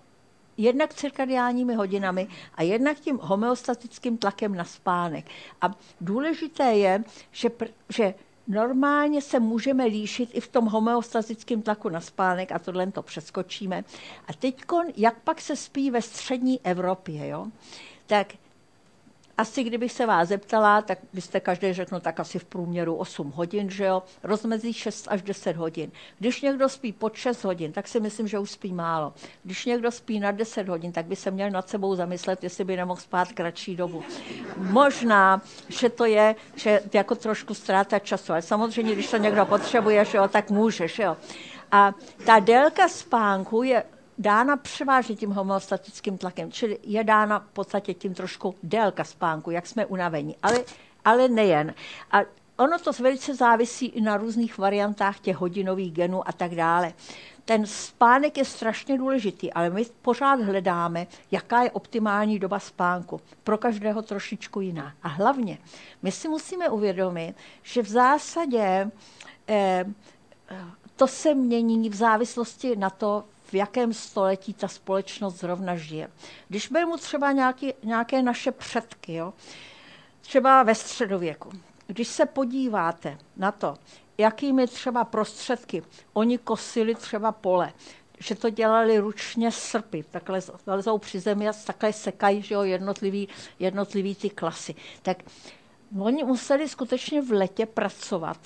jednak 0.58 0.94
cirkadiálními 0.94 1.76
hodinami 1.76 2.28
a 2.56 2.64
jednak 2.64 3.00
tím 3.00 3.20
homeostatickým 3.22 4.18
tlakem 4.18 4.56
na 4.56 4.64
spánek. 4.64 5.26
A 5.62 5.72
důležité 6.02 6.64
je, 6.64 7.04
že, 7.32 7.50
že 7.90 8.14
normálně 8.50 9.22
se 9.22 9.40
můžeme 9.40 9.86
líšit 9.86 10.30
i 10.34 10.42
v 10.42 10.48
tom 10.48 10.66
homeostatickém 10.66 11.62
tlaku 11.62 11.90
na 11.90 12.02
spánek 12.02 12.52
a 12.52 12.60
tohle 12.60 12.92
to 12.92 13.02
přeskočíme. 13.02 13.84
A 14.28 14.34
teď, 14.34 14.62
jak 14.98 15.20
pak 15.20 15.42
se 15.42 15.56
spí 15.56 15.92
ve 15.92 16.02
střední 16.02 16.60
Evropě, 16.64 17.28
jo? 17.28 17.48
tak 18.08 18.28
asi 19.40 19.64
kdybych 19.64 19.92
se 19.92 20.06
vás 20.06 20.28
zeptala, 20.28 20.82
tak 20.82 21.00
byste 21.14 21.40
každý 21.40 21.74
řekl, 21.74 21.96
no 21.96 22.00
tak 22.00 22.20
asi 22.20 22.40
v 22.40 22.46
průměru 22.46 22.96
8 22.96 23.32
hodin, 23.32 23.70
že 23.70 23.86
jo, 23.86 24.04
rozmezí 24.24 24.74
6 24.74 25.08
až 25.10 25.22
10 25.22 25.56
hodin. 25.56 25.92
Když 26.20 26.42
někdo 26.42 26.70
spí 26.70 26.94
pod 26.94 27.16
6 27.16 27.44
hodin, 27.44 27.72
tak 27.72 27.88
si 27.88 28.00
myslím, 28.00 28.28
že 28.28 28.40
už 28.40 28.52
spí 28.52 28.74
málo. 28.74 29.14
Když 29.44 29.66
někdo 29.66 29.92
spí 29.92 30.20
na 30.20 30.32
10 30.32 30.70
hodin, 30.70 30.92
tak 30.92 31.06
by 31.06 31.16
se 31.16 31.32
měl 31.32 31.50
nad 31.50 31.70
sebou 31.70 31.96
zamyslet, 31.96 32.44
jestli 32.44 32.64
by 32.64 32.78
nemohl 32.78 33.02
spát 33.02 33.32
kratší 33.32 33.76
dobu. 33.76 34.04
Možná, 34.58 35.42
že 35.70 35.90
to 35.90 36.06
je, 36.06 36.36
že 36.56 36.82
jako 36.94 37.16
trošku 37.16 37.54
ztráta 37.54 38.00
času, 38.00 38.32
ale 38.32 38.42
samozřejmě, 38.42 38.94
když 38.94 39.12
to 39.12 39.18
někdo 39.18 39.46
potřebuje, 39.46 40.06
že 40.06 40.18
jo, 40.18 40.28
tak 40.28 40.50
může, 40.50 40.88
že 40.88 41.04
jo. 41.04 41.18
A 41.72 41.94
ta 42.26 42.40
délka 42.40 42.88
spánku 42.88 43.64
je 43.64 43.84
dána 44.20 44.58
převážně 44.58 45.16
tím 45.16 45.32
homeostatickým 45.32 46.18
tlakem, 46.18 46.52
čili 46.52 46.80
je 46.84 47.04
dána 47.04 47.40
v 47.40 47.54
podstatě 47.54 47.94
tím 47.94 48.14
trošku 48.14 48.56
délka 48.64 49.04
spánku, 49.04 49.52
jak 49.52 49.68
jsme 49.68 49.86
unavení, 49.86 50.36
ale, 50.44 50.64
ale 51.06 51.28
nejen. 51.28 51.74
A 52.12 52.18
ono 52.58 52.80
to 52.80 52.92
velice 52.92 53.36
závisí 53.36 53.86
i 53.86 54.02
na 54.02 54.18
různých 54.18 54.58
variantách 54.58 55.20
těch 55.20 55.38
hodinových 55.38 55.94
genů 55.94 56.30
a 56.30 56.32
tak 56.32 56.56
dále. 56.56 56.94
Ten 57.46 57.66
spánek 57.66 58.38
je 58.38 58.46
strašně 58.46 58.98
důležitý, 58.98 59.54
ale 59.54 59.70
my 59.70 59.86
pořád 60.02 60.42
hledáme, 60.42 61.08
jaká 61.32 61.64
je 61.64 61.72
optimální 61.72 62.40
doba 62.40 62.60
spánku. 62.60 63.22
Pro 63.44 63.58
každého 63.58 64.02
trošičku 64.02 64.62
jiná. 64.62 64.94
A 65.04 65.08
hlavně, 65.08 65.58
my 66.02 66.12
si 66.12 66.30
musíme 66.30 66.70
uvědomit, 66.70 67.36
že 67.64 67.82
v 67.82 67.88
zásadě 67.88 68.92
eh, 69.48 69.86
to 70.96 71.08
se 71.08 71.34
mění 71.34 71.90
v 71.90 71.96
závislosti 71.96 72.76
na 72.76 72.90
to, 72.90 73.24
v 73.50 73.54
jakém 73.54 73.94
století 73.94 74.54
ta 74.54 74.68
společnost 74.68 75.40
zrovna 75.40 75.76
žije. 75.76 76.10
Když 76.48 76.70
mu 76.70 76.98
třeba 76.98 77.32
nějaký, 77.32 77.74
nějaké 77.84 78.22
naše 78.24 78.52
předky, 78.52 79.14
jo, 79.14 79.34
třeba 80.22 80.64
ve 80.64 80.76
středověku, 80.76 81.52
když 81.88 82.08
se 82.08 82.26
podíváte 82.26 83.18
na 83.38 83.52
to, 83.52 83.78
jakými 84.18 84.68
třeba 84.68 85.04
prostředky 85.06 85.84
oni 86.14 86.38
kosili 86.38 86.96
třeba 86.96 87.32
pole, 87.32 87.74
že 88.20 88.36
to 88.36 88.50
dělali 88.50 89.00
ručně 89.00 89.52
srpy, 89.52 90.04
takhle 90.12 90.42
lezou 90.68 90.98
při 90.98 91.20
zemi 91.20 91.50
a 91.50 91.54
takhle 91.66 91.94
sekají 91.94 92.42
že 92.42 92.56
jo, 92.56 92.64
jednotlivý, 92.64 93.28
jednotlivý 93.60 94.16
ty 94.16 94.30
klasy. 94.30 94.76
Tak 95.02 95.24
oni 96.00 96.24
museli 96.24 96.70
skutečně 96.70 97.22
v 97.22 97.32
letě 97.32 97.66
pracovat 97.66 98.38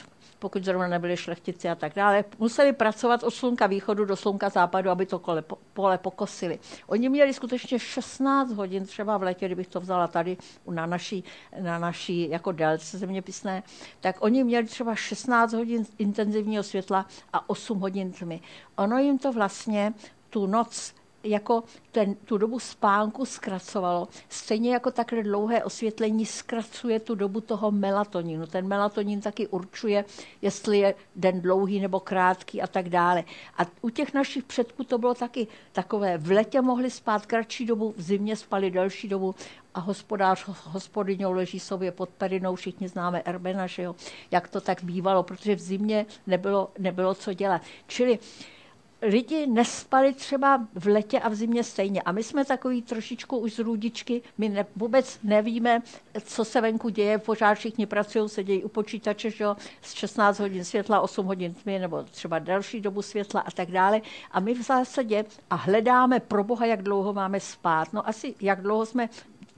pokud 0.43 0.63
zrovna 0.63 0.87
nebyli 0.87 1.17
šlechtici 1.17 1.69
a 1.69 1.75
tak 1.75 1.95
dále, 1.95 2.25
museli 2.39 2.73
pracovat 2.73 3.23
od 3.23 3.31
slunka 3.31 3.67
východu 3.67 4.05
do 4.05 4.15
slunka 4.15 4.49
západu, 4.49 4.89
aby 4.89 5.05
to 5.05 5.19
kole, 5.19 5.43
pole 5.73 5.97
pokosili. 5.97 6.59
Oni 6.87 7.09
měli 7.09 7.33
skutečně 7.33 7.79
16 7.79 8.51
hodin, 8.51 8.85
třeba 8.85 9.17
v 9.17 9.23
létě, 9.23 9.45
kdybych 9.45 9.67
to 9.67 9.79
vzala 9.79 10.07
tady 10.07 10.37
na 10.67 10.85
naší, 10.85 11.23
na 11.61 11.79
naší 11.79 12.29
jako 12.29 12.51
délce 12.51 12.97
zeměpisné, 12.97 13.63
tak 14.01 14.15
oni 14.19 14.43
měli 14.43 14.65
třeba 14.65 14.95
16 14.95 15.53
hodin 15.53 15.85
intenzivního 15.97 16.63
světla 16.63 17.05
a 17.33 17.49
8 17.49 17.79
hodin 17.79 18.11
tmy. 18.11 18.41
Ono 18.75 18.97
jim 18.97 19.17
to 19.17 19.31
vlastně 19.31 19.93
tu 20.29 20.47
noc 20.47 20.93
jako 21.23 21.63
ten, 21.91 22.15
tu 22.15 22.37
dobu 22.37 22.59
spánku 22.59 23.25
zkracovalo. 23.25 24.07
Stejně 24.29 24.73
jako 24.73 24.91
takhle 24.91 25.23
dlouhé 25.23 25.63
osvětlení 25.63 26.25
zkracuje 26.25 26.99
tu 26.99 27.15
dobu 27.15 27.41
toho 27.41 27.71
melatoninu. 27.71 28.47
Ten 28.47 28.67
melatonin 28.67 29.21
taky 29.21 29.47
určuje, 29.47 30.05
jestli 30.41 30.77
je 30.77 30.95
den 31.15 31.41
dlouhý 31.41 31.79
nebo 31.79 31.99
krátký 31.99 32.61
a 32.61 32.67
tak 32.67 32.89
dále. 32.89 33.23
A 33.57 33.61
u 33.81 33.89
těch 33.89 34.13
našich 34.13 34.43
předků 34.43 34.83
to 34.83 34.97
bylo 34.97 35.13
taky 35.13 35.47
takové. 35.71 36.17
V 36.17 36.31
letě 36.31 36.61
mohli 36.61 36.91
spát 36.91 37.25
kratší 37.25 37.65
dobu, 37.65 37.93
v 37.97 38.01
zimě 38.01 38.35
spali 38.35 38.71
delší 38.71 39.07
dobu 39.07 39.35
a 39.73 39.79
hospodář 39.79 40.45
hospodyňou 40.63 41.31
leží 41.31 41.59
sobě 41.59 41.91
pod 41.91 42.09
perinou, 42.09 42.55
všichni 42.55 42.87
známe 42.87 43.21
Erbena, 43.25 43.67
že 43.67 43.81
jo, 43.81 43.95
jak 44.31 44.47
to 44.47 44.61
tak 44.61 44.83
bývalo, 44.83 45.23
protože 45.23 45.55
v 45.55 45.59
zimě 45.59 46.05
nebylo, 46.27 46.71
nebylo 46.79 47.13
co 47.13 47.33
dělat. 47.33 47.61
Čili 47.87 48.19
lidi 49.03 49.47
nespali 49.47 50.13
třeba 50.13 50.67
v 50.75 50.87
letě 50.87 51.19
a 51.19 51.29
v 51.29 51.35
zimě 51.35 51.63
stejně. 51.63 52.01
A 52.01 52.11
my 52.11 52.23
jsme 52.23 52.45
takový 52.45 52.81
trošičku 52.81 53.37
už 53.37 53.53
z 53.53 53.59
růdičky, 53.59 54.21
my 54.37 54.49
ne, 54.49 54.65
vůbec 54.75 55.19
nevíme, 55.23 55.81
co 56.21 56.45
se 56.45 56.61
venku 56.61 56.89
děje, 56.89 57.17
pořád 57.17 57.53
všichni 57.53 57.85
pracují, 57.85 58.29
sedějí 58.29 58.63
u 58.63 58.69
počítače, 58.69 59.31
že 59.31 59.43
jo, 59.43 59.55
z 59.81 59.93
16 59.93 60.39
hodin 60.39 60.63
světla, 60.63 61.01
8 61.01 61.25
hodin 61.25 61.53
tmy, 61.53 61.79
nebo 61.79 62.03
třeba 62.03 62.39
další 62.39 62.81
dobu 62.81 63.01
světla 63.01 63.41
a 63.41 63.51
tak 63.51 63.71
dále. 63.71 64.01
A 64.31 64.39
my 64.39 64.53
v 64.53 64.61
zásadě 64.61 65.25
a 65.49 65.55
hledáme 65.55 66.19
pro 66.19 66.43
Boha, 66.43 66.65
jak 66.65 66.81
dlouho 66.83 67.13
máme 67.13 67.39
spát. 67.39 67.93
No 67.93 68.07
asi 68.07 68.35
jak 68.41 68.61
dlouho 68.61 68.85
jsme 68.85 69.09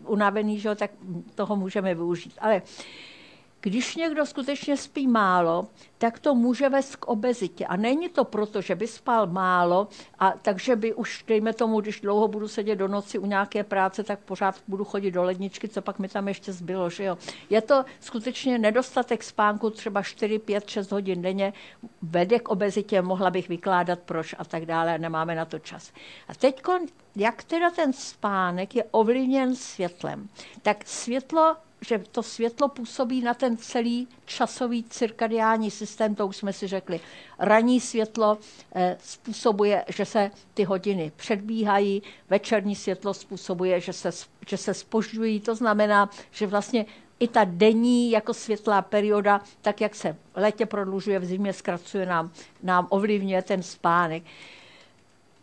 unavení, 0.07 0.59
že 0.59 0.69
jo, 0.69 0.75
tak 0.75 0.91
toho 1.35 1.55
můžeme 1.55 1.95
využít. 1.95 2.33
Ale 2.41 2.61
když 3.65 3.95
někdo 3.95 4.25
skutečně 4.25 4.77
spí 4.77 5.07
málo, 5.07 5.67
tak 5.97 6.19
to 6.19 6.35
může 6.35 6.69
vést 6.69 6.95
k 6.95 7.07
obezitě. 7.07 7.65
A 7.65 7.75
není 7.75 8.09
to 8.09 8.23
proto, 8.23 8.61
že 8.61 8.75
by 8.75 8.87
spal 8.87 9.27
málo, 9.27 9.87
a 10.19 10.33
takže 10.41 10.75
by 10.75 10.93
už, 10.93 11.23
dejme 11.27 11.53
tomu, 11.53 11.81
když 11.81 12.01
dlouho 12.01 12.27
budu 12.27 12.47
sedět 12.47 12.75
do 12.75 12.87
noci 12.87 13.19
u 13.19 13.25
nějaké 13.25 13.63
práce, 13.63 14.03
tak 14.03 14.19
pořád 14.19 14.55
budu 14.67 14.83
chodit 14.83 15.11
do 15.11 15.23
ledničky, 15.23 15.67
co 15.67 15.81
pak 15.81 15.99
mi 15.99 16.07
tam 16.07 16.27
ještě 16.27 16.53
zbylo. 16.53 16.89
Že 16.89 17.03
jo? 17.03 17.17
Je 17.49 17.61
to 17.61 17.85
skutečně 17.99 18.57
nedostatek 18.57 19.23
spánku, 19.23 19.69
třeba 19.69 20.03
4, 20.03 20.39
5, 20.39 20.69
6 20.69 20.91
hodin 20.91 21.21
denně, 21.21 21.53
vede 22.01 22.39
k 22.39 22.49
obezitě, 22.49 23.01
mohla 23.01 23.29
bych 23.29 23.49
vykládat 23.49 23.99
proč 23.99 24.35
a 24.37 24.45
tak 24.45 24.65
dále, 24.65 24.97
nemáme 24.97 25.35
na 25.35 25.45
to 25.45 25.59
čas. 25.59 25.91
A 26.27 26.35
teď, 26.35 26.61
jak 27.15 27.43
teda 27.43 27.69
ten 27.69 27.93
spánek 27.93 28.75
je 28.75 28.83
ovlivněn 28.91 29.55
světlem, 29.55 30.29
tak 30.61 30.87
světlo 30.87 31.55
že 31.81 31.99
to 32.11 32.23
světlo 32.23 32.69
působí 32.69 33.21
na 33.21 33.33
ten 33.33 33.57
celý 33.57 34.07
časový 34.25 34.83
cirkadiální 34.83 35.71
systém, 35.71 36.15
to 36.15 36.27
už 36.27 36.37
jsme 36.37 36.53
si 36.53 36.67
řekli. 36.67 36.99
Ranní 37.39 37.81
světlo 37.81 38.37
eh, 38.75 38.97
způsobuje, 39.03 39.85
že 39.87 40.05
se 40.05 40.31
ty 40.53 40.63
hodiny 40.63 41.11
předbíhají, 41.15 42.03
večerní 42.29 42.75
světlo 42.75 43.13
způsobuje, 43.13 43.81
že 43.81 43.93
se, 43.93 44.09
že 44.47 44.57
se 44.57 44.73
spožďují. 44.73 45.39
To 45.39 45.55
znamená, 45.55 46.09
že 46.31 46.47
vlastně 46.47 46.85
i 47.19 47.27
ta 47.27 47.41
denní 47.43 48.11
jako 48.11 48.33
světlá 48.33 48.81
perioda, 48.81 49.41
tak 49.61 49.81
jak 49.81 49.95
se 49.95 50.13
v 50.13 50.17
létě 50.35 50.65
prodlužuje, 50.65 51.19
v 51.19 51.25
zimě 51.25 51.53
zkracuje 51.53 52.05
nám, 52.05 52.31
nám 52.63 52.87
ovlivňuje 52.89 53.41
ten 53.41 53.63
spánek 53.63 54.23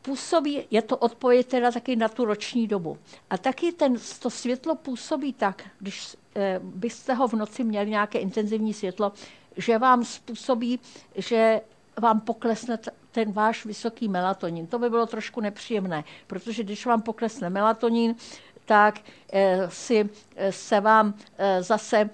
působí, 0.03 0.65
je 0.71 0.83
to 0.83 0.97
odpověď 0.97 1.47
teda 1.47 1.71
taky 1.71 1.97
na 1.97 2.09
tu 2.09 2.25
roční 2.25 2.67
dobu. 2.67 2.99
A 3.31 3.39
taky 3.39 3.73
ten, 3.73 3.97
to 4.23 4.31
světlo 4.31 4.75
působí 4.75 5.33
tak, 5.33 5.63
když 5.79 6.17
eh, 6.37 6.61
byste 6.63 7.15
ho 7.15 7.29
v 7.29 7.33
noci 7.33 7.65
měli 7.65 7.91
nějaké 7.91 8.19
intenzivní 8.19 8.75
světlo, 8.75 9.13
že 9.57 9.79
vám 9.79 10.05
způsobí, 10.05 10.81
že 11.17 11.61
vám 12.01 12.21
poklesne 12.21 12.79
ten 13.11 13.33
váš 13.33 13.65
vysoký 13.65 14.09
melatonin. 14.09 14.67
To 14.67 14.79
by 14.79 14.91
bylo 14.91 15.07
trošku 15.07 15.41
nepříjemné, 15.41 16.05
protože 16.27 16.63
když 16.63 16.87
vám 16.87 17.03
poklesne 17.03 17.51
melatonin, 17.51 18.15
tak 18.73 19.01
eh, 19.33 19.69
si 19.69 20.11
eh, 20.37 20.53
se 20.53 20.81
vám 20.81 21.15
eh, 21.39 21.63
zase 21.63 22.11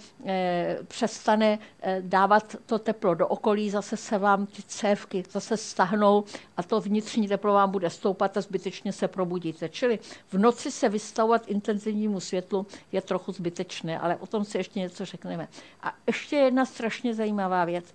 přestane 0.88 1.58
dávat 2.00 2.56
to 2.66 2.78
teplo 2.78 3.14
do 3.14 3.28
okolí, 3.28 3.70
zase 3.70 3.96
se 3.96 4.18
vám 4.18 4.46
ty 4.46 4.62
cévky 4.62 5.24
zase 5.30 5.56
stahnou 5.56 6.24
a 6.56 6.62
to 6.62 6.80
vnitřní 6.80 7.28
teplo 7.28 7.54
vám 7.54 7.70
bude 7.70 7.90
stoupat 7.90 8.36
a 8.36 8.40
zbytečně 8.40 8.92
se 8.92 9.08
probudíte. 9.08 9.68
Čili 9.68 9.98
v 10.28 10.38
noci 10.38 10.70
se 10.70 10.88
vystavovat 10.88 11.48
intenzivnímu 11.48 12.20
světlu 12.20 12.66
je 12.92 13.02
trochu 13.02 13.32
zbytečné, 13.32 13.98
ale 13.98 14.16
o 14.16 14.26
tom 14.26 14.44
si 14.44 14.58
ještě 14.58 14.80
něco 14.80 15.04
řekneme. 15.04 15.48
A 15.82 15.94
ještě 16.06 16.36
jedna 16.36 16.64
strašně 16.64 17.14
zajímavá 17.14 17.64
věc. 17.64 17.94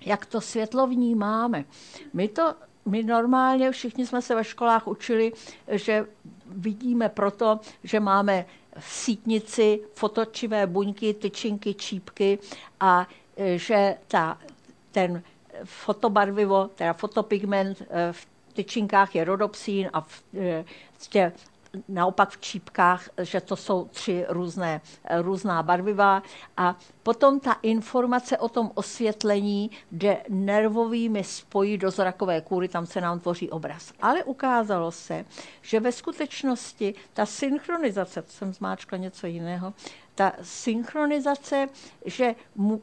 Jak 0.00 0.26
to 0.26 0.40
světlo 0.40 0.86
vnímáme. 0.86 1.64
My 2.12 2.28
to 2.28 2.54
my 2.86 3.02
normálně 3.02 3.70
všichni 3.70 4.06
jsme 4.06 4.22
se 4.22 4.34
ve 4.34 4.44
školách 4.44 4.88
učili, 4.88 5.32
že 5.70 6.06
vidíme 6.46 7.08
proto, 7.08 7.60
že 7.84 8.00
máme 8.00 8.46
v 8.78 8.84
sítnici 8.92 9.80
fotočivé 9.94 10.66
buňky, 10.66 11.14
tyčinky, 11.14 11.74
čípky 11.74 12.38
a 12.80 13.08
e, 13.36 13.58
že 13.58 13.96
ta, 14.08 14.38
ten 14.92 15.22
fotobarvivo, 15.64 16.70
teda 16.74 16.92
fotopigment 16.92 17.80
e, 17.80 18.12
v 18.12 18.26
tyčinkách 18.52 19.14
je 19.14 19.24
rodopsín 19.24 19.90
a 19.92 20.00
v, 20.00 20.22
e, 20.34 20.64
tě, 21.08 21.32
naopak 21.88 22.30
v 22.30 22.40
čípkách, 22.40 23.08
že 23.22 23.40
to 23.40 23.56
jsou 23.56 23.84
tři 23.84 24.24
různé, 24.28 24.80
různá 25.20 25.62
barviva. 25.62 26.22
A 26.56 26.76
potom 27.02 27.40
ta 27.40 27.52
informace 27.62 28.38
o 28.38 28.48
tom 28.48 28.70
osvětlení 28.74 29.70
jde 29.92 30.16
nervovými 30.28 31.24
spojí 31.24 31.78
do 31.78 31.90
zrakové 31.90 32.40
kůry, 32.40 32.68
tam 32.68 32.86
se 32.86 33.00
nám 33.00 33.20
tvoří 33.20 33.50
obraz. 33.50 33.92
Ale 34.00 34.24
ukázalo 34.24 34.92
se, 34.92 35.24
že 35.62 35.80
ve 35.80 35.92
skutečnosti 35.92 36.94
ta 37.12 37.26
synchronizace, 37.26 38.22
to 38.22 38.32
jsem 38.32 38.52
zmáčkla 38.52 38.98
něco 38.98 39.26
jiného, 39.26 39.72
ta 40.14 40.32
synchronizace, 40.42 41.68
že 42.04 42.34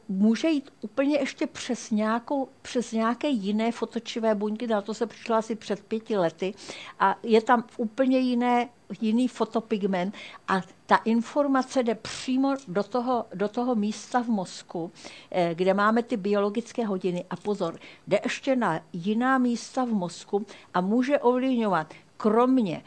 může 0.08 0.48
jít 0.48 0.70
úplně 0.80 1.18
ještě 1.18 1.46
přes, 1.46 1.90
nějakou, 1.90 2.48
přes 2.62 2.92
nějaké 2.92 3.28
jiné 3.28 3.72
fotočivé 3.72 4.34
buňky, 4.34 4.66
na 4.66 4.80
to 4.80 4.94
se 4.94 5.06
přišla 5.06 5.38
asi 5.38 5.54
před 5.54 5.80
pěti 5.80 6.16
lety 6.16 6.54
a 6.98 7.18
je 7.22 7.42
tam 7.42 7.64
úplně 7.76 8.18
jiné, 8.18 8.68
jiný 9.00 9.28
fotopigment 9.28 10.14
a 10.48 10.60
ta 10.86 10.96
informace 10.96 11.82
jde 11.82 11.94
přímo 11.94 12.54
do 12.68 12.82
toho, 12.82 13.26
do 13.34 13.48
toho 13.48 13.74
místa 13.74 14.22
v 14.22 14.28
mozku, 14.28 14.92
eh, 15.30 15.54
kde 15.54 15.74
máme 15.74 16.02
ty 16.02 16.16
biologické 16.16 16.86
hodiny. 16.86 17.24
A 17.30 17.36
pozor, 17.36 17.78
jde 18.06 18.20
ještě 18.24 18.56
na 18.56 18.80
jiná 18.92 19.38
místa 19.38 19.84
v 19.84 19.88
mozku 19.88 20.46
a 20.74 20.80
může 20.80 21.18
ovlivňovat 21.18 21.94
kromě 22.16 22.82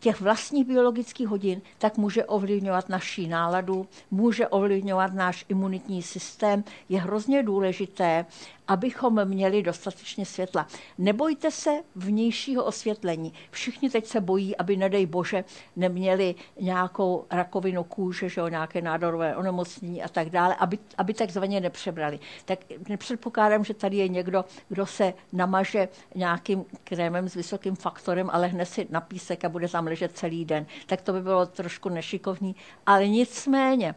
těch 0.00 0.20
vlastních 0.20 0.64
biologických 0.64 1.28
hodin, 1.28 1.62
tak 1.78 1.96
může 1.96 2.24
ovlivňovat 2.24 2.88
naší 2.88 3.28
náladu, 3.28 3.86
může 4.10 4.48
ovlivňovat 4.48 5.14
náš 5.14 5.44
imunitní 5.48 6.02
systém. 6.02 6.64
Je 6.88 7.00
hrozně 7.00 7.42
důležité, 7.42 8.26
abychom 8.70 9.24
měli 9.24 9.62
dostatečně 9.62 10.26
světla. 10.26 10.66
Nebojte 10.98 11.50
se 11.50 11.70
vnějšího 11.94 12.64
osvětlení. 12.64 13.32
Všichni 13.50 13.90
teď 13.90 14.06
se 14.06 14.20
bojí, 14.20 14.56
aby, 14.56 14.76
nedej 14.76 15.06
bože, 15.06 15.44
neměli 15.76 16.34
nějakou 16.60 17.24
rakovinu 17.30 17.84
kůže, 17.84 18.28
že 18.28 18.40
jo, 18.40 18.48
nějaké 18.48 18.82
nádorové 18.82 19.36
onemocnění 19.36 20.02
a 20.02 20.08
tak 20.08 20.30
dále, 20.30 20.54
aby, 20.54 20.78
aby 20.98 21.14
takzvaně 21.14 21.60
nepřebrali. 21.60 22.18
Tak 22.44 22.58
nepředpokládám, 22.88 23.64
že 23.64 23.74
tady 23.74 23.96
je 23.96 24.08
někdo, 24.08 24.44
kdo 24.68 24.86
se 24.86 25.14
namaže 25.32 25.88
nějakým 26.14 26.64
krémem 26.84 27.28
s 27.28 27.34
vysokým 27.34 27.76
faktorem, 27.76 28.30
ale 28.32 28.46
hned 28.46 28.66
si 28.66 28.86
na 28.90 29.00
písek 29.00 29.44
a 29.44 29.48
bude 29.48 29.68
tam 29.68 29.86
ležet 29.86 30.16
celý 30.16 30.44
den. 30.44 30.66
Tak 30.86 31.02
to 31.02 31.12
by 31.12 31.22
bylo 31.22 31.46
trošku 31.46 31.88
nešikovní. 31.88 32.56
Ale 32.86 33.08
nicméně, 33.08 33.94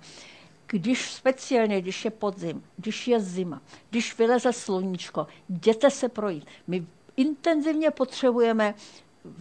když 0.67 1.11
speciálně, 1.11 1.81
když 1.81 2.05
je 2.05 2.11
podzim, 2.11 2.63
když 2.77 3.07
je 3.07 3.19
zima, 3.19 3.61
když 3.89 4.17
vyleze 4.17 4.53
sluníčko, 4.53 5.27
jděte 5.49 5.89
se 5.89 6.09
projít. 6.09 6.45
My 6.67 6.85
intenzivně 7.17 7.91
potřebujeme 7.91 8.75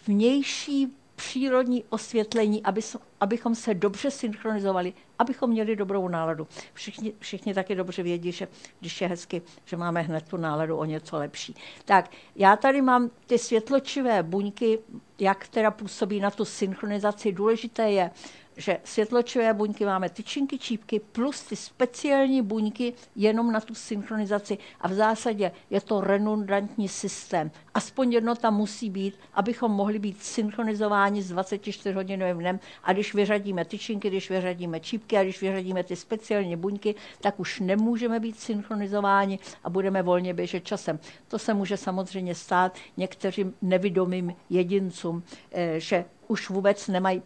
vnější 0.06 0.96
přírodní 1.16 1.84
osvětlení, 1.88 2.62
aby, 2.62 2.80
abychom 3.20 3.54
se 3.54 3.74
dobře 3.74 4.10
synchronizovali, 4.10 4.92
abychom 5.18 5.50
měli 5.50 5.76
dobrou 5.76 6.08
náladu. 6.08 6.46
Všichni, 6.74 7.12
všichni 7.18 7.54
taky 7.54 7.74
dobře 7.74 8.02
vědí, 8.02 8.32
že 8.32 8.48
když 8.80 9.00
je 9.00 9.08
hezky, 9.08 9.42
že 9.64 9.76
máme 9.76 10.02
hned 10.02 10.28
tu 10.28 10.36
náladu 10.36 10.76
o 10.76 10.84
něco 10.84 11.16
lepší. 11.16 11.54
Tak, 11.84 12.10
já 12.36 12.56
tady 12.56 12.82
mám 12.82 13.10
ty 13.26 13.38
světločivé 13.38 14.22
buňky, 14.22 14.78
jak 15.18 15.48
teda 15.48 15.70
působí 15.70 16.20
na 16.20 16.30
tu 16.30 16.44
synchronizaci. 16.44 17.32
Důležité 17.32 17.90
je, 17.90 18.10
že 18.56 18.78
světločové 18.84 19.54
buňky 19.54 19.84
máme 19.84 20.08
tyčinky, 20.08 20.58
čípky 20.58 21.00
plus 21.00 21.42
ty 21.42 21.56
speciální 21.56 22.42
buňky 22.42 22.94
jenom 23.16 23.52
na 23.52 23.60
tu 23.60 23.74
synchronizaci 23.74 24.58
a 24.80 24.88
v 24.88 24.92
zásadě 24.92 25.52
je 25.70 25.80
to 25.80 26.00
redundantní 26.00 26.88
systém. 26.88 27.50
Aspoň 27.74 28.12
jedno 28.12 28.34
tam 28.34 28.56
musí 28.56 28.90
být, 28.90 29.18
abychom 29.34 29.72
mohli 29.72 29.98
být 29.98 30.22
synchronizováni 30.22 31.22
s 31.22 31.28
24 31.28 31.92
hodinovým 31.92 32.38
dnem 32.38 32.60
a 32.84 32.92
když 32.92 33.14
vyřadíme 33.14 33.64
tyčinky, 33.64 34.08
když 34.08 34.30
vyřadíme 34.30 34.80
čípky 34.80 35.16
a 35.16 35.22
když 35.22 35.40
vyřadíme 35.40 35.84
ty 35.84 35.96
speciální 35.96 36.56
buňky, 36.56 36.94
tak 37.20 37.40
už 37.40 37.60
nemůžeme 37.60 38.20
být 38.20 38.40
synchronizováni 38.40 39.38
a 39.64 39.70
budeme 39.70 40.02
volně 40.02 40.34
běžet 40.34 40.64
časem. 40.64 40.98
To 41.28 41.38
se 41.38 41.54
může 41.54 41.76
samozřejmě 41.76 42.34
stát 42.34 42.78
některým 42.96 43.54
nevidomým 43.62 44.34
jedincům, 44.50 45.22
eh, 45.52 45.80
že 45.80 46.04
už 46.28 46.50
vůbec 46.50 46.88
nemají 46.88 47.22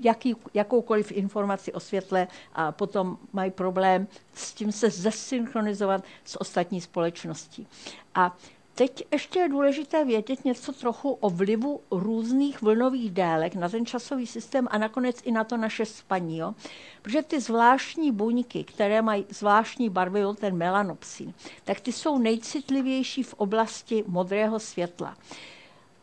jaký, 0.00 0.36
jakoukoliv 0.54 1.12
informaci 1.12 1.72
o 1.72 1.80
světle 1.80 2.28
a 2.52 2.72
potom 2.72 3.18
mají 3.32 3.50
problém 3.50 4.08
s 4.34 4.52
tím 4.52 4.72
se 4.72 4.90
zesynchronizovat 4.90 6.04
s 6.24 6.40
ostatní 6.40 6.80
společností. 6.80 7.66
A 8.14 8.36
Teď 8.76 9.04
ještě 9.12 9.38
je 9.38 9.48
důležité 9.48 10.04
vědět 10.04 10.44
něco 10.44 10.72
trochu 10.72 11.10
o 11.10 11.30
vlivu 11.30 11.80
různých 11.90 12.62
vlnových 12.62 13.10
délek 13.10 13.54
na 13.54 13.68
ten 13.68 13.86
časový 13.86 14.26
systém 14.26 14.68
a 14.70 14.78
nakonec 14.78 15.16
i 15.24 15.32
na 15.32 15.44
to 15.44 15.56
naše 15.56 15.86
spaní. 15.86 16.38
Jo? 16.38 16.54
Protože 17.02 17.22
ty 17.22 17.40
zvláštní 17.40 18.12
buňky, 18.12 18.64
které 18.64 19.02
mají 19.02 19.26
zvláštní 19.28 19.88
barvy, 19.88 20.20
ten 20.36 20.56
melanopsin, 20.56 21.34
tak 21.64 21.80
ty 21.80 21.92
jsou 21.92 22.18
nejcitlivější 22.18 23.22
v 23.22 23.34
oblasti 23.34 24.04
modrého 24.06 24.58
světla. 24.58 25.16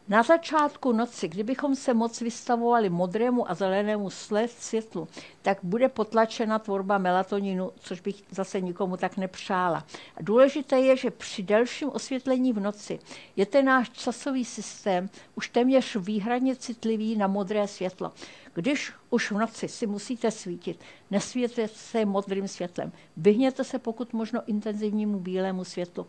Na 0.07 0.23
začátku 0.23 0.91
noci, 0.91 1.27
kdybychom 1.27 1.75
se 1.75 1.93
moc 1.93 2.21
vystavovali 2.21 2.89
modrému 2.89 3.51
a 3.51 3.53
zelenému 3.53 4.09
světlu, 4.47 5.07
tak 5.41 5.57
bude 5.63 5.89
potlačena 5.89 6.59
tvorba 6.59 6.97
melatoninu, 6.97 7.71
což 7.79 8.01
bych 8.01 8.23
zase 8.31 8.61
nikomu 8.61 8.97
tak 8.97 9.17
nepřála. 9.17 9.85
A 10.17 10.21
důležité 10.21 10.79
je, 10.79 10.97
že 10.97 11.11
při 11.11 11.43
delším 11.43 11.89
osvětlení 11.89 12.53
v 12.53 12.59
noci 12.59 12.99
je 13.35 13.45
ten 13.45 13.65
náš 13.65 13.89
časový 13.89 14.45
systém 14.45 15.09
už 15.35 15.49
téměř 15.49 15.95
výhradně 15.95 16.55
citlivý 16.55 17.15
na 17.15 17.27
modré 17.27 17.67
světlo. 17.67 18.11
Když 18.53 18.93
už 19.09 19.31
v 19.31 19.37
noci 19.37 19.67
si 19.67 19.87
musíte 19.87 20.31
svítit, 20.31 20.79
nesvítěte 21.11 21.67
se 21.67 22.05
modrým 22.05 22.47
světlem. 22.47 22.91
Vyhněte 23.17 23.63
se 23.63 23.79
pokud 23.79 24.13
možno 24.13 24.41
intenzivnímu 24.45 25.19
bílému 25.19 25.63
světlu 25.63 26.07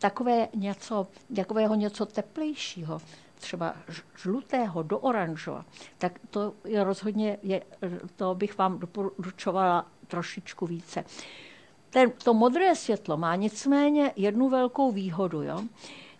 takové 0.00 0.48
něco, 0.54 1.06
takového 1.36 1.74
něco 1.74 2.06
teplejšího, 2.06 3.00
třeba 3.34 3.74
žlutého 4.16 4.82
do 4.82 4.98
oranžova, 4.98 5.64
tak 5.98 6.18
to 6.30 6.54
je 6.64 6.84
rozhodně, 6.84 7.38
je, 7.42 7.62
to 8.16 8.34
bych 8.34 8.58
vám 8.58 8.78
doporučovala 8.78 9.86
trošičku 10.06 10.66
více. 10.66 11.04
Ten, 11.90 12.12
to 12.24 12.34
modré 12.34 12.74
světlo 12.74 13.16
má 13.16 13.36
nicméně 13.36 14.12
jednu 14.16 14.48
velkou 14.48 14.92
výhodu. 14.92 15.42
Jo? 15.42 15.62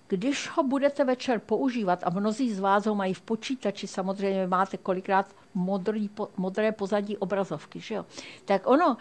Když 0.09 0.49
ho 0.49 0.63
budete 0.63 1.05
večer 1.05 1.39
používat, 1.39 2.01
a 2.05 2.11
mnozí 2.11 2.55
z 2.55 2.61
vás 2.61 2.87
ho 2.87 2.95
mají 2.95 3.15
v 3.15 3.21
počítači, 3.21 3.87
samozřejmě 3.87 4.47
máte 4.47 4.77
kolikrát 4.77 5.35
modrý, 5.55 6.11
modré 6.37 6.73
pozadí 6.73 7.17
obrazovky, 7.17 7.81
že 7.81 7.95
jo? 7.95 8.07
tak 8.45 8.67
ono 8.67 8.97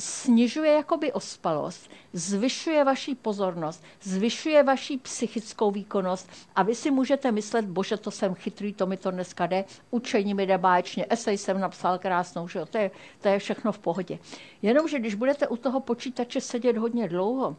snižuje 0.00 0.72
jakoby 0.72 1.12
ospalost, 1.12 1.90
zvyšuje 2.12 2.84
vaši 2.84 3.14
pozornost, 3.14 3.84
zvyšuje 4.02 4.62
vaši 4.62 4.98
psychickou 4.98 5.70
výkonnost 5.70 6.30
a 6.56 6.62
vy 6.62 6.74
si 6.74 6.90
můžete 6.90 7.32
myslet, 7.32 7.64
bože, 7.64 7.96
to 7.96 8.10
jsem 8.10 8.34
chytrý, 8.34 8.72
to 8.72 8.86
mi 8.86 8.96
to 8.96 9.10
dneska 9.10 9.46
jde, 9.46 9.64
učení 9.90 10.34
mi 10.34 10.46
jde 10.46 10.58
báječně, 10.58 11.06
esej 11.10 11.38
jsem 11.38 11.60
napsal 11.60 11.98
krásnou, 11.98 12.48
že 12.48 12.58
jo, 12.58 12.66
to 12.66 12.78
je, 12.78 12.90
to 13.20 13.28
je 13.28 13.38
všechno 13.38 13.72
v 13.72 13.78
pohodě. 13.78 14.18
Jenomže 14.62 14.98
když 14.98 15.14
budete 15.14 15.48
u 15.48 15.56
toho 15.56 15.80
počítače 15.80 16.40
sedět 16.40 16.76
hodně 16.76 17.08
dlouho 17.08 17.56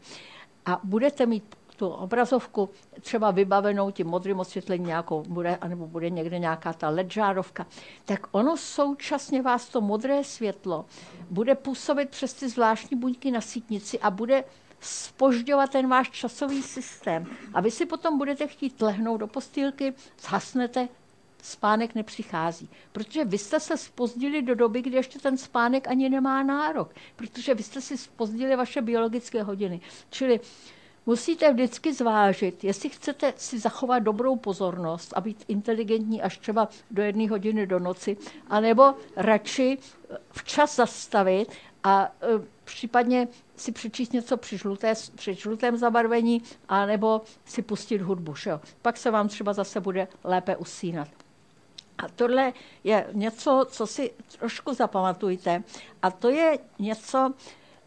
a 0.66 0.80
budete 0.84 1.26
mít 1.26 1.56
tu 1.80 1.88
obrazovku 1.88 2.70
třeba 3.02 3.32
vybavenou 3.32 3.92
tím 3.92 4.08
modrým 4.08 4.40
osvětlením 4.40 4.88
nějakou 4.88 5.24
bude, 5.28 5.56
anebo 5.56 5.88
bude 5.88 6.10
někde 6.10 6.40
nějaká 6.40 6.74
ta 6.74 6.90
LED 6.90 7.12
žárovka, 7.12 7.68
tak 8.06 8.28
ono 8.32 8.58
současně 8.58 9.42
vás 9.42 9.70
to 9.70 9.82
modré 9.82 10.24
světlo 10.24 10.86
bude 11.30 11.56
působit 11.56 12.10
přes 12.10 12.34
ty 12.34 12.50
zvláštní 12.50 12.98
buňky 12.98 13.32
na 13.32 13.42
sítnici 13.42 14.00
a 14.00 14.12
bude 14.12 14.44
spožďovat 14.80 15.70
ten 15.70 15.88
váš 15.88 16.10
časový 16.10 16.64
systém. 16.64 17.26
A 17.54 17.62
vy 17.62 17.72
si 17.72 17.86
potom 17.86 18.18
budete 18.18 18.48
chtít 18.48 18.82
lehnout 18.82 19.20
do 19.20 19.28
postýlky, 19.28 19.94
zhasnete, 20.20 20.88
spánek 21.42 21.96
nepřichází. 21.96 22.70
Protože 22.92 23.26
vy 23.26 23.38
jste 23.38 23.60
se 23.60 23.78
spozdili 23.78 24.42
do 24.42 24.56
doby, 24.56 24.82
kdy 24.82 24.96
ještě 24.96 25.20
ten 25.20 25.38
spánek 25.38 25.88
ani 25.88 26.10
nemá 26.10 26.44
nárok. 26.44 26.94
Protože 27.16 27.54
vy 27.54 27.64
jste 27.64 27.82
si 27.82 27.98
spozdili 27.98 28.56
vaše 28.56 28.82
biologické 28.82 29.44
hodiny. 29.44 29.82
Čili 30.10 30.40
musíte 31.06 31.54
vždycky 31.54 31.94
zvážit, 31.94 32.64
jestli 32.64 32.90
chcete 32.90 33.34
si 33.38 33.60
zachovat 33.60 34.00
dobrou 34.00 34.36
pozornost 34.36 35.14
a 35.16 35.22
být 35.22 35.46
inteligentní 35.48 36.22
až 36.22 36.38
třeba 36.38 36.70
do 36.92 37.02
jedné 37.02 37.30
hodiny 37.30 37.68
do 37.68 37.80
noci, 37.80 38.18
anebo 38.48 38.94
radši 39.16 39.78
eh, 39.78 40.18
včas 40.32 40.76
zastavit 40.76 41.52
a 41.84 42.12
e, 42.22 42.28
případně 42.64 43.28
si 43.56 43.72
přečíst 43.72 44.14
něco 44.14 44.38
při, 44.38 44.58
žluté, 44.58 44.94
při 45.16 45.34
žlutém 45.34 45.78
zabarvení, 45.78 46.44
anebo 46.70 47.22
si 47.46 47.62
pustit 47.62 48.02
hudbu. 48.02 48.36
Že 48.36 48.50
jo? 48.50 48.62
Pak 48.82 48.98
se 48.98 49.12
vám 49.12 49.28
třeba 49.28 49.54
zase 49.54 49.80
bude 49.80 50.08
lépe 50.24 50.58
usínat. 50.58 51.08
A 51.98 52.08
tohle 52.16 52.54
je 52.84 53.08
něco, 53.14 53.66
co 53.70 53.88
si 53.88 54.12
trošku 54.40 54.74
zapamatujte. 54.74 55.64
A 56.02 56.12
to 56.12 56.30
je 56.30 56.60
něco 56.80 57.34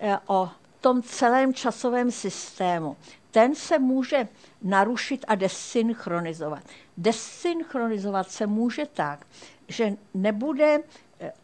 e, 0.01 0.19
o 0.27 0.51
tom 0.83 1.03
celém 1.03 1.55
časovém 1.55 2.11
systému. 2.11 2.97
Ten 3.31 3.55
se 3.55 3.79
může 3.79 4.29
narušit 4.63 5.25
a 5.29 5.35
desynchronizovat. 5.35 6.63
Desynchronizovat 6.97 8.31
se 8.31 8.47
může 8.47 8.87
tak, 8.87 9.27
že 9.69 9.93
nebude 10.15 10.81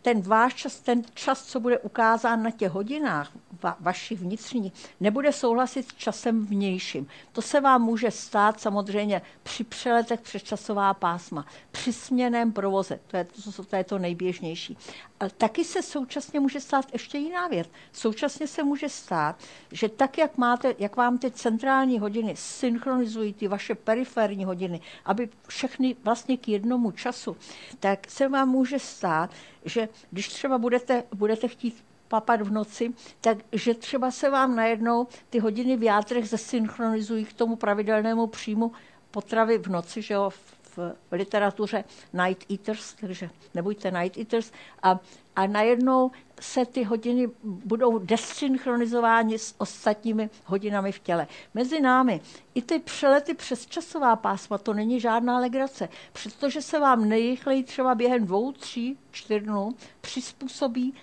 ten 0.02 0.22
váš 0.22 0.54
čas, 0.54 0.80
ten 0.80 1.02
čas, 1.14 1.44
co 1.44 1.60
bude 1.60 1.78
ukázán 1.78 2.42
na 2.42 2.50
těch 2.50 2.70
hodinách 2.70 3.32
va, 3.62 3.76
vašich 3.80 4.20
vnitřních, 4.20 4.72
nebude 5.00 5.32
souhlasit 5.32 5.88
s 5.88 5.94
časem 5.94 6.46
vnějším. 6.46 7.06
To 7.32 7.42
se 7.42 7.60
vám 7.60 7.82
může 7.82 8.10
stát 8.10 8.60
samozřejmě 8.60 9.22
při 9.42 9.64
přeletech 9.64 10.20
přes 10.20 10.42
časová 10.42 10.94
pásma, 10.94 11.46
při 11.70 11.92
směném 11.92 12.52
provoze, 12.52 13.00
to 13.06 13.16
je 13.16 13.24
to, 13.24 13.64
to, 13.64 13.76
je 13.76 13.84
to 13.84 13.98
nejběžnější. 13.98 14.76
Ale 15.20 15.30
taky 15.30 15.64
se 15.64 15.82
současně 15.82 16.40
může 16.40 16.60
stát 16.60 16.84
ještě 16.92 17.18
jiná 17.18 17.48
věc. 17.48 17.68
Současně 17.92 18.46
se 18.46 18.62
může 18.62 18.88
stát, 18.88 19.36
že 19.72 19.88
tak, 19.88 20.18
jak, 20.18 20.38
máte, 20.38 20.74
jak 20.78 20.96
vám 20.96 21.18
ty 21.18 21.30
centrální 21.30 21.98
hodiny 21.98 22.36
synchronizují 22.36 23.34
ty 23.34 23.48
vaše 23.48 23.74
periferní 23.74 24.44
hodiny, 24.44 24.80
aby 25.04 25.28
všechny 25.48 25.96
vlastně 26.04 26.36
k 26.36 26.48
jednomu 26.48 26.90
času, 26.90 27.36
tak 27.80 28.10
se 28.10 28.28
vám 28.28 28.48
může 28.48 28.78
stát, 28.78 29.30
že 29.64 29.88
když 30.10 30.28
třeba 30.28 30.58
budete, 30.58 31.04
budete 31.14 31.48
chtít 31.48 31.84
papat 32.08 32.40
v 32.40 32.50
noci, 32.50 32.94
takže 33.20 33.74
třeba 33.74 34.10
se 34.10 34.30
vám 34.30 34.56
najednou 34.56 35.06
ty 35.30 35.38
hodiny 35.38 35.76
v 35.76 35.82
játrech 35.82 36.28
zesynchronizují 36.28 37.24
k 37.24 37.32
tomu 37.32 37.56
pravidelnému 37.56 38.26
příjmu 38.26 38.72
potravy 39.10 39.58
v 39.58 39.66
noci, 39.66 40.02
že 40.02 40.14
jo, 40.14 40.30
v 40.78 41.12
literatuře 41.12 41.84
Night 42.12 42.50
Eaters, 42.50 42.94
takže 43.00 43.30
nebuďte 43.54 43.90
Night 43.90 44.18
Eaters. 44.18 44.52
A, 44.82 45.00
a 45.36 45.46
najednou 45.46 46.10
se 46.40 46.66
ty 46.66 46.82
hodiny 46.82 47.28
budou 47.42 47.98
desynchronizovány 47.98 49.38
s 49.38 49.54
ostatními 49.58 50.30
hodinami 50.44 50.92
v 50.92 50.98
těle. 50.98 51.26
Mezi 51.54 51.80
námi 51.80 52.20
i 52.54 52.62
ty 52.62 52.78
přelety 52.78 53.34
přes 53.34 53.66
časová 53.66 54.16
pásma, 54.16 54.58
to 54.58 54.74
není 54.74 55.00
žádná 55.00 55.38
legrace, 55.38 55.88
protože 56.22 56.62
se 56.62 56.78
vám 56.78 57.08
nejrychleji 57.08 57.64
třeba 57.64 57.94
během 57.94 58.26
dvou, 58.26 58.52
tří, 58.52 58.98
čtyř 59.10 59.42
dnů 59.42 59.74
přizpůsobí 60.00 60.94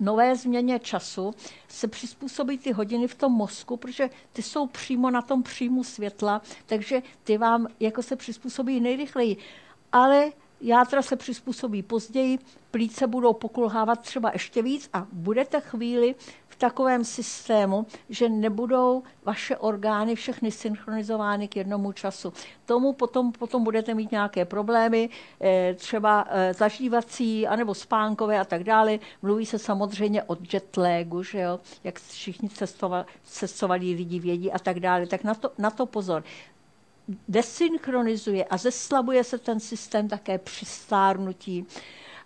nové 0.00 0.36
změně 0.36 0.78
času 0.78 1.34
se 1.68 1.88
přizpůsobí 1.88 2.58
ty 2.58 2.72
hodiny 2.72 3.08
v 3.08 3.14
tom 3.14 3.32
mozku, 3.32 3.76
protože 3.76 4.10
ty 4.32 4.42
jsou 4.42 4.66
přímo 4.66 5.10
na 5.10 5.22
tom 5.22 5.42
příjmu 5.42 5.84
světla, 5.84 6.42
takže 6.66 7.02
ty 7.24 7.38
vám 7.38 7.66
jako 7.80 8.02
se 8.02 8.16
přizpůsobí 8.16 8.80
nejrychleji. 8.80 9.36
Ale 9.92 10.32
játra 10.60 11.02
se 11.02 11.16
přizpůsobí 11.16 11.82
později, 11.82 12.38
plíce 12.70 13.06
budou 13.06 13.32
pokulhávat 13.32 14.00
třeba 14.00 14.30
ještě 14.32 14.62
víc 14.62 14.88
a 14.92 15.06
budete 15.12 15.60
chvíli 15.60 16.14
takovém 16.60 17.04
systému, 17.04 17.86
že 18.08 18.28
nebudou 18.28 19.02
vaše 19.24 19.56
orgány 19.56 20.14
všechny 20.14 20.50
synchronizovány 20.50 21.48
k 21.48 21.56
jednomu 21.56 21.92
času. 21.92 22.32
Tomu 22.66 22.92
potom, 22.92 23.32
potom 23.32 23.64
budete 23.64 23.94
mít 23.94 24.10
nějaké 24.10 24.44
problémy, 24.44 25.08
eh, 25.40 25.74
třeba 25.74 26.26
eh, 26.28 26.54
zažívací, 26.54 27.46
anebo 27.46 27.74
spánkové 27.74 28.40
a 28.40 28.44
tak 28.44 28.64
dále. 28.64 28.98
Mluví 29.22 29.46
se 29.46 29.58
samozřejmě 29.58 30.22
o 30.22 30.36
jetlagu, 30.52 31.22
že 31.22 31.40
jo? 31.40 31.60
jak 31.84 32.00
všichni 32.00 32.48
cestovali, 32.48 33.04
cestovali 33.24 33.94
lidi 33.94 34.18
vědí 34.18 34.52
a 34.52 34.58
tak 34.58 34.80
dále. 34.80 35.06
Tak 35.06 35.24
na 35.24 35.34
to, 35.34 35.52
na 35.58 35.70
to 35.70 35.86
pozor 35.86 36.24
desynchronizuje 37.28 38.44
a 38.44 38.56
zeslabuje 38.56 39.24
se 39.24 39.38
ten 39.38 39.60
systém 39.60 40.08
také 40.08 40.38
při 40.38 40.66
stárnutí 40.66 41.66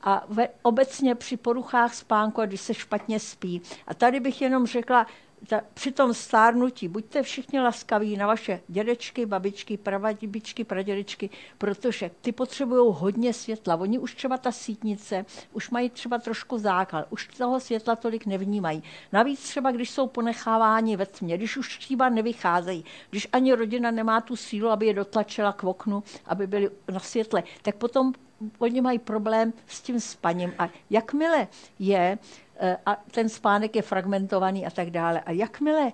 a 0.03 0.25
ve, 0.29 0.49
obecně 0.63 1.15
při 1.15 1.37
poruchách 1.37 1.95
spánku, 1.95 2.41
a 2.41 2.47
když 2.47 2.61
se 2.61 2.75
špatně 2.75 3.21
spí. 3.21 3.63
A 3.87 3.95
tady 3.95 4.21
bych 4.21 4.43
jenom 4.43 4.67
řekla, 4.67 5.07
ta, 5.49 5.61
při 5.75 5.93
tom 5.93 6.15
stárnutí 6.15 6.89
buďte 6.89 7.23
všichni 7.23 7.61
laskaví 7.61 8.17
na 8.17 8.27
vaše 8.27 8.61
dědečky, 8.69 9.27
babičky, 9.27 9.77
pravaděbičky, 9.77 10.65
pradědečky, 10.65 11.31
protože 11.59 12.11
ty 12.21 12.33
potřebují 12.33 12.95
hodně 12.99 13.33
světla. 13.33 13.77
Oni 13.77 13.99
už 13.99 14.15
třeba 14.15 14.39
ta 14.39 14.53
sítnice, 14.53 15.25
už 15.53 15.71
mají 15.71 15.91
třeba 15.91 16.19
trošku 16.19 16.59
zákal, 16.59 17.05
už 17.11 17.27
toho 17.27 17.61
světla 17.61 17.97
tolik 17.97 18.27
nevnímají. 18.27 18.83
Navíc 19.13 19.41
třeba, 19.41 19.71
když 19.71 19.91
jsou 19.91 20.07
ponecháváni 20.07 20.97
ve 20.97 21.07
tmě, 21.07 21.37
když 21.37 21.57
už 21.57 21.79
třeba 21.79 22.09
nevycházejí, 22.09 22.85
když 23.11 23.29
ani 23.33 23.55
rodina 23.55 23.91
nemá 23.91 24.21
tu 24.21 24.37
sílu, 24.37 24.69
aby 24.69 24.87
je 24.87 24.95
dotlačila 24.95 25.53
k 25.53 25.65
oknu, 25.65 26.03
aby 26.27 26.47
byli 26.47 26.71
na 26.93 27.01
světle, 27.01 27.43
tak 27.63 27.77
potom 27.77 28.13
oni 28.59 28.81
mají 28.81 28.99
problém 28.99 29.53
s 29.67 29.81
tím 29.81 30.01
spaním. 30.01 30.55
A 30.59 30.69
jakmile 30.91 31.49
je, 31.79 32.19
eh, 32.57 32.77
a 32.87 32.97
ten 33.11 33.29
spánek 33.29 33.77
je 33.77 33.83
fragmentovaný 33.83 34.67
a 34.67 34.71
tak 34.71 34.91
dále, 34.91 35.21
a 35.21 35.31
jakmile 35.31 35.93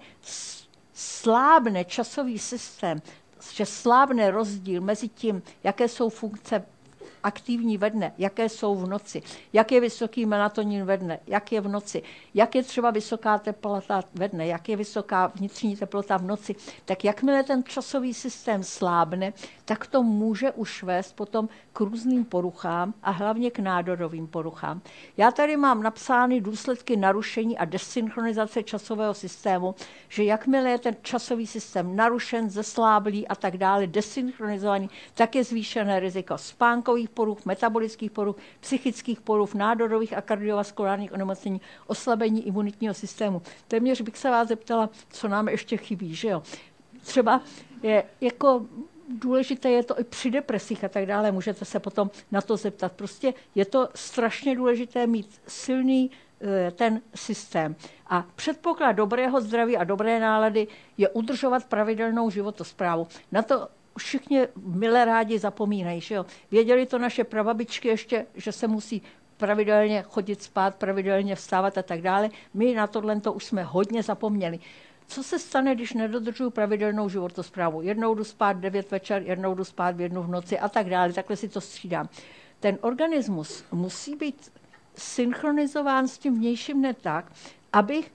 slábne 0.95 1.85
časový 1.85 2.39
systém, 2.39 3.03
že 3.53 3.67
slábne 3.67 4.31
rozdíl 4.31 4.81
mezi 4.81 5.09
tím, 5.09 5.43
jaké 5.65 5.89
jsou 5.89 6.09
funkce 6.09 6.65
aktivní 7.23 7.79
ve 7.79 7.91
dne, 7.91 8.13
jaké 8.19 8.49
jsou 8.49 8.75
v 8.75 8.89
noci, 8.89 9.23
jak 9.53 9.73
je 9.73 9.81
vysoký 9.81 10.27
melatonin 10.27 10.85
ve 10.85 10.97
dne, 10.97 11.19
jak 11.27 11.53
je 11.53 11.61
v 11.61 11.69
noci, 11.69 12.03
jak 12.35 12.55
je 12.55 12.63
třeba 12.63 12.91
vysoká 12.91 13.39
teplota 13.39 14.03
ve 14.15 14.29
dne, 14.29 14.47
jak 14.47 14.69
je 14.69 14.77
vysoká 14.77 15.27
vnitřní 15.35 15.77
teplota 15.77 16.17
v 16.17 16.25
noci, 16.25 16.55
tak 16.85 17.05
jakmile 17.05 17.43
ten 17.43 17.65
časový 17.65 18.15
systém 18.15 18.63
slábne, 18.63 19.33
tak 19.65 19.87
to 19.87 20.03
může 20.03 20.51
už 20.51 20.83
vést 20.83 21.13
potom 21.17 21.49
k 21.73 21.81
různým 21.81 22.25
poruchám 22.25 22.95
a 23.03 23.11
hlavně 23.11 23.51
k 23.51 23.59
nádorovým 23.59 24.27
poruchám. 24.27 24.81
Já 25.17 25.31
tady 25.31 25.57
mám 25.57 25.83
napsány 25.83 26.41
důsledky 26.41 26.97
narušení 26.97 27.59
a 27.59 27.65
desynchronizace 27.65 28.63
časového 28.63 29.15
systému, 29.15 29.75
že 30.09 30.25
jakmile 30.25 30.71
je 30.71 30.79
ten 30.79 30.97
časový 31.03 31.47
systém 31.47 31.97
narušen, 31.97 32.51
zesláblý 32.51 33.29
a 33.29 33.35
tak 33.35 33.57
dále, 33.57 33.87
desynchronizovaný, 33.87 34.91
tak 35.15 35.35
je 35.35 35.45
zvýšené 35.45 36.01
riziko 36.01 36.39
spánkových 36.39 37.10
poruch, 37.11 37.45
metabolických 37.45 38.11
poruch, 38.11 38.37
psychických 38.61 39.21
poruch, 39.21 39.55
nádorových 39.55 40.17
a 40.17 40.21
kardiovaskulárních 40.21 41.13
onemocnění, 41.13 41.61
oslabení 41.87 42.47
imunitního 42.47 42.95
systému. 42.95 43.43
Téměř 43.69 44.01
bych 44.01 44.19
se 44.19 44.31
vás 44.31 44.49
zeptala, 44.49 44.91
co 45.11 45.29
nám 45.29 45.49
ještě 45.49 45.77
chybí, 45.77 46.15
že 46.15 46.29
jo? 46.29 46.43
Třeba 47.03 47.41
je, 47.83 48.05
jako 48.21 48.67
důležité 49.09 49.71
je 49.71 49.83
to 49.83 50.01
i 50.01 50.05
při 50.05 50.31
depresích 50.31 50.85
a 50.85 50.89
tak 50.89 51.07
dále. 51.07 51.33
Můžete 51.33 51.65
se 51.65 51.81
potom 51.81 52.11
na 52.31 52.41
to 52.41 52.57
zeptat. 52.57 52.93
Prostě 52.93 53.35
je 53.55 53.65
to 53.65 53.89
strašně 53.95 54.57
důležité 54.57 55.07
mít 55.07 55.41
silný 55.47 56.11
eh, 56.41 56.71
ten 56.71 57.01
systém. 57.15 57.77
A 58.07 58.27
předpoklad 58.37 58.93
dobrého 58.93 59.41
zdraví 59.41 59.77
a 59.77 59.85
dobré 59.85 60.21
nálady 60.21 60.67
je 60.99 61.09
udržovat 61.09 61.65
pravidelnou 61.65 62.31
životosprávu. 62.31 63.07
Na 63.33 63.43
to 63.43 63.69
všichni 63.99 64.47
milé 64.57 65.05
rádi 65.05 65.39
zapomínají. 65.39 66.01
Že 66.01 66.15
jo? 66.15 66.27
Věděli 66.51 66.87
to 66.87 66.99
naše 66.99 67.25
prababičky 67.25 67.89
ještě, 67.89 68.27
že 68.35 68.53
se 68.53 68.69
musí 68.69 69.03
pravidelně 69.37 70.03
chodit 70.03 70.43
spát, 70.43 70.75
pravidelně 70.75 71.35
vstávat 71.35 71.79
a 71.79 71.83
tak 71.83 72.03
dále. 72.03 72.31
My 72.55 72.75
na 72.75 72.87
tohle 72.87 73.21
to 73.21 73.33
už 73.33 73.45
jsme 73.45 73.63
hodně 73.63 74.03
zapomněli. 74.03 74.59
Co 75.07 75.23
se 75.23 75.39
stane, 75.39 75.75
když 75.75 75.93
nedodržuju 75.93 76.51
pravidelnou 76.51 77.09
životosprávu? 77.09 77.83
Jednou 77.83 78.15
jdu 78.15 78.25
spát 78.25 78.53
9 78.53 78.91
večer, 78.91 79.23
jednou 79.23 79.55
jdu 79.55 79.65
spát 79.65 79.97
v 79.97 80.01
jednu 80.01 80.23
v 80.23 80.29
noci 80.29 80.59
a 80.59 80.69
tak 80.69 80.91
dále. 80.91 81.13
Takhle 81.13 81.37
si 81.37 81.49
to 81.49 81.61
střídám. 81.61 82.09
Ten 82.61 82.79
organismus 82.81 83.65
musí 83.73 84.17
být 84.17 84.53
synchronizován 84.97 86.09
s 86.09 86.19
tím 86.19 86.35
vnějším 86.35 86.81
ne 86.81 86.95
tak, 86.95 87.33
abych 87.73 88.13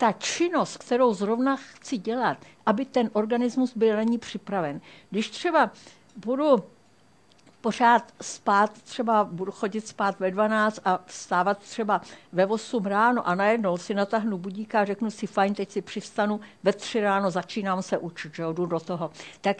ta 0.00 0.12
činnost, 0.12 0.76
kterou 0.76 1.14
zrovna 1.14 1.56
chci 1.56 1.98
dělat, 1.98 2.38
aby 2.66 2.84
ten 2.84 3.10
organismus 3.12 3.76
byl 3.76 3.96
na 3.96 4.02
ní 4.02 4.18
připraven. 4.18 4.80
Když 5.10 5.30
třeba 5.30 5.70
budu 6.16 6.64
pořád 7.60 8.14
spát, 8.20 8.82
třeba 8.82 9.24
budu 9.24 9.52
chodit 9.52 9.86
spát 9.86 10.20
ve 10.20 10.30
12 10.30 10.80
a 10.84 11.00
vstávat 11.06 11.58
třeba 11.58 12.00
ve 12.32 12.46
8 12.46 12.86
ráno 12.86 13.28
a 13.28 13.34
najednou 13.34 13.76
si 13.76 13.94
natáhnu 13.94 14.38
budíka 14.38 14.80
a 14.80 14.84
řeknu 14.84 15.10
si, 15.10 15.26
fajn, 15.26 15.54
teď 15.54 15.70
si 15.70 15.82
přivstanu, 15.82 16.40
ve 16.62 16.72
3 16.72 17.00
ráno 17.00 17.30
začínám 17.30 17.82
se 17.82 17.98
učit, 17.98 18.34
že 18.34 18.42
jdu 18.52 18.66
do 18.66 18.80
toho. 18.80 19.10
Tak 19.40 19.56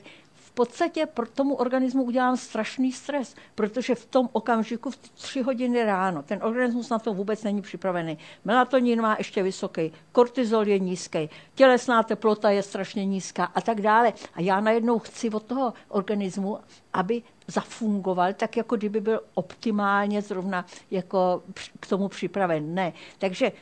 v 0.51 0.53
podstatě 0.53 1.07
pro 1.07 1.26
tomu 1.26 1.55
organismu 1.55 2.03
udělám 2.03 2.36
strašný 2.36 2.92
stres, 2.92 3.34
protože 3.55 3.94
v 3.94 4.07
tom 4.07 4.28
okamžiku 4.32 4.90
v 4.90 4.96
tři 4.96 5.42
hodiny 5.42 5.84
ráno 5.84 6.22
ten 6.22 6.38
organismus 6.42 6.88
na 6.88 6.98
to 6.98 7.14
vůbec 7.14 7.42
není 7.42 7.62
připravený. 7.62 8.18
Melatonin 8.44 9.01
má 9.03 9.14
ještě 9.18 9.42
vysoký, 9.42 9.92
kortizol 10.12 10.68
je 10.68 10.78
nízký, 10.78 11.30
tělesná 11.55 12.03
teplota 12.03 12.51
je 12.51 12.62
strašně 12.62 13.07
nízká 13.07 13.44
a 13.44 13.61
tak 13.61 13.80
dále. 13.80 14.12
A 14.34 14.40
já 14.40 14.61
najednou 14.61 14.98
chci 14.98 15.30
od 15.30 15.42
toho 15.42 15.72
organismu, 15.88 16.59
aby 16.92 17.22
zafungoval 17.46 18.32
tak, 18.32 18.57
jako 18.57 18.76
kdyby 18.76 19.01
byl 19.01 19.20
optimálně 19.34 20.22
zrovna 20.22 20.66
jako 20.90 21.42
k 21.80 21.86
tomu 21.86 22.09
připraven. 22.09 22.74
Ne. 22.74 22.92
Takže 23.18 23.53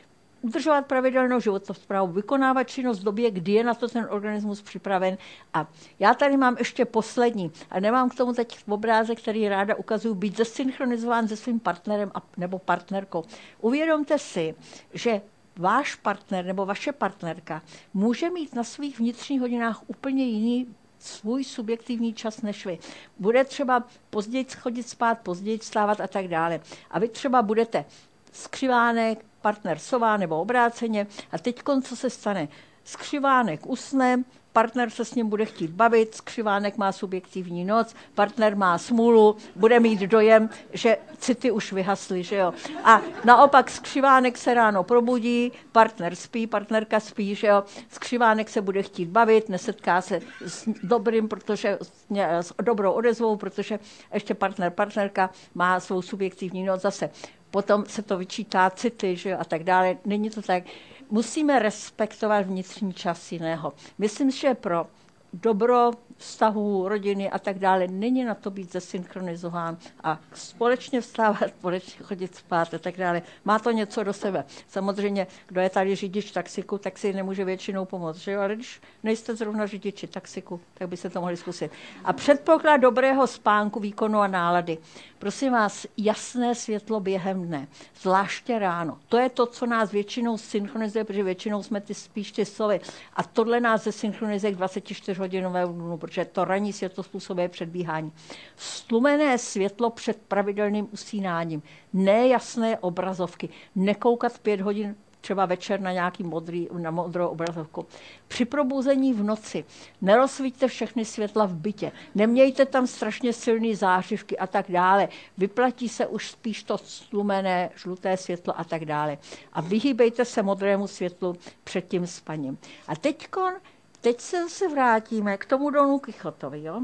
udržovat 0.41 0.85
pravidelnou 0.85 1.39
životosprávu, 1.39 2.13
vykonávat 2.13 2.63
činnost 2.63 2.99
v 2.99 3.03
době, 3.03 3.31
kdy 3.31 3.51
je 3.51 3.63
na 3.63 3.73
to 3.73 3.87
ten 3.87 4.07
organismus 4.09 4.61
připraven. 4.61 5.17
A 5.53 5.67
já 5.99 6.13
tady 6.13 6.37
mám 6.37 6.55
ještě 6.57 6.85
poslední, 6.85 7.51
a 7.69 7.79
nemám 7.79 8.09
k 8.09 8.15
tomu 8.15 8.33
teď 8.33 8.59
obrázek, 8.67 9.21
který 9.21 9.49
ráda 9.49 9.75
ukazuju, 9.75 10.15
být 10.15 10.37
zesynchronizován 10.37 11.27
se 11.27 11.37
svým 11.37 11.59
partnerem 11.59 12.11
a, 12.15 12.21
nebo 12.37 12.59
partnerkou. 12.59 13.23
Uvědomte 13.61 14.19
si, 14.19 14.55
že 14.93 15.21
váš 15.57 15.95
partner 15.95 16.45
nebo 16.45 16.65
vaše 16.65 16.91
partnerka 16.91 17.61
může 17.93 18.29
mít 18.29 18.55
na 18.55 18.63
svých 18.63 18.99
vnitřních 18.99 19.41
hodinách 19.41 19.81
úplně 19.87 20.25
jiný 20.25 20.75
svůj 20.99 21.43
subjektivní 21.43 22.13
čas 22.13 22.41
než 22.41 22.65
vy. 22.65 22.79
Bude 23.19 23.43
třeba 23.43 23.83
později 24.09 24.45
chodit 24.57 24.83
spát, 24.83 25.19
později 25.19 25.57
vstávat 25.57 26.01
a 26.01 26.07
tak 26.07 26.27
dále. 26.27 26.59
A 26.91 26.99
vy 26.99 27.07
třeba 27.07 27.41
budete 27.41 27.85
skřivánek, 28.31 29.25
partner 29.41 29.79
sová 29.79 30.17
nebo 30.17 30.41
obráceně. 30.41 31.07
A 31.31 31.37
teď 31.37 31.61
co 31.83 31.95
se 31.95 32.09
stane? 32.09 32.47
Skřivánek 32.83 33.65
usne, 33.65 34.23
partner 34.53 34.89
se 34.89 35.05
s 35.05 35.15
ním 35.15 35.29
bude 35.29 35.45
chtít 35.45 35.71
bavit, 35.71 36.15
skřivánek 36.15 36.77
má 36.77 36.91
subjektivní 36.91 37.65
noc, 37.65 37.95
partner 38.15 38.55
má 38.55 38.77
smůlu, 38.77 39.35
bude 39.55 39.79
mít 39.79 39.99
dojem, 39.99 40.49
že 40.73 40.97
city 41.17 41.51
už 41.51 41.73
vyhasly, 41.73 42.23
že 42.23 42.35
jo. 42.35 42.53
A 42.83 43.01
naopak 43.25 43.69
skřivánek 43.69 44.37
se 44.37 44.53
ráno 44.53 44.83
probudí, 44.83 45.51
partner 45.71 46.15
spí, 46.15 46.47
partnerka 46.47 46.99
spí, 46.99 47.35
že 47.35 47.47
jo. 47.47 47.63
Skřivánek 47.89 48.49
se 48.49 48.61
bude 48.61 48.83
chtít 48.83 49.09
bavit, 49.09 49.49
nesetká 49.49 50.01
se 50.01 50.19
s 50.45 50.69
dobrým, 50.83 51.27
protože 51.27 51.77
s 52.17 52.53
dobrou 52.61 52.91
odezvou, 52.91 53.35
protože 53.35 53.79
ještě 54.13 54.33
partner, 54.33 54.71
partnerka 54.71 55.29
má 55.53 55.79
svou 55.79 56.01
subjektivní 56.01 56.63
noc 56.63 56.81
zase 56.81 57.09
potom 57.51 57.85
se 57.85 58.01
to 58.01 58.17
vyčítá 58.17 58.69
city 58.69 59.15
že, 59.15 59.35
a 59.35 59.43
tak 59.43 59.63
dále. 59.63 59.97
Není 60.05 60.29
to 60.29 60.41
tak. 60.41 60.63
Musíme 61.09 61.59
respektovat 61.59 62.45
vnitřní 62.45 62.93
čas 62.93 63.31
jiného. 63.31 63.73
Myslím, 63.97 64.31
že 64.31 64.53
pro 64.53 64.87
dobro 65.33 65.91
vztahů, 66.17 66.87
rodiny 66.87 67.29
a 67.29 67.39
tak 67.39 67.59
dále. 67.59 67.87
Není 67.87 68.23
na 68.23 68.35
to 68.35 68.51
být 68.51 68.71
zesynchronizován 68.71 69.77
a 70.03 70.19
společně 70.33 71.01
vstávat, 71.01 71.49
společně 71.49 72.05
chodit 72.05 72.35
spát 72.35 72.73
a 72.73 72.79
tak 72.79 72.97
dále. 72.97 73.21
Má 73.45 73.59
to 73.59 73.71
něco 73.71 74.03
do 74.03 74.13
sebe. 74.13 74.45
Samozřejmě, 74.67 75.27
kdo 75.47 75.61
je 75.61 75.69
tady 75.69 75.95
řidič 75.95 76.31
taxiku, 76.31 76.77
tak 76.77 76.97
si 76.97 77.13
nemůže 77.13 77.45
většinou 77.45 77.85
pomoct. 77.85 78.17
Že 78.17 78.31
jo? 78.31 78.41
Ale 78.41 78.55
když 78.55 78.81
nejste 79.03 79.35
zrovna 79.35 79.67
řidiči 79.67 80.07
taxiku, 80.07 80.59
tak 80.73 80.89
by 80.89 80.97
se 80.97 81.09
to 81.09 81.19
mohli 81.19 81.37
zkusit. 81.37 81.71
A 82.03 82.13
předpoklad 82.13 82.77
dobrého 82.77 83.27
spánku, 83.27 83.79
výkonu 83.79 84.19
a 84.19 84.27
nálady. 84.27 84.77
Prosím 85.19 85.51
vás, 85.51 85.85
jasné 85.97 86.55
světlo 86.55 86.99
během 86.99 87.47
dne, 87.47 87.67
zvláště 88.01 88.59
ráno. 88.59 88.97
To 89.07 89.17
je 89.17 89.29
to, 89.29 89.45
co 89.45 89.65
nás 89.65 89.91
většinou 89.91 90.37
synchronizuje, 90.37 91.03
protože 91.03 91.23
většinou 91.23 91.63
jsme 91.63 91.81
ty 91.81 91.93
spíš 91.93 92.31
ty 92.31 92.45
sovy. 92.45 92.81
A 93.13 93.23
tohle 93.23 93.59
nás 93.59 93.83
zesynchronizuje 93.83 94.53
k 94.53 94.55
24 94.55 95.19
hodinovému 95.19 95.73
dnu, 95.73 95.97
protože 95.97 96.25
to 96.25 96.45
ranní 96.45 96.73
světlo 96.73 97.03
způsobuje 97.03 97.49
předbíhání. 97.49 98.11
Stlumené 98.55 99.37
světlo 99.37 99.89
před 99.89 100.21
pravidelným 100.27 100.87
usínáním, 100.91 101.63
nejasné 101.93 102.77
obrazovky, 102.77 103.49
nekoukat 103.75 104.39
pět 104.39 104.61
hodin 104.61 104.95
třeba 105.21 105.45
večer 105.45 105.81
na 105.81 105.91
nějaký 105.91 106.23
modrý, 106.23 106.67
na 106.71 106.91
modrou 106.91 107.27
obrazovku. 107.27 107.85
Při 108.27 108.45
probuzení 108.45 109.13
v 109.13 109.23
noci 109.23 109.65
nerozsvíťte 110.01 110.67
všechny 110.67 111.05
světla 111.05 111.45
v 111.45 111.53
bytě, 111.53 111.91
nemějte 112.15 112.65
tam 112.65 112.87
strašně 112.87 113.33
silné 113.33 113.75
zářivky 113.75 114.37
a 114.37 114.47
tak 114.47 114.71
dále. 114.71 115.07
Vyplatí 115.37 115.89
se 115.89 116.07
už 116.07 116.31
spíš 116.31 116.63
to 116.63 116.77
stlumené 116.77 117.69
žluté 117.75 118.17
světlo 118.17 118.59
a 118.59 118.63
tak 118.63 118.85
dále. 118.85 119.17
A 119.53 119.61
vyhýbejte 119.61 120.25
se 120.25 120.43
modrému 120.43 120.87
světlu 120.87 121.35
před 121.63 121.87
tím 121.87 122.07
spaním. 122.07 122.57
A 122.87 122.95
teďkon, 122.95 123.53
teď 124.01 124.21
se 124.21 124.43
zase 124.43 124.67
vrátíme 124.67 125.37
k 125.37 125.45
tomu 125.45 125.69
Donu 125.69 125.99
Kichotovi. 125.99 126.63
Jo? 126.63 126.81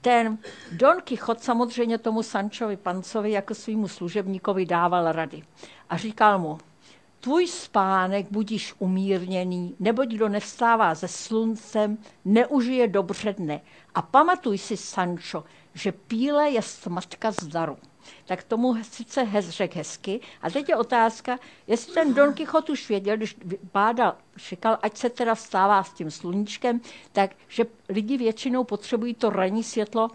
Ten 0.00 0.38
Don 0.72 1.00
Kichot 1.04 1.42
samozřejmě 1.42 1.98
tomu 1.98 2.22
Sančovi 2.22 2.76
Pancovi 2.76 3.30
jako 3.30 3.54
svýmu 3.54 3.88
služebníkovi 3.88 4.66
dával 4.66 5.12
rady. 5.12 5.42
A 5.90 5.96
říkal 5.96 6.38
mu, 6.38 6.58
tvůj 7.20 7.46
spánek 7.46 8.26
budíš 8.30 8.74
umírněný, 8.78 9.76
neboť 9.78 10.08
kdo 10.08 10.28
nevstává 10.28 10.94
ze 10.94 11.08
sluncem, 11.08 11.98
neužije 12.24 12.88
dobře 12.88 13.32
dne. 13.32 13.60
A 13.94 14.02
pamatuj 14.02 14.58
si, 14.58 14.76
Sancho, 14.76 15.44
že 15.74 15.92
píle 15.92 16.50
je 16.50 16.60
matka 16.88 17.30
zdaru. 17.30 17.76
Tak 18.24 18.42
tomu 18.42 18.74
sice 18.82 19.22
hez, 19.22 19.48
řek 19.48 19.76
hezky. 19.76 20.20
A 20.42 20.50
teď 20.50 20.68
je 20.68 20.76
otázka, 20.76 21.38
jestli 21.66 21.94
ten 21.94 22.14
Don 22.14 22.34
Quixote 22.34 22.72
už 22.72 22.88
věděl, 22.88 23.16
když 23.16 23.36
bádal, 23.72 24.14
šikal, 24.36 24.78
ať 24.82 24.96
se 24.96 25.10
teda 25.10 25.34
vstává 25.34 25.84
s 25.84 25.92
tím 25.92 26.10
sluníčkem, 26.10 26.80
tak 27.12 27.30
že 27.48 27.64
lidi 27.88 28.18
většinou 28.18 28.64
potřebují 28.64 29.14
to 29.14 29.30
ranní 29.30 29.64
světlo 29.64 30.10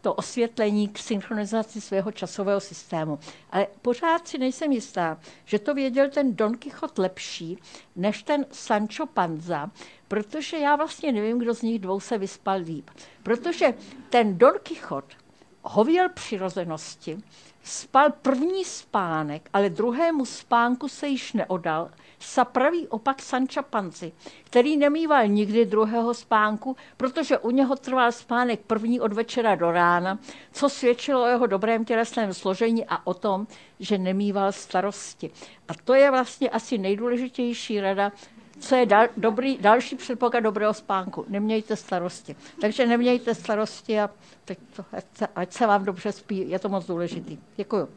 to 0.00 0.14
osvětlení 0.14 0.88
k 0.88 0.98
synchronizaci 0.98 1.80
svého 1.80 2.12
časového 2.12 2.60
systému. 2.60 3.18
Ale 3.50 3.66
pořád 3.82 4.28
si 4.28 4.38
nejsem 4.38 4.72
jistá, 4.72 5.18
že 5.44 5.58
to 5.58 5.74
věděl 5.74 6.10
ten 6.10 6.36
Don 6.36 6.56
Quixote 6.56 7.02
lepší 7.02 7.58
než 7.96 8.22
ten 8.22 8.46
Sancho 8.52 9.06
Panza, 9.06 9.70
protože 10.08 10.58
já 10.58 10.76
vlastně 10.76 11.12
nevím, 11.12 11.38
kdo 11.38 11.54
z 11.54 11.62
nich 11.62 11.78
dvou 11.78 12.00
se 12.00 12.18
vyspal 12.18 12.60
líp. 12.60 12.90
Protože 13.22 13.74
ten 14.10 14.38
Don 14.38 14.52
Quixote 14.62 15.16
hověl 15.62 16.08
přirozenosti, 16.08 17.18
spal 17.62 18.10
první 18.22 18.64
spánek, 18.64 19.48
ale 19.52 19.70
druhému 19.70 20.24
spánku 20.24 20.88
se 20.88 21.08
již 21.08 21.32
neodal, 21.32 21.90
sa 22.20 22.44
pravý 22.44 22.88
opak 22.88 23.22
Sanča 23.22 23.62
Panci, 23.62 24.12
který 24.44 24.76
nemýval 24.76 25.28
nikdy 25.28 25.66
druhého 25.66 26.14
spánku, 26.14 26.76
protože 26.96 27.38
u 27.38 27.50
něho 27.50 27.76
trval 27.76 28.12
spánek 28.12 28.60
první 28.66 29.00
od 29.00 29.12
večera 29.12 29.54
do 29.54 29.70
rána, 29.70 30.18
co 30.52 30.68
svědčilo 30.68 31.22
o 31.22 31.26
jeho 31.26 31.46
dobrém 31.46 31.84
tělesném 31.84 32.34
složení 32.34 32.84
a 32.88 33.06
o 33.06 33.14
tom, 33.14 33.46
že 33.80 33.98
nemýval 33.98 34.52
starosti. 34.52 35.30
A 35.68 35.72
to 35.84 35.94
je 35.94 36.10
vlastně 36.10 36.50
asi 36.50 36.78
nejdůležitější 36.78 37.80
rada, 37.80 38.12
co 38.60 38.74
je 38.74 38.86
dal, 38.86 39.06
dobrý, 39.16 39.58
další 39.58 39.96
předpoklad 39.96 40.40
dobrého 40.40 40.74
spánku. 40.74 41.24
Nemějte 41.28 41.76
starosti. 41.76 42.36
Takže 42.60 42.86
nemějte 42.86 43.34
starosti 43.34 44.00
a 44.00 44.10
teď 44.44 44.58
to, 44.76 44.84
ať, 44.92 45.04
se, 45.14 45.26
ať 45.34 45.52
se 45.52 45.66
vám 45.66 45.84
dobře 45.84 46.12
spí. 46.12 46.50
Je 46.50 46.58
to 46.58 46.68
moc 46.68 46.86
důležitý. 46.86 47.38
Děkuju. 47.56 47.88